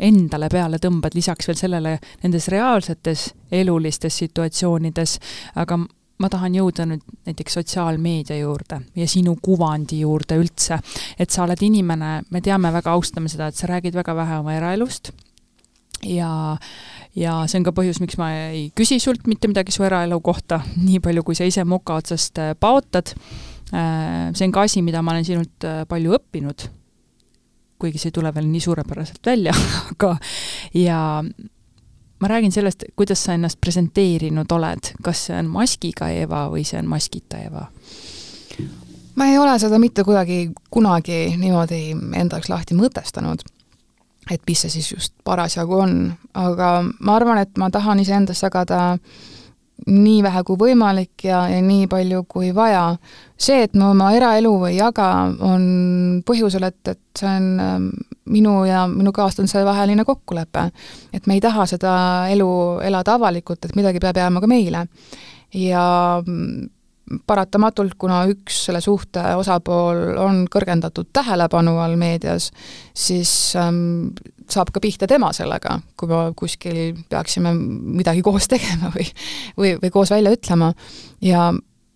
endale 0.00 0.48
peale 0.50 0.80
tõmbad, 0.82 1.14
lisaks 1.14 1.48
veel 1.50 1.58
sellele 1.60 1.96
nendes 2.24 2.48
reaalsetes 2.48 3.30
elulistes 3.52 4.16
situatsioonides, 4.24 5.18
aga 5.60 5.78
ma 6.20 6.28
tahan 6.28 6.56
jõuda 6.56 6.86
nüüd 6.88 7.04
näiteks 7.28 7.60
sotsiaalmeedia 7.60 8.40
juurde 8.40 8.80
ja 8.96 9.08
sinu 9.08 9.36
kuvandi 9.42 10.02
juurde 10.02 10.40
üldse, 10.40 10.80
et 11.18 11.30
sa 11.30 11.44
oled 11.46 11.62
inimene, 11.62 12.20
me 12.30 12.42
teame 12.44 12.72
väga, 12.72 12.96
austame 12.96 13.30
seda, 13.32 13.48
et 13.48 13.60
sa 13.60 13.70
räägid 13.70 13.96
väga 13.96 14.16
vähe 14.18 14.40
oma 14.42 14.56
eraelust 14.58 15.12
ja 16.06 16.56
ja 17.16 17.36
see 17.50 17.60
on 17.60 17.66
ka 17.66 17.74
põhjus, 17.74 18.00
miks 18.02 18.18
ma 18.20 18.30
ei 18.50 18.68
küsi 18.76 19.00
sult 19.02 19.26
mitte 19.30 19.50
midagi 19.50 19.74
su 19.74 19.84
eraelu 19.86 20.20
kohta, 20.24 20.60
nii 20.86 21.00
palju, 21.04 21.24
kui 21.26 21.38
sa 21.38 21.48
ise 21.48 21.64
moka 21.68 21.98
otsast 22.00 22.38
äh, 22.42 22.52
paotad. 22.58 23.14
Äh, 23.74 24.30
see 24.34 24.46
on 24.48 24.54
ka 24.54 24.66
asi, 24.66 24.82
mida 24.82 25.02
ma 25.02 25.14
olen 25.14 25.26
sinult 25.26 25.66
äh, 25.66 25.82
palju 25.90 26.14
õppinud, 26.18 26.66
kuigi 27.80 28.00
see 28.00 28.10
ei 28.10 28.18
tule 28.18 28.34
veel 28.34 28.50
nii 28.50 28.62
suurepäraselt 28.62 29.26
välja, 29.26 29.54
aga 29.94 30.16
ja 30.76 31.00
ma 32.20 32.28
räägin 32.28 32.52
sellest, 32.52 32.84
kuidas 32.98 33.22
sa 33.24 33.34
ennast 33.34 33.60
presenteerinud 33.62 34.50
oled, 34.52 34.92
kas 35.04 35.26
see 35.28 35.38
on 35.38 35.50
maskiga 35.52 36.10
Eva 36.12 36.46
või 36.52 36.66
see 36.68 36.80
on 36.82 36.90
maskita 36.90 37.42
Eva? 37.46 37.68
ma 39.18 39.26
ei 39.28 39.38
ole 39.38 39.52
seda 39.60 39.78
mitte 39.80 40.04
kuidagi 40.06 40.50
kunagi 40.72 41.34
niimoodi 41.36 41.80
enda 41.92 42.38
jaoks 42.38 42.48
lahti 42.48 42.76
mõtestanud 42.78 43.42
et 44.30 44.42
mis 44.46 44.60
see 44.62 44.70
siis 44.70 44.92
just 44.92 45.14
parasjagu 45.24 45.82
on, 45.82 45.98
aga 46.34 46.70
ma 47.00 47.16
arvan, 47.18 47.42
et 47.42 47.58
ma 47.58 47.70
tahan 47.70 48.00
iseendas 48.02 48.42
jagada 48.42 48.96
nii 49.86 50.20
vähe 50.22 50.42
kui 50.44 50.58
võimalik 50.60 51.24
ja, 51.24 51.44
ja 51.48 51.60
nii 51.64 51.86
palju 51.90 52.24
kui 52.28 52.50
vaja. 52.54 52.96
see, 53.40 53.62
et 53.64 53.74
ma 53.74 53.90
oma 53.94 54.10
eraelu 54.12 54.52
ei 54.68 54.76
jaga, 54.76 55.08
on 55.46 56.22
põhjusel, 56.26 56.66
et, 56.68 56.80
et 56.92 57.00
see 57.16 57.30
on 57.30 57.46
ähm, 57.64 57.86
minu 58.30 58.64
ja 58.68 58.84
minu 58.90 59.12
kaaslase 59.12 59.64
vaheline 59.64 60.04
kokkulepe. 60.04 60.68
et 61.12 61.26
me 61.26 61.38
ei 61.38 61.40
taha 61.40 61.66
seda 61.66 61.94
elu 62.30 62.50
elada 62.84 63.16
avalikult, 63.16 63.64
et 63.64 63.76
midagi 63.76 64.02
peab 64.02 64.20
jääma 64.20 64.40
ka 64.40 64.50
meile. 64.50 64.86
ja 65.54 65.86
paratamatult, 67.26 67.96
kuna 67.98 68.22
üks 68.30 68.64
selle 68.68 68.80
suhte 68.84 69.22
osapool 69.38 70.18
on 70.20 70.44
kõrgendatud 70.50 71.10
tähelepanu 71.12 71.76
all 71.82 71.96
meedias, 71.98 72.50
siis 72.94 73.32
ähm, 73.58 74.12
saab 74.50 74.70
ka 74.74 74.82
pihta 74.82 75.08
tema 75.10 75.32
sellega, 75.34 75.80
kui 75.98 76.10
me 76.10 76.20
kuskil 76.38 76.78
peaksime 77.10 77.54
midagi 77.54 78.22
koos 78.26 78.46
tegema 78.50 78.92
või 78.94 79.08
või, 79.58 79.74
või 79.82 79.90
koos 79.90 80.14
välja 80.14 80.34
ütlema. 80.36 80.72
ja 81.20 81.50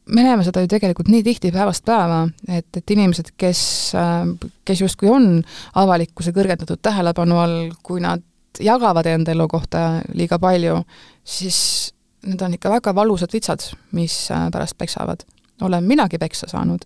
me 0.06 0.22
näeme 0.22 0.44
seda 0.44 0.64
ju 0.64 0.68
tegelikult 0.68 1.08
nii 1.08 1.22
tihti 1.24 1.52
päevast 1.54 1.84
päeva, 1.86 2.24
et, 2.48 2.68
et 2.76 2.90
inimesed, 2.96 3.32
kes, 3.40 3.62
ähm, 3.98 4.36
kes 4.64 4.84
justkui 4.84 5.08
on 5.08 5.42
avalikkuse 5.80 6.34
kõrgendatud 6.36 6.82
tähelepanu 6.82 7.40
all, 7.40 7.58
kui 7.82 8.02
nad 8.04 8.22
jagavad 8.60 9.06
enda 9.10 9.32
elu 9.34 9.46
kohta 9.50 9.84
liiga 10.14 10.38
palju, 10.42 10.82
siis 11.24 11.93
need 12.24 12.42
on 12.42 12.54
ikka 12.56 12.70
väga 12.70 12.94
valusad 12.94 13.32
vitsad, 13.32 13.60
mis 13.92 14.30
äh, 14.30 14.48
pärast 14.52 14.78
peksavad. 14.78 15.24
olen 15.62 15.84
minagi 15.84 16.18
peksa 16.18 16.46
saanud 16.50 16.82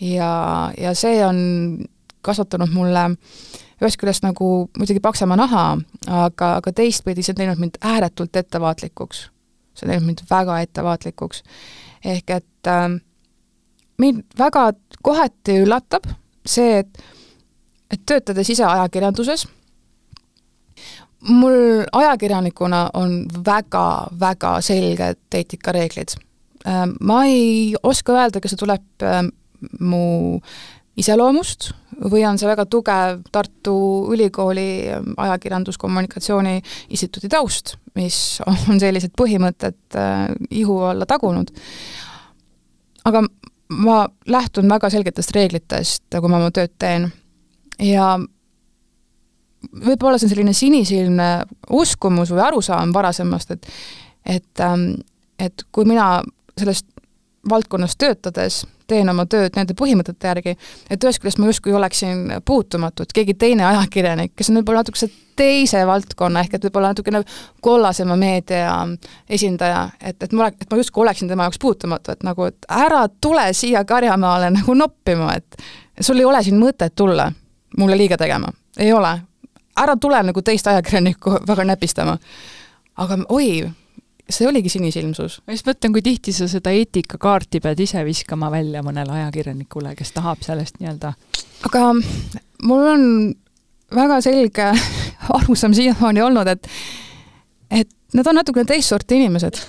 ja, 0.00 0.72
ja 0.78 0.94
see 0.94 1.24
on 1.26 1.38
kasvatanud 2.22 2.72
mulle 2.74 3.04
ühest 3.78 3.98
küljest 4.00 4.24
nagu 4.26 4.68
muidugi 4.78 5.00
paksema 5.00 5.36
naha, 5.38 5.78
aga, 6.06 6.54
aga 6.58 6.72
teistpidi 6.74 7.22
see 7.22 7.32
on 7.34 7.42
teinud 7.42 7.60
mind 7.62 7.78
ääretult 7.80 8.36
ettevaatlikuks. 8.36 9.28
see 9.74 9.86
on 9.86 9.92
teinud 9.92 10.06
mind 10.06 10.24
väga 10.30 10.60
ettevaatlikuks. 10.66 11.42
ehk 12.04 12.30
et 12.30 12.66
äh, 12.66 12.88
mind 13.98 14.24
väga 14.38 14.72
kohati 15.02 15.60
üllatab 15.62 16.10
see, 16.46 16.78
et, 16.78 17.02
et 17.90 18.02
töötades 18.06 18.50
ise 18.50 18.64
ajakirjanduses, 18.64 19.46
mul 21.20 21.84
ajakirjanikuna 21.92 22.90
on 22.94 23.24
väga-väga 23.46 24.60
selged 24.60 25.34
eetikareeglid. 25.34 26.14
Äh, 26.66 26.86
ma 27.00 27.24
ei 27.24 27.74
oska 27.82 28.12
öelda, 28.12 28.40
kas 28.40 28.54
see 28.54 28.60
tuleb 28.60 29.06
äh, 29.06 29.22
mu 29.80 30.38
iseloomust 30.98 31.72
või 31.98 32.22
on 32.26 32.38
see 32.38 32.46
väga 32.46 32.66
tugev 32.70 33.22
Tartu 33.32 33.74
Ülikooli 34.14 34.86
ajakirjanduskommunikatsiooni 35.16 36.60
instituudi 36.94 37.30
taust, 37.32 37.76
mis 37.98 38.38
on 38.46 38.78
sellised 38.80 39.14
põhimõtted 39.18 39.98
äh, 39.98 40.26
ihu 40.50 40.80
alla 40.90 41.06
tagunud. 41.06 41.50
aga 43.04 43.22
ma 43.68 44.08
lähtun 44.26 44.68
väga 44.68 44.90
selgetest 44.90 45.32
reeglitest, 45.36 46.04
kui 46.20 46.28
ma 46.28 46.40
oma 46.40 46.50
tööd 46.54 46.74
teen 46.78 47.10
ja 47.82 48.16
võib-olla 49.84 50.18
see 50.18 50.28
on 50.28 50.34
selline 50.34 50.54
sinisilmne 50.56 51.28
uskumus 51.74 52.32
või 52.34 52.44
arusaam 52.46 52.94
varasemast, 52.94 53.56
et 53.56 53.72
et, 54.28 54.60
ähm, 54.60 54.90
et 55.38 55.64
kui 55.72 55.86
mina 55.88 56.18
sellest 56.58 56.86
valdkonnas 57.48 57.96
töötades 57.96 58.64
teen 58.88 59.08
oma 59.12 59.26
tööd 59.28 59.56
nende 59.56 59.76
põhimõtete 59.76 60.30
järgi, 60.30 60.54
et 60.90 61.04
ühest 61.04 61.20
küljest 61.20 61.40
ma 61.40 61.48
justkui 61.50 61.74
oleksin 61.76 62.38
puutumatu, 62.48 63.04
et 63.04 63.12
keegi 63.14 63.34
teine 63.38 63.66
ajakirjanik, 63.68 64.32
kes 64.36 64.48
on 64.50 64.60
võib-olla 64.60 64.82
natukese 64.82 65.10
teise 65.38 65.84
valdkonna, 65.86 66.42
ehk 66.44 66.56
et 66.56 66.64
võib-olla 66.66 66.94
natukene 66.94 67.20
kollasema 67.64 68.16
meedia 68.18 68.72
esindaja, 69.28 69.84
et, 70.00 70.16
et 70.24 70.32
ma, 70.36 70.48
et 70.48 70.70
ma 70.70 70.80
justkui 70.80 71.04
oleksin 71.04 71.28
tema 71.28 71.46
jaoks 71.46 71.60
puutumatu, 71.62 72.16
et 72.16 72.24
nagu, 72.26 72.48
et 72.48 72.68
ära 72.72 73.04
tule 73.20 73.44
siia 73.56 73.84
Karjamaale 73.88 74.50
nagu 74.56 74.76
noppima, 74.76 75.34
et 75.36 75.60
sul 76.00 76.20
ei 76.20 76.28
ole 76.28 76.42
siin 76.46 76.58
mõtet 76.60 76.96
tulla 76.96 77.28
mulle 77.78 78.00
liiga 78.00 78.16
tegema, 78.20 78.50
ei 78.80 78.92
ole. 78.96 79.18
Ära 79.82 79.96
tule 80.00 80.22
nagu 80.22 80.42
teist 80.42 80.66
ajakirjanikku 80.66 81.40
väga 81.48 81.64
näpistama. 81.64 82.18
aga 82.96 83.18
oi, 83.28 83.70
see 84.30 84.48
oligi 84.48 84.68
sinisilmsus. 84.68 85.40
ma 85.46 85.56
just 85.56 85.66
mõtlen, 85.66 85.92
kui 85.92 86.02
tihti 86.02 86.32
sa 86.32 86.48
seda 86.48 86.70
eetikakaarti 86.70 87.60
pead 87.60 87.80
ise 87.80 88.04
viskama 88.04 88.50
välja 88.50 88.82
mõnele 88.82 89.12
ajakirjanikule, 89.22 89.94
kes 89.94 90.12
tahab 90.12 90.42
sellest 90.46 90.80
nii-öelda 90.80 91.14
aga 91.66 91.92
mul 92.62 92.86
on 92.86 93.04
väga 93.94 94.20
selge 94.24 94.70
arusaam 95.38 95.74
siiamaani 95.74 96.22
olnud, 96.22 96.46
et 96.46 96.68
et 97.70 97.90
nad 98.14 98.26
on 98.26 98.38
natukene 98.40 98.64
teist 98.68 98.88
sorti 98.88 99.18
inimesed. 99.18 99.60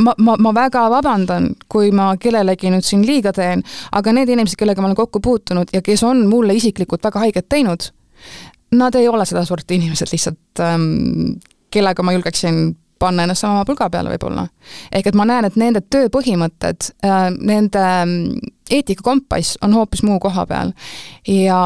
ma, 0.00 0.14
ma, 0.18 0.36
ma 0.40 0.54
väga 0.54 0.86
vabandan, 0.90 1.50
kui 1.68 1.90
ma 1.92 2.14
kellelegi 2.16 2.70
nüüd 2.72 2.84
siin 2.84 3.04
liiga 3.06 3.32
teen, 3.36 3.62
aga 3.92 4.12
need 4.16 4.30
inimesed, 4.32 4.56
kellega 4.56 4.80
ma 4.80 4.88
olen 4.88 4.96
kokku 4.96 5.20
puutunud 5.20 5.72
ja 5.72 5.82
kes 5.84 6.02
on 6.02 6.24
mulle 6.30 6.56
isiklikult 6.56 7.04
väga 7.04 7.26
haiget 7.26 7.48
teinud, 7.48 7.90
nad 8.78 8.94
ei 8.98 9.08
ole 9.08 9.26
seda 9.28 9.44
sorti 9.48 9.78
inimesed 9.80 10.12
lihtsalt 10.12 10.64
ähm,, 10.64 11.38
kellega 11.72 12.04
ma 12.06 12.14
julgeksin 12.16 12.76
panna 12.98 13.26
ennast 13.26 13.44
sama 13.44 13.64
pulga 13.68 13.88
peale 13.92 14.12
võib-olla. 14.14 14.46
ehk 14.92 15.10
et 15.10 15.16
ma 15.18 15.26
näen, 15.28 15.44
et 15.48 15.56
nende 15.60 15.82
tööpõhimõtted, 15.84 16.90
äh, 17.04 17.28
nende 17.36 17.82
mm, 17.82 18.52
eetikakompass 18.72 19.58
on 19.64 19.76
hoopis 19.76 20.02
muu 20.06 20.18
koha 20.22 20.46
peal. 20.48 20.72
ja, 21.28 21.60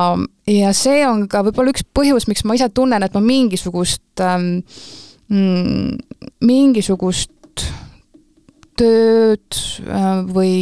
ja 0.50 0.72
see 0.76 1.04
on 1.06 1.26
ka 1.30 1.44
võib-olla 1.46 1.74
üks 1.74 1.86
põhjus, 1.94 2.28
miks 2.30 2.44
ma 2.44 2.58
ise 2.58 2.70
tunnen, 2.74 3.02
et 3.02 3.14
ma 3.14 3.22
mingisugust 3.24 4.24
ähm,, 4.24 4.62
mingisugust 6.42 7.30
tööd 8.80 9.60
äh, 9.86 10.08
või, 10.30 10.54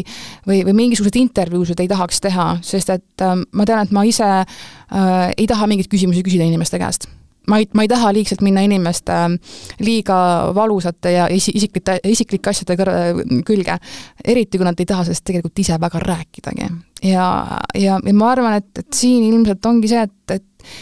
või, 0.48 0.62
või 0.66 0.76
mingisuguseid 0.82 1.20
intervjuusid 1.22 1.84
ei 1.84 1.90
tahaks 1.90 2.22
teha, 2.24 2.50
sest 2.66 2.90
et 2.94 3.24
äh, 3.24 3.36
ma 3.52 3.68
tean, 3.68 3.86
et 3.86 3.94
ma 3.94 4.04
ise 4.08 4.28
äh, 4.42 5.30
ei 5.36 5.46
taha 5.50 5.70
mingeid 5.70 5.90
küsimusi 5.92 6.24
küsida 6.26 6.48
inimeste 6.48 6.80
käest 6.82 7.08
ma 7.48 7.58
ei, 7.62 7.68
ma 7.76 7.84
ei 7.84 7.90
taha 7.90 8.10
liigselt 8.12 8.42
minna 8.44 8.62
inimeste 8.66 9.14
ähm, 9.14 9.38
liiga 9.80 10.18
valusate 10.56 11.14
ja 11.14 11.28
isi-, 11.32 11.54
isiklike, 11.56 11.98
isiklike 12.08 12.52
asjade 12.52 12.76
kõr-, 12.78 13.22
külge. 13.48 13.78
eriti, 14.24 14.60
kui 14.60 14.68
nad 14.68 14.78
ei 14.80 14.88
taha 14.88 15.06
sellest 15.08 15.24
tegelikult 15.28 15.64
ise 15.64 15.78
väga 15.80 16.02
rääkidagi. 16.04 16.68
ja, 17.08 17.26
ja, 17.74 17.96
ja 18.04 18.14
ma 18.14 18.30
arvan, 18.34 18.60
et, 18.60 18.70
et 18.78 18.92
siin 18.94 19.24
ilmselt 19.30 19.64
ongi 19.70 19.90
see, 19.90 20.04
et, 20.04 20.38
et 20.38 20.78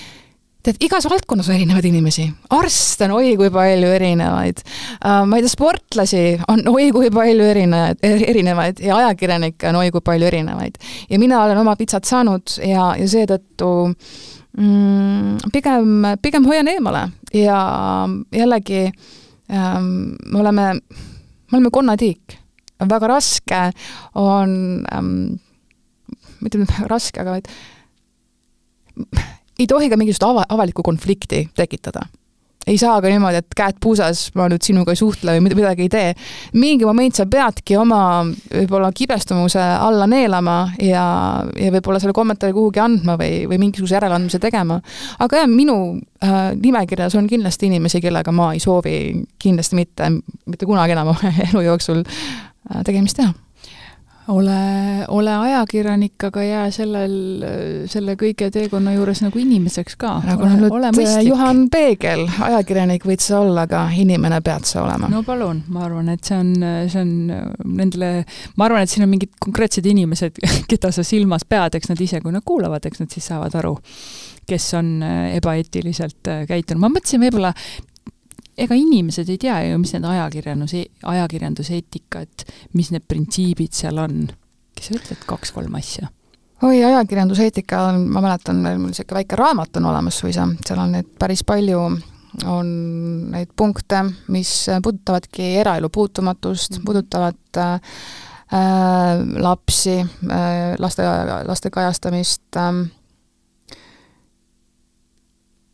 tead, 0.66 0.78
igas 0.82 1.08
valdkonnas 1.10 1.50
on 1.50 1.58
erinevaid 1.58 1.88
inimesi, 1.88 2.26
arste 2.58 3.08
on 3.08 3.16
oi 3.20 3.34
kui 3.40 3.50
palju 3.54 3.90
erinevaid 3.96 4.62
uh,, 4.66 5.24
ma 5.26 5.38
ei 5.38 5.46
tea, 5.46 5.54
sportlasi 5.54 6.24
on 6.52 6.66
oi 6.74 6.90
kui 6.94 7.10
palju 7.14 7.50
erinevaid, 7.54 8.02
erinevaid 8.02 8.82
ja 8.84 9.00
ajakirjanikke 9.02 9.70
on 9.70 9.82
oi 9.82 9.90
kui 9.94 10.04
palju 10.04 10.30
erinevaid. 10.30 10.80
ja 11.10 11.20
mina 11.22 11.42
olen 11.44 11.64
oma 11.64 11.76
pitsat 11.78 12.08
saanud 12.08 12.58
ja, 12.66 12.92
ja 12.98 13.10
seetõttu 13.10 13.70
äh, 13.90 14.24
mm,? 14.56 15.52
pigem, 15.52 16.08
pigem 16.22 16.48
hoian 16.48 16.68
eemale 16.68 17.06
ja 17.34 17.60
jällegi 18.32 18.86
ähm, 18.86 20.16
me 20.24 20.40
oleme, 20.40 20.66
me 20.74 21.58
oleme 21.58 21.70
konnatiik. 21.72 22.38
väga 22.88 23.06
raske 23.08 23.62
on 24.14 24.84
ähm,, 24.92 25.38
mitte 26.40 26.58
raske, 26.86 27.20
aga 27.20 27.38
vaid 27.38 27.48
ei 29.58 29.66
tohi 29.66 29.90
ka 29.90 29.96
mingisugust 29.96 30.28
ava, 30.28 30.46
avalikku 30.48 30.84
konflikti 30.86 31.48
tekitada 31.56 32.06
ei 32.66 32.78
saa 32.78 32.98
ka 33.02 33.10
niimoodi, 33.10 33.40
et 33.40 33.54
käed 33.56 33.78
puusas, 33.82 34.24
ma 34.34 34.48
nüüd 34.50 34.64
sinuga 34.66 34.90
ei 34.94 34.98
suhtle 34.98 35.36
või 35.36 35.54
midagi 35.54 35.86
ei 35.86 35.90
tee. 35.90 36.08
mingi 36.58 36.86
moment 36.86 37.14
sa 37.14 37.26
peadki 37.30 37.76
oma 37.78 38.00
võib-olla 38.26 38.90
kibestumuse 38.94 39.62
alla 39.62 40.08
neelama 40.10 40.56
ja, 40.82 41.04
ja 41.54 41.70
võib-olla 41.76 42.02
selle 42.02 42.16
kommentaari 42.16 42.56
kuhugi 42.56 42.82
andma 42.82 43.14
või, 43.20 43.44
või 43.46 43.60
mingisuguse 43.62 43.98
järeleandmise 44.00 44.42
tegema. 44.42 44.80
aga 45.18 45.44
jah, 45.44 45.50
minu 45.50 45.78
äh, 46.24 46.52
nimekirjas 46.58 47.14
on 47.14 47.30
kindlasti 47.30 47.70
inimesi, 47.70 48.02
kellega 48.02 48.34
ma 48.34 48.52
ei 48.54 48.62
soovi 48.62 48.98
kindlasti 49.38 49.78
mitte, 49.78 50.10
mitte 50.46 50.66
kunagi 50.66 50.98
enam 50.98 51.14
oma 51.14 51.34
elu 51.48 51.66
jooksul 51.70 52.02
äh, 52.02 52.82
tegemist 52.82 53.22
teha 53.22 53.34
ole, 54.28 55.04
ole 55.08 55.34
ajakirjanik, 55.36 56.24
aga 56.28 56.42
jää 56.42 56.64
sellel, 56.74 57.14
selle 57.90 58.16
kõige 58.18 58.48
teekonna 58.52 58.94
juures 58.96 59.22
nagu 59.24 59.40
inimeseks 59.40 59.96
ka. 60.00 60.16
nagu 60.26 60.46
äh, 60.46 60.56
mõistlik. 60.66 61.28
Juhan 61.28 61.64
Peegel, 61.72 62.26
ajakirjanik 62.48 63.06
võid 63.06 63.22
sa 63.24 63.40
olla, 63.40 63.66
aga 63.68 63.86
inimene 63.96 64.40
pead 64.44 64.68
sa 64.68 64.82
olema. 64.84 65.10
no 65.12 65.22
palun, 65.26 65.62
ma 65.72 65.86
arvan, 65.86 66.10
et 66.14 66.26
see 66.26 66.38
on, 66.38 66.52
see 66.92 67.02
on 67.02 67.14
nendele, 67.78 68.12
ma 68.56 68.68
arvan, 68.68 68.86
et 68.86 68.92
siin 68.92 69.06
on 69.06 69.12
mingid 69.14 69.34
konkreetsed 69.42 69.86
inimesed, 69.86 70.40
keda 70.70 70.92
sa 70.94 71.06
silmas 71.06 71.46
pead, 71.48 71.78
eks 71.78 71.92
nad 71.92 72.02
ise, 72.02 72.22
kui 72.24 72.34
nad 72.34 72.46
kuulavad, 72.46 72.86
eks 72.86 73.04
nad 73.04 73.12
siis 73.12 73.28
saavad 73.32 73.54
aru, 73.58 73.76
kes 74.46 74.70
on 74.78 74.96
ebaeetiliselt 75.34 76.34
käitunud. 76.48 76.82
ma 76.82 76.90
mõtlesin 76.92 77.22
võib-olla 77.22 77.54
ega 78.56 78.76
inimesed 78.78 79.28
ei 79.32 79.38
tea 79.40 79.56
ju, 79.68 79.78
mis 79.82 79.92
need 79.96 80.06
ajakirjanduse, 80.08 80.84
ajakirjanduseetika, 81.12 82.24
et 82.26 82.46
mis 82.78 82.90
need 82.94 83.04
printsiibid 83.08 83.76
seal 83.76 83.98
on. 84.02 84.26
kes 84.76 84.90
sa 84.90 84.98
ütled 84.98 85.24
kaks-kolm 85.28 85.74
asja? 85.78 86.10
oi, 86.62 86.84
ajakirjanduseetika 86.84 87.82
on, 87.90 88.06
ma 88.12 88.22
mäletan, 88.24 88.60
meil 88.64 88.78
niisugune 88.80 89.20
väike 89.20 89.36
raamat 89.36 89.76
on 89.80 89.88
olemas 89.92 90.20
suisa, 90.22 90.48
seal 90.66 90.80
on 90.80 90.94
neid 90.96 91.08
päris 91.20 91.44
palju, 91.44 91.82
on 92.48 92.70
neid 93.32 93.52
punkte, 93.56 94.02
mis 94.32 94.52
puudutavadki 94.82 95.54
eraelu 95.62 95.88
puutumatust 95.92 96.78
-hmm. 96.78 96.84
puudutavad 96.84 97.58
äh, 97.58 97.80
lapsi 99.36 99.98
äh,, 100.00 100.76
laste, 100.78 101.02
laste 101.44 101.70
kajastamist 101.70 102.56
äh,, 102.56 102.72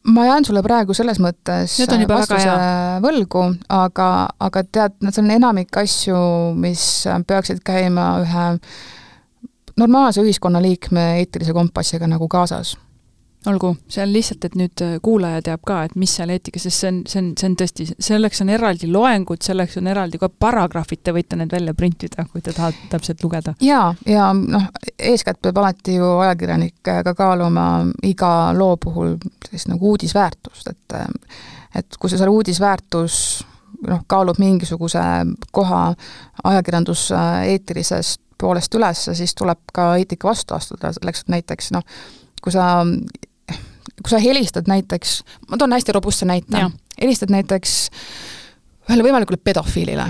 ma 0.04 0.24
jään 0.26 0.44
sulle 0.44 0.62
praegu 0.62 0.94
selles 0.94 1.20
mõttes 1.22 1.76
vastuse 2.08 2.54
võlgu, 3.04 3.44
aga, 3.68 4.08
aga 4.40 4.64
tead, 4.64 4.96
nad 5.04 5.18
on 5.18 5.30
enamik 5.30 5.76
asju, 5.82 6.16
mis 6.58 7.04
peaksid 7.26 7.62
käima 7.64 8.08
ühe 8.24 8.46
normaalse 9.78 10.24
ühiskonnaliikme 10.24 11.06
eetilise 11.20 11.54
kompassiga 11.56 12.08
nagu 12.10 12.28
kaasas 12.28 12.74
olgu, 13.46 13.72
see 13.90 14.02
on 14.04 14.12
lihtsalt, 14.12 14.44
et 14.46 14.56
nüüd 14.58 14.82
äh, 14.84 14.94
kuulaja 15.02 15.42
teab 15.48 15.62
ka, 15.66 15.82
et 15.86 15.94
mis 15.98 16.14
seal 16.18 16.30
eetikas, 16.34 16.66
sest 16.68 16.82
see 16.82 16.90
on, 16.92 17.00
see 17.10 17.20
on, 17.22 17.30
see 17.38 17.48
on 17.50 17.56
tõesti, 17.58 17.86
selleks 18.08 18.42
on 18.44 18.52
eraldi 18.54 18.90
loengud, 18.92 19.42
selleks 19.42 19.78
on 19.80 19.90
eraldi 19.90 20.20
ka 20.22 20.28
paragrahvid, 20.30 21.02
te 21.02 21.14
võite 21.16 21.38
need 21.40 21.52
välja 21.52 21.74
printida, 21.78 22.26
kui 22.30 22.44
te 22.44 22.54
tahate 22.56 22.90
täpselt 22.92 23.24
lugeda. 23.24 23.54
jaa, 23.62 23.92
ja 24.06 24.30
noh, 24.36 24.68
eeskätt 24.98 25.42
peab 25.42 25.58
alati 25.62 25.98
ju 25.98 26.10
ajakirjanik 26.26 26.78
ka 26.82 27.14
kaaluma 27.18 27.68
iga 28.06 28.52
loo 28.56 28.76
puhul 28.76 29.16
sellist 29.46 29.70
nagu 29.72 29.94
uudisväärtust, 29.94 30.70
et 30.70 30.98
et 31.74 31.96
kui 31.98 32.10
see 32.10 32.20
seal 32.20 32.30
uudisväärtus 32.30 33.16
noh, 33.88 34.02
kaalub 34.06 34.38
mingisuguse 34.38 35.02
koha 35.52 35.84
ajakirjanduseetilisest 36.44 38.20
poolest 38.42 38.74
üles, 38.74 39.04
siis 39.14 39.34
tuleb 39.38 39.60
ka 39.74 39.92
eetika 40.00 40.28
vastu 40.28 40.54
astuda, 40.56 40.92
selleks 40.96 41.24
et 41.24 41.32
näiteks 41.36 41.70
noh, 41.76 41.84
kui 42.42 42.54
sa 42.54 42.82
kui 44.02 44.10
sa 44.10 44.20
helistad 44.22 44.68
näiteks, 44.70 45.22
ma 45.50 45.58
toon 45.58 45.72
hästi 45.76 45.94
robustse 45.96 46.28
näite, 46.28 46.66
helistad 47.00 47.32
näiteks 47.32 47.78
ühele 48.90 49.06
võimalikule 49.06 49.38
pedofiilile, 49.44 50.06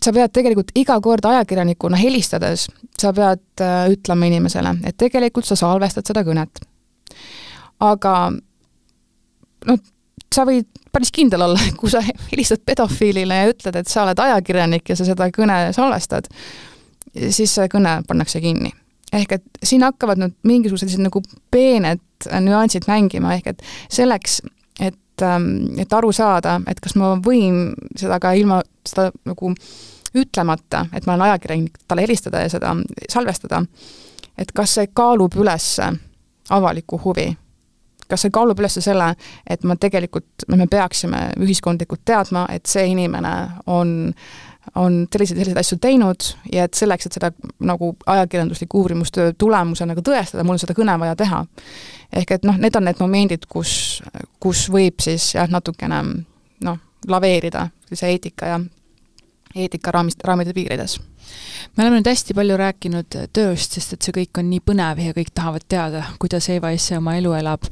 sa 0.00 0.12
pead 0.16 0.32
tegelikult 0.32 0.72
iga 0.80 0.96
kord 1.04 1.26
ajakirjanikuna 1.28 1.98
helistades, 2.00 2.66
sa 2.98 3.12
pead 3.16 3.64
äh, 3.64 3.86
ütlema 3.92 4.28
inimesele, 4.30 4.76
et 4.88 4.96
tegelikult 5.00 5.48
sa 5.48 5.58
salvestad 5.58 6.08
seda 6.08 6.24
kõnet. 6.26 6.62
aga 7.80 8.14
noh, 9.66 9.78
sa 10.34 10.44
võid 10.48 10.68
päris 10.92 11.12
kindel 11.14 11.44
olla, 11.46 11.60
kui 11.80 11.92
sa 11.92 12.02
helistad 12.04 12.64
pedofiilile 12.66 13.42
ja 13.42 13.52
ütled, 13.52 13.76
et 13.76 13.88
sa 13.88 14.04
oled 14.04 14.18
ajakirjanik 14.18 14.88
ja 14.88 14.98
sa 14.98 15.06
seda 15.08 15.30
kõne 15.34 15.62
salvestad, 15.76 16.28
siis 17.14 17.54
see 17.54 17.70
kõne 17.72 18.00
pannakse 18.08 18.42
kinni. 18.42 18.72
Ehk 19.12 19.32
et 19.40 19.64
siin 19.66 19.82
hakkavad 19.82 20.20
nüüd 20.20 20.36
mingisugused 20.46 20.86
sellised 20.86 21.02
nagu 21.02 21.22
peened 21.50 22.02
nüansid 22.40 22.88
mängima, 22.88 23.34
ehk 23.38 23.52
et 23.54 23.62
selleks, 23.92 24.40
et, 24.80 25.22
ähm, 25.22 25.78
et 25.80 25.92
aru 25.92 26.12
saada, 26.12 26.60
et 26.68 26.80
kas 26.80 26.96
ma 26.96 27.14
võin 27.22 27.72
seda 27.96 28.20
ka 28.22 28.34
ilma 28.38 28.60
seda 28.86 29.10
nagu 29.28 29.54
ütlemata, 30.16 30.86
et 30.94 31.06
ma 31.06 31.14
olen 31.14 31.28
ajakirjanik, 31.28 31.78
talle 31.88 32.02
helistada 32.02 32.42
ja 32.44 32.50
seda 32.50 32.74
salvestada, 33.08 33.62
et 34.38 34.50
kas 34.52 34.74
see 34.78 34.90
kaalub 34.94 35.36
üles 35.38 35.76
avalikku 36.50 36.98
huvi? 37.04 37.30
Kas 38.10 38.24
see 38.24 38.32
kaalub 38.34 38.58
üles 38.58 38.74
selle, 38.82 39.12
et 39.46 39.62
ma 39.62 39.76
tegelikult, 39.78 40.48
me 40.50 40.66
peaksime 40.66 41.28
ühiskondlikult 41.38 42.02
teadma, 42.04 42.48
et 42.50 42.66
see 42.66 42.88
inimene 42.90 43.34
on 43.70 43.92
äh, 44.08 44.49
on 44.74 45.06
selliseid, 45.12 45.38
selliseid 45.38 45.60
asju 45.60 45.78
teinud 45.80 46.26
ja 46.52 46.64
et 46.68 46.74
selleks, 46.74 47.06
et 47.06 47.16
seda 47.16 47.30
nagu 47.64 47.94
ajakirjandusliku 48.06 48.82
uurimustöö 48.84 49.32
tulemusena 49.38 49.96
ka 49.96 50.04
tõestada, 50.04 50.44
mul 50.44 50.58
on 50.58 50.62
seda 50.62 50.76
kõne 50.76 50.96
vaja 51.00 51.16
teha. 51.16 51.44
ehk 52.12 52.30
et 52.30 52.44
noh, 52.44 52.58
need 52.58 52.76
on 52.76 52.84
need 52.84 53.00
momendid, 53.00 53.46
kus, 53.48 54.02
kus 54.40 54.68
võib 54.70 55.00
siis 55.02 55.34
jah, 55.34 55.48
natukene 55.50 56.02
noh, 56.64 56.78
laveerida 57.08 57.68
sellise 57.86 58.12
eetika 58.12 58.46
ja 58.46 58.60
eetikaraamist, 59.54 60.22
raamide 60.24 60.54
piirides. 60.54 60.98
Me 61.76 61.84
oleme 61.84 62.00
nüüd 62.00 62.08
hästi 62.10 62.34
palju 62.34 62.56
rääkinud 62.58 63.16
tööst, 63.36 63.76
sest 63.76 63.94
et 63.94 64.06
see 64.06 64.14
kõik 64.14 64.40
on 64.40 64.48
nii 64.50 64.62
põnev 64.66 65.00
ja 65.04 65.14
kõik 65.14 65.30
tahavad 65.36 65.64
teada, 65.70 66.02
kuidas 66.22 66.48
Eva 66.50 66.72
Esse 66.74 66.96
oma 66.98 67.14
elu 67.18 67.34
elab. 67.38 67.66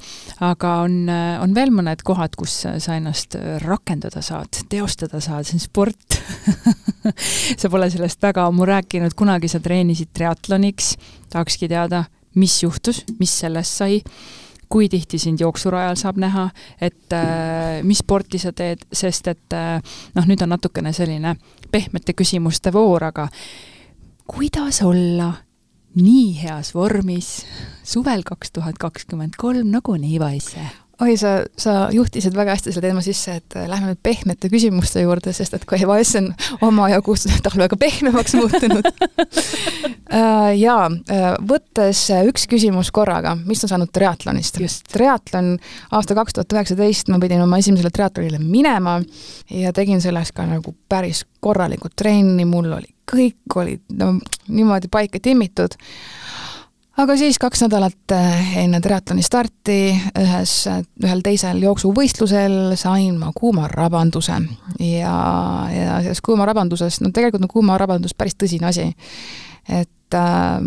aga 0.44 0.74
on, 0.84 1.08
on 1.42 1.54
veel 1.54 1.72
mõned 1.74 2.02
kohad, 2.06 2.36
kus 2.38 2.54
sa 2.62 2.96
ennast 2.96 3.34
rakendada 3.64 4.22
saad, 4.22 4.62
teostada 4.70 5.20
saad, 5.24 5.48
see 5.48 5.58
on 5.58 5.64
sport. 5.64 6.18
Sa 7.60 7.70
pole 7.72 7.88
sellest 7.90 8.22
väga 8.22 8.44
ammu 8.48 8.66
rääkinud, 8.68 9.14
kunagi 9.16 9.48
sa 9.48 9.60
treenisid 9.64 10.10
triatloniks, 10.12 10.92
tahakski 11.32 11.68
teada, 11.70 12.04
mis 12.36 12.58
juhtus, 12.62 13.00
mis 13.18 13.32
sellest 13.32 13.80
sai. 13.80 14.02
Kui 14.68 14.90
tihti 14.92 15.16
sind 15.16 15.40
jooksurajal 15.40 15.96
saab 15.96 16.18
näha, 16.20 16.50
et 16.84 17.14
äh, 17.16 17.78
mis 17.88 18.02
sporti 18.02 18.36
sa 18.36 18.52
teed, 18.52 18.82
sest 18.92 19.30
et 19.32 19.56
äh, 19.56 19.78
noh, 20.12 20.28
nüüd 20.28 20.44
on 20.44 20.52
natukene 20.52 20.92
selline 20.92 21.32
pehmete 21.70 22.12
küsimuste 22.12 22.72
voor, 22.72 23.04
aga 23.10 23.28
kuidas 24.26 24.82
olla 24.82 25.32
nii 25.98 26.34
heas 26.42 26.74
vormis 26.74 27.46
suvel 27.84 28.22
kaks 28.26 28.52
tuhat 28.52 28.78
kakskümmend 28.78 29.38
kolm 29.40 29.70
nagu 29.72 29.96
Neiva 29.96 30.30
ise? 30.36 30.66
Oi, 31.00 31.16
sa, 31.16 31.28
sa 31.58 31.74
juhtisid 31.94 32.34
väga 32.36 32.54
hästi 32.56 32.72
selle 32.72 32.88
teema 32.88 33.02
sisse, 33.04 33.38
et 33.38 33.56
äh, 33.56 33.68
lähme 33.70 33.92
nüüd 33.92 34.00
pehmete 34.02 34.50
küsimuste 34.50 35.02
juurde, 35.04 35.32
sest 35.36 35.54
et 35.54 35.66
kui 35.68 35.78
Eva 35.82 35.98
S 36.02 36.18
on 36.18 36.32
omajagu 36.66 37.14
talvega 37.46 37.78
pehmemaks 37.80 38.36
muutunud. 38.38 38.90
Äh, 40.08 40.54
jaa, 40.56 40.86
äh, 41.12 41.24
võttes 41.44 41.98
üks 42.24 42.46
küsimus 42.48 42.88
korraga, 42.96 43.34
mis 43.44 43.60
on 43.66 43.68
saanud 43.68 43.90
triatlonist? 43.92 44.56
triatlon 44.88 45.50
aasta 45.92 46.16
kaks 46.16 46.38
tuhat 46.38 46.54
üheksateist, 46.56 47.10
ma 47.12 47.18
pidin 47.20 47.42
oma 47.44 47.58
esimesele 47.60 47.90
triatlonile 47.92 48.40
minema 48.40 48.94
ja 49.52 49.72
tegin 49.76 50.00
selleks 50.00 50.32
ka 50.32 50.46
nagu 50.48 50.72
päris 50.88 51.26
korralikku 51.44 51.92
trenni, 51.92 52.48
mul 52.48 52.72
oli, 52.78 52.88
kõik 53.12 53.58
olid 53.60 53.84
no 54.00 54.14
niimoodi 54.48 54.88
paika 54.88 55.20
timmitud 55.20 55.76
aga 56.98 57.16
siis 57.16 57.38
kaks 57.38 57.62
nädalat 57.66 58.14
eh, 58.14 58.54
enne 58.64 58.80
triatloni 58.82 59.22
starti 59.22 59.78
ühes, 60.18 60.54
ühel 61.04 61.20
teisel 61.24 61.60
jooksuvõistlusel 61.62 62.74
sain 62.78 63.18
ma 63.20 63.30
kuumarabanduse 63.36 64.38
ja, 64.82 65.18
ja 65.72 66.00
sellest 66.02 66.24
kuumarabandusest, 66.26 67.04
no 67.04 67.12
tegelikult 67.14 67.46
on 67.46 67.52
kuumarabandus 67.52 68.16
päris 68.18 68.34
tõsine 68.38 68.70
asi. 68.70 68.88
et 69.68 70.16
äh, 70.16 70.58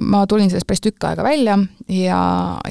ma 0.00 0.24
tulin 0.26 0.50
sellest 0.50 0.66
päris 0.66 0.82
tükk 0.82 1.06
aega 1.10 1.26
välja 1.26 1.58
ja, 1.88 2.18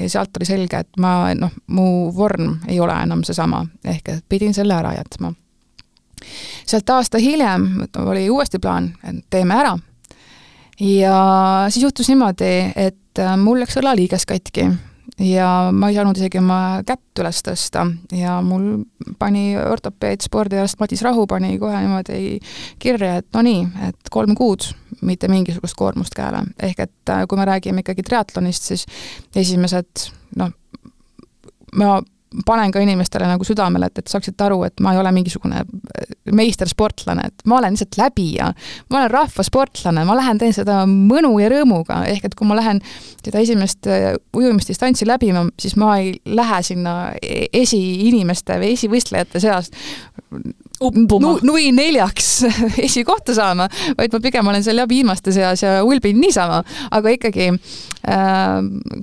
ja 0.00 0.10
sealt 0.10 0.36
oli 0.36 0.48
selge, 0.48 0.84
et 0.84 1.00
ma 1.00 1.32
noh, 1.38 1.54
mu 1.72 1.88
vorm 2.16 2.58
ei 2.68 2.80
ole 2.80 2.98
enam 3.06 3.24
seesama, 3.24 3.64
ehk 3.84 4.12
et 4.12 4.28
pidin 4.28 4.54
selle 4.54 4.76
ära 4.76 4.92
jätma. 4.98 5.32
sealt 6.66 6.90
aasta 6.90 7.18
hiljem 7.18 7.68
oli 8.04 8.28
uuesti 8.30 8.58
plaan, 8.60 8.92
et 9.08 9.24
teeme 9.30 9.56
ära 9.56 9.76
ja 10.80 11.66
siis 11.68 11.82
juhtus 11.82 12.10
niimoodi, 12.10 12.50
et 12.76 13.22
äh, 13.22 13.36
mul 13.38 13.62
läks 13.62 13.78
õlaliiges 13.80 14.26
katki 14.26 14.68
ja 15.20 15.48
ma 15.72 15.88
ei 15.90 15.98
saanud 15.98 16.18
isegi 16.18 16.40
oma 16.40 16.58
kätt 16.86 17.20
üles 17.22 17.42
tõsta 17.46 17.84
ja 18.16 18.38
mul 18.42 18.84
pani 19.18 19.52
ortopeed, 19.58 20.24
spordiarst 20.24 20.80
Madis 20.80 21.04
Rahu 21.06 21.26
pani 21.30 21.54
kohe 21.62 21.82
niimoodi 21.84 22.40
kirja, 22.82 23.18
et 23.22 23.28
no 23.36 23.44
nii, 23.46 23.62
et 23.88 24.10
kolm 24.10 24.34
kuud, 24.38 24.66
mitte 25.06 25.30
mingisugust 25.30 25.78
koormust 25.78 26.16
käele. 26.16 26.42
ehk 26.62 26.86
et 26.86 27.14
äh, 27.14 27.26
kui 27.28 27.38
me 27.38 27.46
räägime 27.48 27.84
ikkagi 27.84 28.02
triatlonist, 28.02 28.72
siis 28.72 28.86
esimesed 29.36 30.08
noh, 30.40 30.50
ma 31.78 32.00
panen 32.46 32.72
ka 32.74 32.82
inimestele 32.82 33.28
nagu 33.28 33.46
südamele, 33.46 33.88
et, 33.90 34.00
et 34.02 34.10
saaksite 34.10 34.46
aru, 34.46 34.62
et 34.66 34.82
ma 34.84 34.94
ei 34.94 35.00
ole 35.00 35.12
mingisugune 35.14 35.62
äh, 35.62 36.14
meistersportlane, 36.34 37.28
et 37.30 37.46
ma 37.50 37.58
olen 37.60 37.76
lihtsalt 37.76 37.98
läbija. 38.00 38.50
ma 38.90 39.00
olen 39.00 39.10
rahvasportlane, 39.10 40.04
ma 40.08 40.16
lähen 40.18 40.40
teen 40.42 40.54
seda 40.56 40.82
mõnu 40.90 41.34
ja 41.42 41.50
rõõmuga, 41.52 42.02
ehk 42.10 42.28
et 42.30 42.36
kui 42.38 42.48
ma 42.48 42.58
lähen 42.58 42.82
seda 43.22 43.42
esimest 43.44 43.90
äh, 43.90 44.12
ujumisdistantsi 44.36 45.08
läbima, 45.08 45.46
siis 45.60 45.76
ma 45.80 45.96
ei 46.02 46.14
lähe 46.26 46.62
sinna 46.66 46.96
e-, 47.22 47.46
esiinimeste 47.62 48.58
või 48.62 48.74
esivõistlejate 48.78 49.42
seas 49.42 49.70
uppuma. 50.80 51.38
nui 51.42 51.70
neljaks 51.72 52.28
esikohta 52.86 53.34
saama, 53.34 53.68
vaid 53.98 54.14
ma 54.14 54.20
pigem 54.22 54.48
olen 54.50 54.64
seal 54.64 54.82
jah 54.82 54.88
viimaste 54.88 55.32
seas 55.34 55.62
ja 55.62 55.76
ulbin 55.86 56.18
niisama, 56.20 56.60
aga 56.94 57.12
ikkagi 57.14 57.48
äh, 57.50 58.56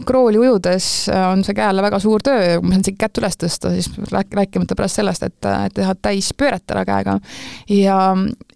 krooli 0.07 0.41
ujudes 0.41 0.88
on 1.32 1.45
see 1.47 1.55
käele 1.57 1.84
väga 1.86 1.99
suur 2.03 2.24
töö, 2.26 2.57
kui 2.59 2.67
ma 2.67 2.76
saan 2.76 2.86
isegi 2.86 3.01
kätt 3.01 3.22
üles 3.22 3.39
tõsta, 3.39 3.74
siis 3.76 3.89
rääkimata 4.11 4.78
pärast 4.78 4.99
sellest, 5.01 5.28
et, 5.28 5.49
et 5.51 5.78
teha 5.80 5.95
täispööret 5.95 6.76
ära 6.76 6.86
käega. 6.88 7.17
ja, 7.69 8.01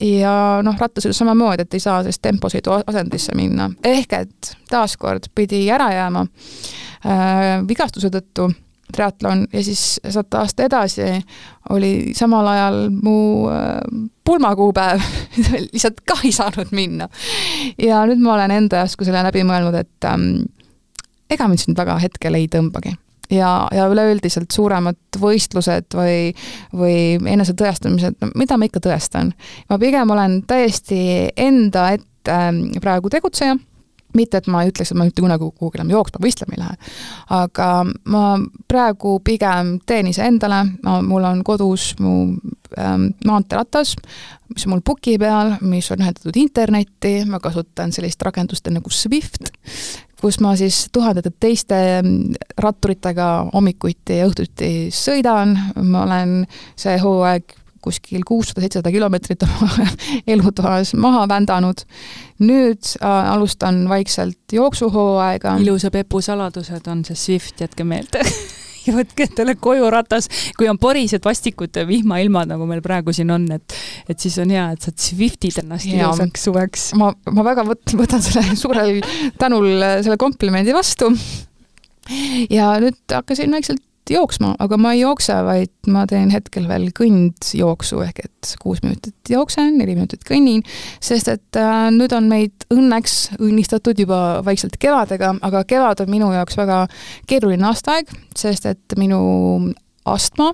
ja 0.03 0.35
noh, 0.65 0.77
rattasõidus 0.79 1.23
samamoodi, 1.23 1.65
et 1.65 1.79
ei 1.79 1.83
saa 1.83 2.01
sellist 2.03 2.23
temposõidu 2.25 2.79
asendisse 2.83 3.35
minna, 3.37 3.69
ehk 3.83 4.19
et 4.19 4.55
taaskord 4.69 5.31
pidi 5.35 5.65
ära 5.71 5.91
jääma 5.93 6.25
äh, 6.25 7.65
vigastuse 7.67 8.11
tõttu 8.13 8.51
triatlon 8.93 9.45
ja 9.53 9.63
siis 9.63 9.99
sealt 10.09 10.33
aasta 10.33 10.65
edasi 10.67 11.07
oli 11.69 12.13
samal 12.15 12.47
ajal 12.47 12.77
mu 12.91 13.15
äh, 13.49 13.79
pulmakuupäev 14.25 15.01
lihtsalt 15.71 16.01
ka 16.07 16.17
ei 16.23 16.31
saanud 16.35 16.71
minna. 16.71 17.09
ja 17.81 18.03
nüüd 18.05 18.21
ma 18.23 18.35
olen 18.35 18.51
enda 18.51 18.83
jaoks 18.83 18.99
selle 19.01 19.23
läbi 19.25 19.45
mõelnud, 19.47 19.79
et 19.79 20.09
ähm, 20.09 20.45
ega 21.29 21.49
mind 21.49 21.63
siin 21.63 21.77
väga 21.77 21.97
hetkel 22.03 22.37
ei 22.37 22.47
tõmbagi 22.51 22.95
ja, 23.31 23.51
ja 23.73 23.87
üleüldiselt 23.91 24.53
suuremad 24.53 25.19
võistlused 25.19 25.97
või, 25.97 26.33
või 26.75 26.97
enesetõestamised, 27.33 28.19
no 28.21 28.33
mida 28.37 28.57
ma 28.57 28.69
ikka 28.69 28.83
tõestan. 28.85 29.33
ma 29.69 29.79
pigem 29.81 30.11
olen 30.13 30.41
täiesti 30.47 31.31
enda 31.37 31.89
ette 31.97 32.33
ähm, 32.33 32.67
praegu 32.81 33.09
tegutseja 33.09 33.57
mitte, 34.15 34.39
et 34.41 34.47
ma 34.51 34.63
ei 34.63 34.71
ütleks, 34.71 34.91
et 34.91 34.99
ma 34.99 35.07
mitte 35.07 35.23
kunagi 35.23 35.49
kuhugi 35.59 35.79
enam 35.79 35.93
jooksma, 35.93 36.21
võistlema 36.23 36.55
ei 36.55 36.61
lähe. 36.61 36.93
aga 37.39 37.69
ma 38.11 38.23
praegu 38.67 39.19
pigem 39.25 39.75
teen 39.85 40.11
iseendale, 40.11 40.61
ma, 40.83 40.99
mul 41.05 41.27
on 41.27 41.43
kodus 41.45 41.93
mu 41.99 42.15
ähm, 42.79 43.09
maanteeratas, 43.25 43.95
mis 44.53 44.65
on 44.67 44.75
mul 44.75 44.85
puki 44.85 45.17
peal, 45.21 45.55
mis 45.61 45.91
on 45.91 46.03
ühendatud 46.03 46.39
internetti, 46.39 47.17
ma 47.29 47.41
kasutan 47.43 47.93
sellist 47.95 48.21
rakendust 48.25 48.67
nagu 48.71 48.93
Swift, 48.93 49.51
kus 50.21 50.39
ma 50.41 50.55
siis 50.59 50.85
tuhandete 50.93 51.33
teiste 51.39 51.77
ähm, 51.99 52.15
ratturitega 52.61 53.29
hommikuti 53.53 54.21
ja 54.21 54.29
õhtuti 54.29 54.89
sõidan, 54.95 55.57
ma 55.83 56.07
olen 56.07 56.41
see 56.79 56.97
hooaeg 57.01 57.61
kuskil 57.85 58.25
kuussada, 58.27 58.63
seitsesada 58.63 58.91
kilomeetrit 58.93 59.45
oma 59.47 59.87
elutoas 60.35 60.95
maha 60.97 61.25
vändanud. 61.31 61.85
nüüd 62.43 62.83
äh, 62.99 63.31
alustan 63.31 63.85
vaikselt 63.89 64.51
jooksuhooaega. 64.51 65.57
ilusa 65.63 65.91
Pepu 65.91 66.21
saladused 66.21 66.91
on 66.91 67.05
see 67.05 67.15
Swift, 67.15 67.61
jätke 67.61 67.87
meelde 67.87 68.25
ja 68.87 68.93
võtke 68.95 69.27
endale 69.29 69.55
koju 69.59 69.89
ratas, 69.93 70.29
kui 70.57 70.69
on 70.69 70.79
porised 70.81 71.23
vastikud 71.25 71.79
vihmailmad, 71.87 72.49
nagu 72.51 72.67
meil 72.69 72.83
praegu 72.85 73.13
siin 73.15 73.31
on, 73.33 73.47
et 73.55 73.77
et 74.09 74.21
siis 74.21 74.37
on 74.41 74.51
hea, 74.53 74.67
et 74.75 74.85
saad 74.85 74.99
Swiftid 75.01 75.61
ennast 75.63 75.89
ilusaks 75.89 76.45
suveks. 76.49 76.91
ma, 76.99 77.11
ma 77.31 77.47
väga 77.47 77.65
võt-, 77.67 77.97
võtan 77.97 78.23
selle 78.25 78.55
suurel 78.63 78.99
tänul 79.41 79.71
selle 80.05 80.19
komplimendi 80.21 80.75
vastu 80.75 81.11
ja 82.53 82.75
nüüd 82.81 82.99
hakkasin 83.11 83.53
vaikselt 83.55 83.81
jooksma, 84.11 84.53
aga 84.59 84.77
ma 84.81 84.93
ei 84.95 85.01
jookse, 85.01 85.35
vaid 85.47 85.71
ma 85.91 86.05
teen 86.09 86.29
hetkel 86.33 86.67
veel 86.69 86.89
kõndjooksu, 86.95 88.01
ehk 88.05 88.23
et 88.25 88.53
kuus 88.61 88.81
minutit 88.85 89.31
jooksen, 89.31 89.77
neli 89.79 89.95
minutit 89.97 90.25
kõnnin, 90.27 90.61
sest 91.03 91.31
et 91.31 91.59
äh, 91.61 91.87
nüüd 91.95 92.13
on 92.15 92.29
meid 92.31 92.67
õnneks 92.73 93.37
õnnistatud 93.39 93.99
juba 94.05 94.41
vaikselt 94.45 94.77
kevadega, 94.81 95.35
aga 95.45 95.63
kevad 95.67 96.05
on 96.05 96.13
minu 96.13 96.29
jaoks 96.35 96.59
väga 96.59 96.83
keeruline 97.29 97.67
aastaaeg, 97.71 98.11
sest 98.37 98.69
et 98.69 98.99
minu 98.99 99.19
astma 100.05 100.51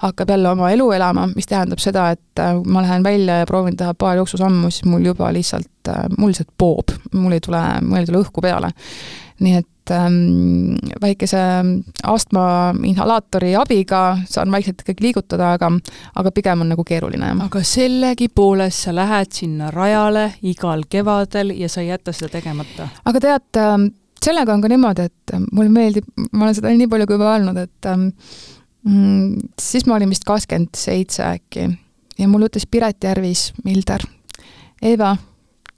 hakkab 0.00 0.30
jälle 0.30 0.48
oma 0.48 0.70
elu 0.70 0.90
elama, 0.96 1.26
mis 1.34 1.46
tähendab 1.46 1.80
seda, 1.82 2.10
et 2.16 2.40
äh, 2.40 2.54
ma 2.64 2.82
lähen 2.82 3.04
välja 3.04 3.42
ja 3.42 3.46
proovin 3.46 3.76
teha 3.76 3.94
paar 3.94 4.16
jooksusammu, 4.16 4.70
siis 4.70 4.84
mul 4.88 5.04
juba 5.04 5.32
lihtsalt, 5.32 5.88
äh, 5.88 6.04
mul 6.18 6.32
lihtsalt 6.32 6.52
poob, 6.58 6.94
mul 7.12 7.36
ei 7.36 7.40
tule, 7.44 7.62
mul 7.82 8.00
ei 8.00 8.08
tule 8.08 8.24
õhku 8.24 8.44
peale. 8.44 8.72
nii 9.40 9.58
et 9.58 9.68
ähm, 9.94 10.76
väikese 11.00 11.40
astma 12.02 12.74
inhalaatori 12.84 13.54
abiga 13.56 14.18
saan 14.28 14.50
vaikselt 14.52 14.82
ikkagi 14.82 15.08
liigutada, 15.08 15.52
aga, 15.56 15.70
aga 16.16 16.32
pigem 16.34 16.64
on 16.64 16.72
nagu 16.74 16.84
keeruline. 16.86 17.32
aga 17.44 17.62
sellegipoolest 17.62 18.86
sa 18.86 18.94
lähed 18.96 19.32
sinna 19.36 19.70
rajale 19.74 20.32
igal 20.42 20.84
kevadel 20.90 21.54
ja 21.58 21.68
sa 21.68 21.84
ei 21.84 21.92
jäta 21.92 22.12
seda 22.16 22.32
tegemata? 22.38 22.88
aga 23.04 23.22
tead, 23.22 23.48
ähm, 23.62 23.88
sellega 24.22 24.54
on 24.54 24.64
ka 24.64 24.72
niimoodi, 24.72 25.06
et 25.10 25.36
mulle 25.52 25.70
meeldib, 25.72 26.08
ma 26.32 26.46
olen 26.46 26.58
seda 26.58 26.74
nii 26.74 26.90
palju 26.90 27.06
ka 27.06 27.18
juba 27.18 27.32
öelnud, 27.34 27.62
et 27.62 27.90
ähm, 27.92 28.08
mm, 28.86 29.48
siis 29.60 29.86
ma 29.86 29.98
olin 29.98 30.12
vist 30.12 30.26
kakskümmend 30.28 30.74
seitse 30.78 31.24
äkki 31.28 31.70
ja 32.18 32.28
mulle 32.28 32.50
ütles 32.50 32.66
Piret 32.70 33.04
Järvis, 33.04 33.50
Milder, 33.64 34.04
Eva, 34.82 35.14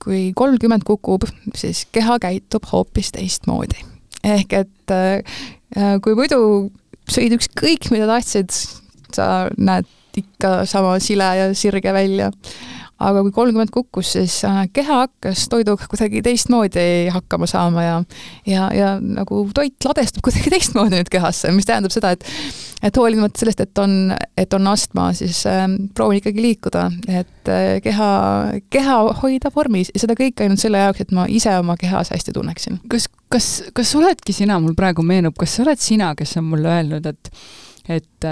kui 0.02 0.32
kolmkümmend 0.34 0.86
kukub, 0.86 1.26
siis 1.58 1.84
keha 1.92 2.18
käitub 2.22 2.66
hoopis 2.72 3.12
teistmoodi 3.14 3.97
ehk 4.36 4.58
et 4.62 4.94
äh, 4.94 5.94
kui 6.04 6.16
muidu 6.18 6.40
sõid 7.08 7.36
ükskõik 7.38 7.90
mida 7.94 8.08
tahtsid, 8.10 8.52
sa 9.14 9.48
näed 9.56 9.88
ikka 10.18 10.64
sama 10.68 10.96
sile 11.02 11.28
ja 11.38 11.48
sirge 11.56 11.92
välja. 11.94 12.32
aga 12.98 13.20
kui 13.22 13.30
kolmkümmend 13.30 13.70
kukkus, 13.70 14.08
siis 14.16 14.40
äh, 14.44 14.64
keha 14.74 15.04
hakkas 15.04 15.44
toiduga 15.48 15.86
kuidagi 15.86 16.18
teistmoodi 16.26 17.06
hakkama 17.14 17.46
saama 17.46 17.84
ja 17.84 17.98
ja, 18.46 18.64
ja 18.74 18.88
nagu 18.98 19.44
toit 19.54 19.76
ladestub 19.86 20.24
kuidagi 20.26 20.50
teistmoodi 20.56 20.98
nüüd 20.98 21.12
kehasse, 21.12 21.52
mis 21.54 21.68
tähendab 21.68 21.94
seda, 21.94 22.10
et 22.16 22.26
et 22.82 22.96
hoolimata 22.96 23.40
sellest, 23.40 23.60
et 23.64 23.82
on, 23.82 24.14
et 24.38 24.54
on 24.54 24.72
astma, 24.72 25.10
siis 25.18 25.40
äh, 25.50 25.66
proovin 25.94 26.22
ikkagi 26.22 26.42
liikuda, 26.42 26.88
et 27.08 27.52
äh, 27.52 27.78
keha, 27.84 28.10
keha 28.70 28.98
hoida 29.22 29.52
vormis 29.54 29.92
ja 29.94 30.04
seda 30.04 30.18
kõike 30.18 30.46
ainult 30.46 30.62
selle 30.62 30.82
jaoks, 30.82 31.04
et 31.04 31.14
ma 31.16 31.26
ise 31.30 31.54
oma 31.58 31.78
kehas 31.80 32.12
hästi 32.14 32.36
tunneksin. 32.36 32.82
kas 32.90 33.08
kas, 33.28 33.48
kas 33.76 33.94
oledki 33.98 34.32
sina, 34.32 34.58
mul 34.62 34.76
praegu 34.78 35.04
meenub, 35.06 35.36
kas 35.38 35.56
sa 35.56 35.64
oled 35.66 35.80
sina, 35.82 36.12
kes 36.18 36.36
on 36.40 36.48
mulle 36.52 36.70
öelnud, 36.72 37.08
et 37.08 37.32
et, 37.88 38.28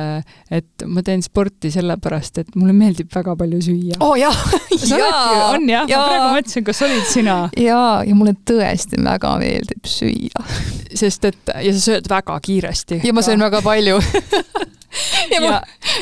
et 0.51 0.87
ma 0.87 1.03
teen 1.07 1.23
sporti 1.25 1.71
sellepärast, 1.75 2.43
et 2.43 2.55
mulle 2.59 2.75
meeldib 2.77 3.11
väga 3.15 3.37
palju 3.39 3.61
süüa. 3.69 3.99
oo 4.01 4.13
oh, 4.13 4.17
jaa 4.21 4.35
jaa, 5.01 5.51
on 5.55 5.69
jah 5.71 5.89
ja., 5.89 6.01
ma 6.01 6.09
praegu 6.11 6.31
mõtlesin, 6.39 6.67
kas 6.67 6.83
olid 6.87 7.11
sina? 7.11 7.39
jaa, 7.61 8.03
ja 8.07 8.19
mulle 8.19 8.37
tõesti 8.49 9.01
väga 9.03 9.35
meeldib 9.43 9.91
süüa. 9.91 10.47
sest 10.95 11.29
et, 11.33 11.43
ja 11.65 11.77
sa 11.77 11.85
sööd 11.91 12.11
väga 12.13 12.41
kiiresti. 12.49 13.03
ja 13.05 13.17
ma 13.17 13.25
söön 13.27 13.43
väga 13.43 13.63
palju 13.65 14.01
ja, 15.33 15.41
ja, 15.41 15.61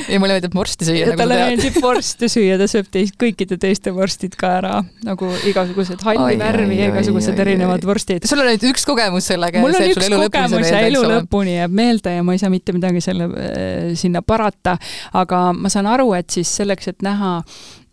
ja 0.08 0.20
mulle 0.22 0.36
meeldib 0.36 0.54
vorsti 0.56 0.88
süüa. 0.88 1.08
Nagu 1.10 1.20
talle 1.20 1.38
meeldib 1.40 1.78
vorsti 1.82 2.28
süüa, 2.32 2.58
ta 2.60 2.68
sööb 2.70 2.88
teist, 2.94 3.16
kõikide 3.20 3.58
teiste 3.60 3.92
vorstid 3.94 4.36
ka 4.40 4.52
ära, 4.60 4.74
nagu 5.06 5.30
igasugused 5.50 6.04
halli 6.06 6.38
värvi 6.40 6.78
ja 6.80 6.90
igasugused 6.92 7.34
oi, 7.34 7.44
erinevad 7.46 7.84
oi. 7.84 7.90
vorstid. 7.92 8.28
sul 8.28 8.42
on 8.42 8.50
ainult 8.52 8.68
üks 8.70 8.86
kogemus 8.88 9.30
sellega. 9.32 9.62
mul 9.64 9.76
on 9.76 9.88
üks 9.90 10.10
kogemus 10.12 10.70
ja 10.70 10.84
elu 10.88 11.02
lõpuni 11.14 11.58
jääb 11.58 11.74
meelde 11.80 12.16
ja 12.18 12.26
ma 12.26 12.36
ei 12.36 12.42
saa 12.42 12.52
mitte 12.52 12.76
midagi 12.76 13.02
selle 13.04 13.30
äh,, 13.30 13.90
sinna 13.98 14.22
parata, 14.26 14.78
aga 15.16 15.46
ma 15.56 15.72
saan 15.72 15.90
aru, 15.90 16.12
et 16.18 16.30
siis 16.34 16.50
selleks, 16.62 16.92
et 16.94 17.04
näha 17.04 17.36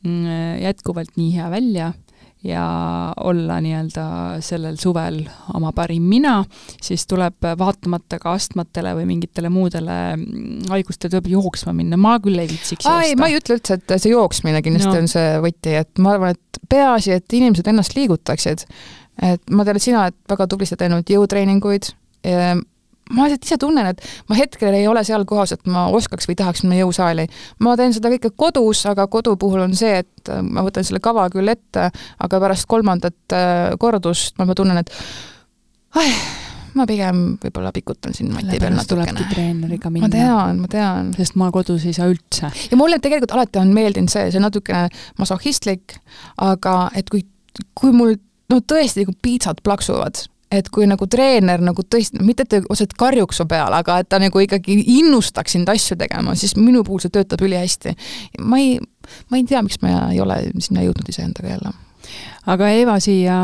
mm, 0.05 0.61
jätkuvalt 0.67 1.17
nii 1.19 1.35
hea 1.37 1.51
välja 1.53 1.91
ja 2.43 2.63
olla 3.23 3.59
nii-öelda 3.61 4.05
sellel 4.41 4.77
suvel 4.81 5.19
oma 5.53 5.71
parim 5.77 6.07
mina, 6.09 6.39
siis 6.81 7.05
tuleb 7.09 7.45
vaatamata 7.57 8.17
ka 8.21 8.33
astmatele 8.37 8.95
või 8.97 9.05
mingitele 9.11 9.51
muudele 9.53 9.97
mm, 10.15 10.71
haigustele 10.73 11.13
tuleb 11.13 11.29
jooksma 11.35 11.75
minna, 11.77 11.99
ma 12.01 12.15
küll 12.23 12.41
ei 12.41 12.49
viitsiks 12.49 12.87
joosta. 12.87 12.97
ei, 13.05 13.15
ma 13.19 13.29
ei 13.29 13.37
ütle 13.37 13.59
üldse, 13.59 13.77
et 13.77 13.95
see 13.97 14.13
jooksmine 14.15 14.63
kindlasti 14.65 14.89
no. 14.89 15.03
on 15.03 15.11
see 15.11 15.37
võti, 15.45 15.75
et 15.83 16.01
ma 16.01 16.15
arvan, 16.15 16.33
et 16.33 16.61
peaasi, 16.71 17.13
et 17.19 17.37
inimesed 17.37 17.69
ennast 17.69 17.95
liigutaksid. 17.97 18.65
et 19.21 19.53
ma 19.53 19.67
tean, 19.67 19.77
et 19.77 19.85
sina 19.85 20.05
oled 20.07 20.17
väga 20.33 20.49
tublisti 20.49 20.79
teinud 20.81 21.13
jõutreeninguid, 21.13 21.91
ma 23.15 23.27
lihtsalt 23.27 23.47
ise 23.47 23.57
tunnen, 23.61 23.91
et 23.93 24.03
ma 24.29 24.37
hetkel 24.39 24.75
ei 24.77 24.87
ole 24.89 25.03
seal 25.07 25.25
kohas, 25.29 25.55
et 25.55 25.65
ma 25.71 25.87
oskaks 25.93 26.29
või 26.29 26.37
tahaks 26.39 26.65
minna 26.65 26.81
jõusaali. 26.81 27.27
ma 27.59 27.75
teen 27.79 27.95
seda 27.95 28.11
kõike 28.13 28.33
kodus, 28.35 28.85
aga 28.89 29.07
kodu 29.11 29.35
puhul 29.39 29.65
on 29.67 29.75
see, 29.77 30.01
et 30.03 30.31
äh, 30.31 30.43
ma 30.45 30.65
võtan 30.65 30.87
selle 30.87 31.03
kava 31.03 31.27
küll 31.33 31.51
ette, 31.51 31.89
aga 31.91 32.43
pärast 32.43 32.69
kolmandat 32.71 33.35
äh, 33.37 33.73
kordust 33.81 34.39
ma 34.41 34.55
tunnen, 34.57 34.81
et 34.81 34.93
ai, 35.99 36.09
ma 36.77 36.85
pigem 36.89 37.21
võib-olla 37.41 37.71
pikutan 37.75 38.15
siin 38.15 38.31
mati 38.33 38.59
peal 38.61 38.75
natukene. 38.75 39.27
treeneriga 39.31 39.91
minna. 39.91 40.07
ma 40.07 40.13
tean, 40.13 40.61
ma 40.63 40.71
tean. 40.71 41.13
sest 41.17 41.37
ma 41.39 41.51
kodus 41.53 41.85
ei 41.87 41.95
saa 41.97 42.09
üldse. 42.11 42.51
ja 42.71 42.79
mulle 42.79 42.99
tegelikult 43.03 43.35
alati 43.35 43.61
on 43.61 43.73
meeldinud 43.75 44.11
see, 44.11 44.29
see 44.33 44.43
natukene 44.43 44.87
masohhistlik, 45.19 45.97
aga 46.41 46.75
et 46.95 47.11
kui, 47.11 47.25
kui 47.77 47.95
mul 47.95 48.15
no 48.51 48.59
tõesti 48.67 49.05
nagu 49.05 49.15
piitsad 49.23 49.63
plaksuvad, 49.63 50.25
et 50.51 50.69
kui 50.73 50.87
nagu 50.89 51.07
treener 51.07 51.61
nagu 51.63 51.83
tõesti, 51.83 52.19
mitte 52.25 52.45
et 52.45 52.51
ta 52.51 52.59
otseselt 52.65 52.95
karjuks 52.99 53.39
su 53.39 53.45
peale, 53.49 53.79
aga 53.79 54.01
et 54.01 54.09
ta 54.11 54.19
nagu 54.21 54.43
ikkagi 54.43 54.75
innustaks 54.97 55.55
sind 55.55 55.69
asju 55.71 55.97
tegema, 55.99 56.35
siis 56.35 56.57
minu 56.59 56.83
puhul 56.87 57.01
see 57.03 57.13
töötab 57.13 57.43
ülihästi. 57.45 57.95
ma 58.43 58.59
ei, 58.59 58.75
ma 59.31 59.39
ei 59.39 59.45
tea, 59.47 59.61
miks 59.63 59.79
ma 59.83 60.09
ei 60.11 60.19
ole 60.23 60.41
sinna 60.59 60.83
jõudnud 60.85 61.09
iseendaga 61.09 61.55
jälle. 61.55 61.73
aga 62.51 62.69
Eva, 62.75 62.99
siia 62.99 63.37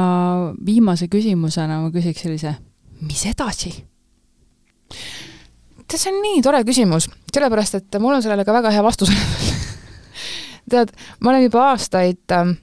viimase 0.65 1.07
küsimusena 1.07 1.79
ma 1.81 1.93
küsiks 1.95 2.25
sellise, 2.27 2.57
mis 3.01 3.25
edasi? 3.31 3.73
tead, 5.87 5.95
see 5.95 6.11
on 6.11 6.21
nii 6.23 6.43
tore 6.43 6.63
küsimus, 6.67 7.07
sellepärast 7.31 7.79
et 7.79 7.99
mul 8.03 8.17
on 8.17 8.23
sellele 8.23 8.43
ka 8.45 8.55
väga 8.55 8.71
hea 8.75 8.83
vastus 8.83 9.13
tead, 10.71 10.91
ma 11.21 11.31
olen 11.31 11.47
juba 11.47 11.69
aastaid 11.71 12.35
äh, 12.35 12.55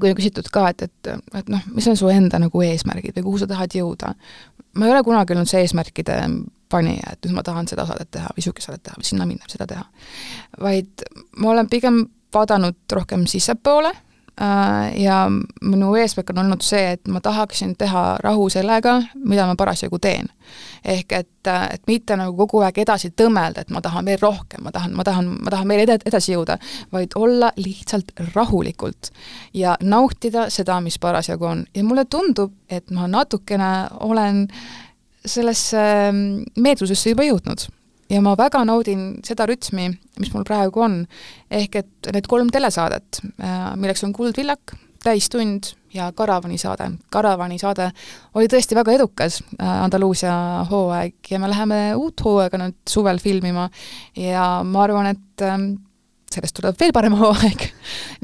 kui 0.00 0.10
on 0.10 0.18
küsitud 0.18 0.50
ka, 0.52 0.68
et, 0.72 0.86
et, 0.86 1.10
et 1.40 1.48
noh, 1.52 1.64
mis 1.74 1.86
on 1.90 1.96
su 1.98 2.10
enda 2.12 2.40
nagu 2.42 2.62
eesmärgid 2.62 3.16
või 3.18 3.26
kuhu 3.30 3.42
sa 3.42 3.48
tahad 3.50 3.76
jõuda, 3.78 4.12
ma 4.76 4.88
ei 4.88 4.94
ole 4.94 5.02
kunagi 5.06 5.36
olnud 5.36 5.50
see 5.50 5.62
eesmärkide 5.64 6.18
panija, 6.72 7.12
et 7.14 7.26
nüüd 7.26 7.36
ma 7.36 7.44
tahan 7.46 7.68
seda 7.70 7.86
saadet 7.88 8.10
teha 8.14 8.32
või 8.32 8.42
niisugust 8.42 8.68
saadet 8.68 8.84
teha 8.88 8.98
või 9.00 9.08
sinna 9.08 9.28
minna, 9.28 9.48
seda 9.50 9.68
teha. 9.70 9.84
vaid 10.60 11.06
ma 11.38 11.52
olen 11.54 11.70
pigem 11.70 12.02
vaadanud 12.34 12.96
rohkem 12.98 13.26
sissepoole 13.30 13.92
ja 14.96 15.30
minu 15.64 15.94
eesmärk 15.96 16.30
on 16.30 16.38
olnud 16.42 16.64
see, 16.64 16.92
et 16.96 17.08
ma 17.08 17.20
tahaksin 17.24 17.72
teha 17.78 18.18
rahu 18.20 18.48
sellega, 18.52 18.98
mida 19.24 19.46
ma 19.48 19.54
parasjagu 19.56 19.98
teen. 19.98 20.28
ehk 20.84 21.12
et, 21.12 21.48
et 21.72 21.82
mitte 21.86 22.16
nagu 22.16 22.36
kogu 22.36 22.60
aeg 22.62 22.76
edasi 22.78 23.10
tõmmelda, 23.10 23.64
et 23.64 23.70
ma 23.74 23.80
tahan 23.82 24.04
veel 24.06 24.20
rohkem, 24.22 24.62
ma 24.62 24.70
tahan, 24.70 24.92
ma 24.94 25.04
tahan, 25.04 25.30
ma 25.42 25.50
tahan 25.50 25.68
veel 25.68 25.82
ed-, 25.82 26.04
edasi 26.06 26.34
jõuda, 26.34 26.58
vaid 26.92 27.16
olla 27.16 27.50
lihtsalt 27.56 28.12
rahulikult 28.34 29.10
ja 29.54 29.74
nautida 29.80 30.50
seda, 30.50 30.78
mis 30.80 30.98
parasjagu 30.98 31.44
on. 31.44 31.64
ja 31.74 31.84
mulle 31.84 32.04
tundub, 32.04 32.52
et 32.68 32.90
ma 32.90 33.08
natukene 33.08 33.72
olen 34.00 34.46
sellesse 35.26 35.80
meelsusesse 36.54 37.16
juba 37.16 37.26
jõudnud 37.26 37.66
ja 38.10 38.22
ma 38.22 38.34
väga 38.38 38.62
naudin 38.66 39.06
seda 39.26 39.46
rütmi, 39.48 39.90
mis 40.20 40.32
mul 40.34 40.44
praegu 40.46 40.82
on, 40.86 41.00
ehk 41.50 41.80
et 41.82 42.10
need 42.14 42.28
kolm 42.30 42.50
telesaadet, 42.54 43.22
äh, 43.42 43.70
milleks 43.80 44.04
on 44.06 44.14
Kuldvillak, 44.16 44.76
Täistund 45.06 45.68
ja 45.94 46.08
Karavani 46.16 46.56
saade. 46.58 46.88
Karavani 47.14 47.60
saade 47.60 47.90
oli 48.34 48.48
tõesti 48.50 48.74
väga 48.74 48.96
edukas, 48.96 49.40
äh, 49.60 49.72
Andaluusia 49.84 50.34
hooaeg, 50.70 51.18
ja 51.30 51.40
me 51.42 51.50
läheme 51.52 51.80
uut 51.94 52.22
hooaega 52.24 52.60
nüüd 52.62 52.78
suvel 52.90 53.20
filmima 53.22 53.68
ja 54.18 54.46
ma 54.66 54.82
arvan, 54.86 55.12
et 55.14 55.46
ähm, 55.46 55.72
sellest 56.32 56.56
tuleb 56.58 56.78
veel 56.80 56.94
parem 56.96 57.16
hooaeg. 57.22 57.68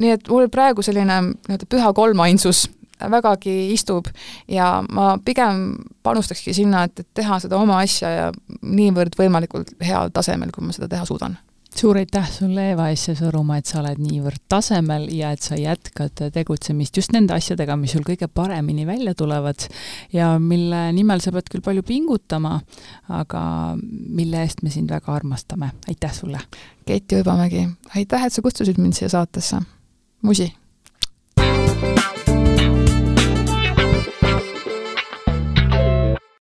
nii 0.03 0.15
et 0.17 0.31
mul 0.31 0.49
praegu 0.51 0.85
selline 0.85 1.21
nii-öelda 1.33 1.69
püha 1.69 1.93
kolmainsus 1.95 2.67
vägagi 3.11 3.55
istub 3.73 4.09
ja 4.47 4.83
ma 4.89 5.13
pigem 5.25 5.73
panustakski 6.03 6.53
sinna, 6.53 6.85
et, 6.87 6.99
et 6.99 7.09
teha 7.21 7.39
seda 7.43 7.57
oma 7.57 7.79
asja 7.83 8.09
ja 8.09 8.29
niivõrd 8.61 9.17
võimalikult 9.19 9.75
heal 9.83 10.13
tasemel, 10.13 10.53
kui 10.53 10.65
ma 10.65 10.75
seda 10.75 10.91
teha 10.91 11.07
suudan 11.09 11.37
suur 11.79 11.97
aitäh 11.97 12.29
sulle, 12.31 12.71
Eva 12.71 12.87
Esse 12.93 13.15
Sõrumaa, 13.17 13.59
et 13.59 13.69
sa 13.69 13.79
oled 13.81 13.99
niivõrd 14.01 14.41
tasemel 14.51 15.07
ja 15.13 15.31
et 15.33 15.43
sa 15.43 15.57
jätkad 15.57 16.25
tegutsemist 16.35 16.97
just 16.97 17.13
nende 17.15 17.35
asjadega, 17.35 17.77
mis 17.79 17.95
sul 17.95 18.05
kõige 18.05 18.29
paremini 18.29 18.85
välja 18.87 19.15
tulevad 19.17 19.67
ja 20.13 20.33
mille 20.39 20.85
nimel 20.95 21.23
sa 21.23 21.33
pead 21.35 21.49
küll 21.51 21.65
palju 21.65 21.85
pingutama, 21.87 22.59
aga 23.09 23.43
mille 23.79 24.43
eest 24.43 24.63
me 24.63 24.73
sind 24.73 24.93
väga 24.93 25.13
armastame. 25.15 25.73
aitäh 25.87 26.13
sulle! 26.13 26.41
Keit 26.85 27.11
Jõebamägi, 27.11 27.67
aitäh, 27.95 28.25
et 28.27 28.33
sa 28.33 28.41
kutsusid 28.43 28.77
mind 28.77 28.99
siia 28.99 29.09
saatesse. 29.09 29.61
musi! 30.21 30.51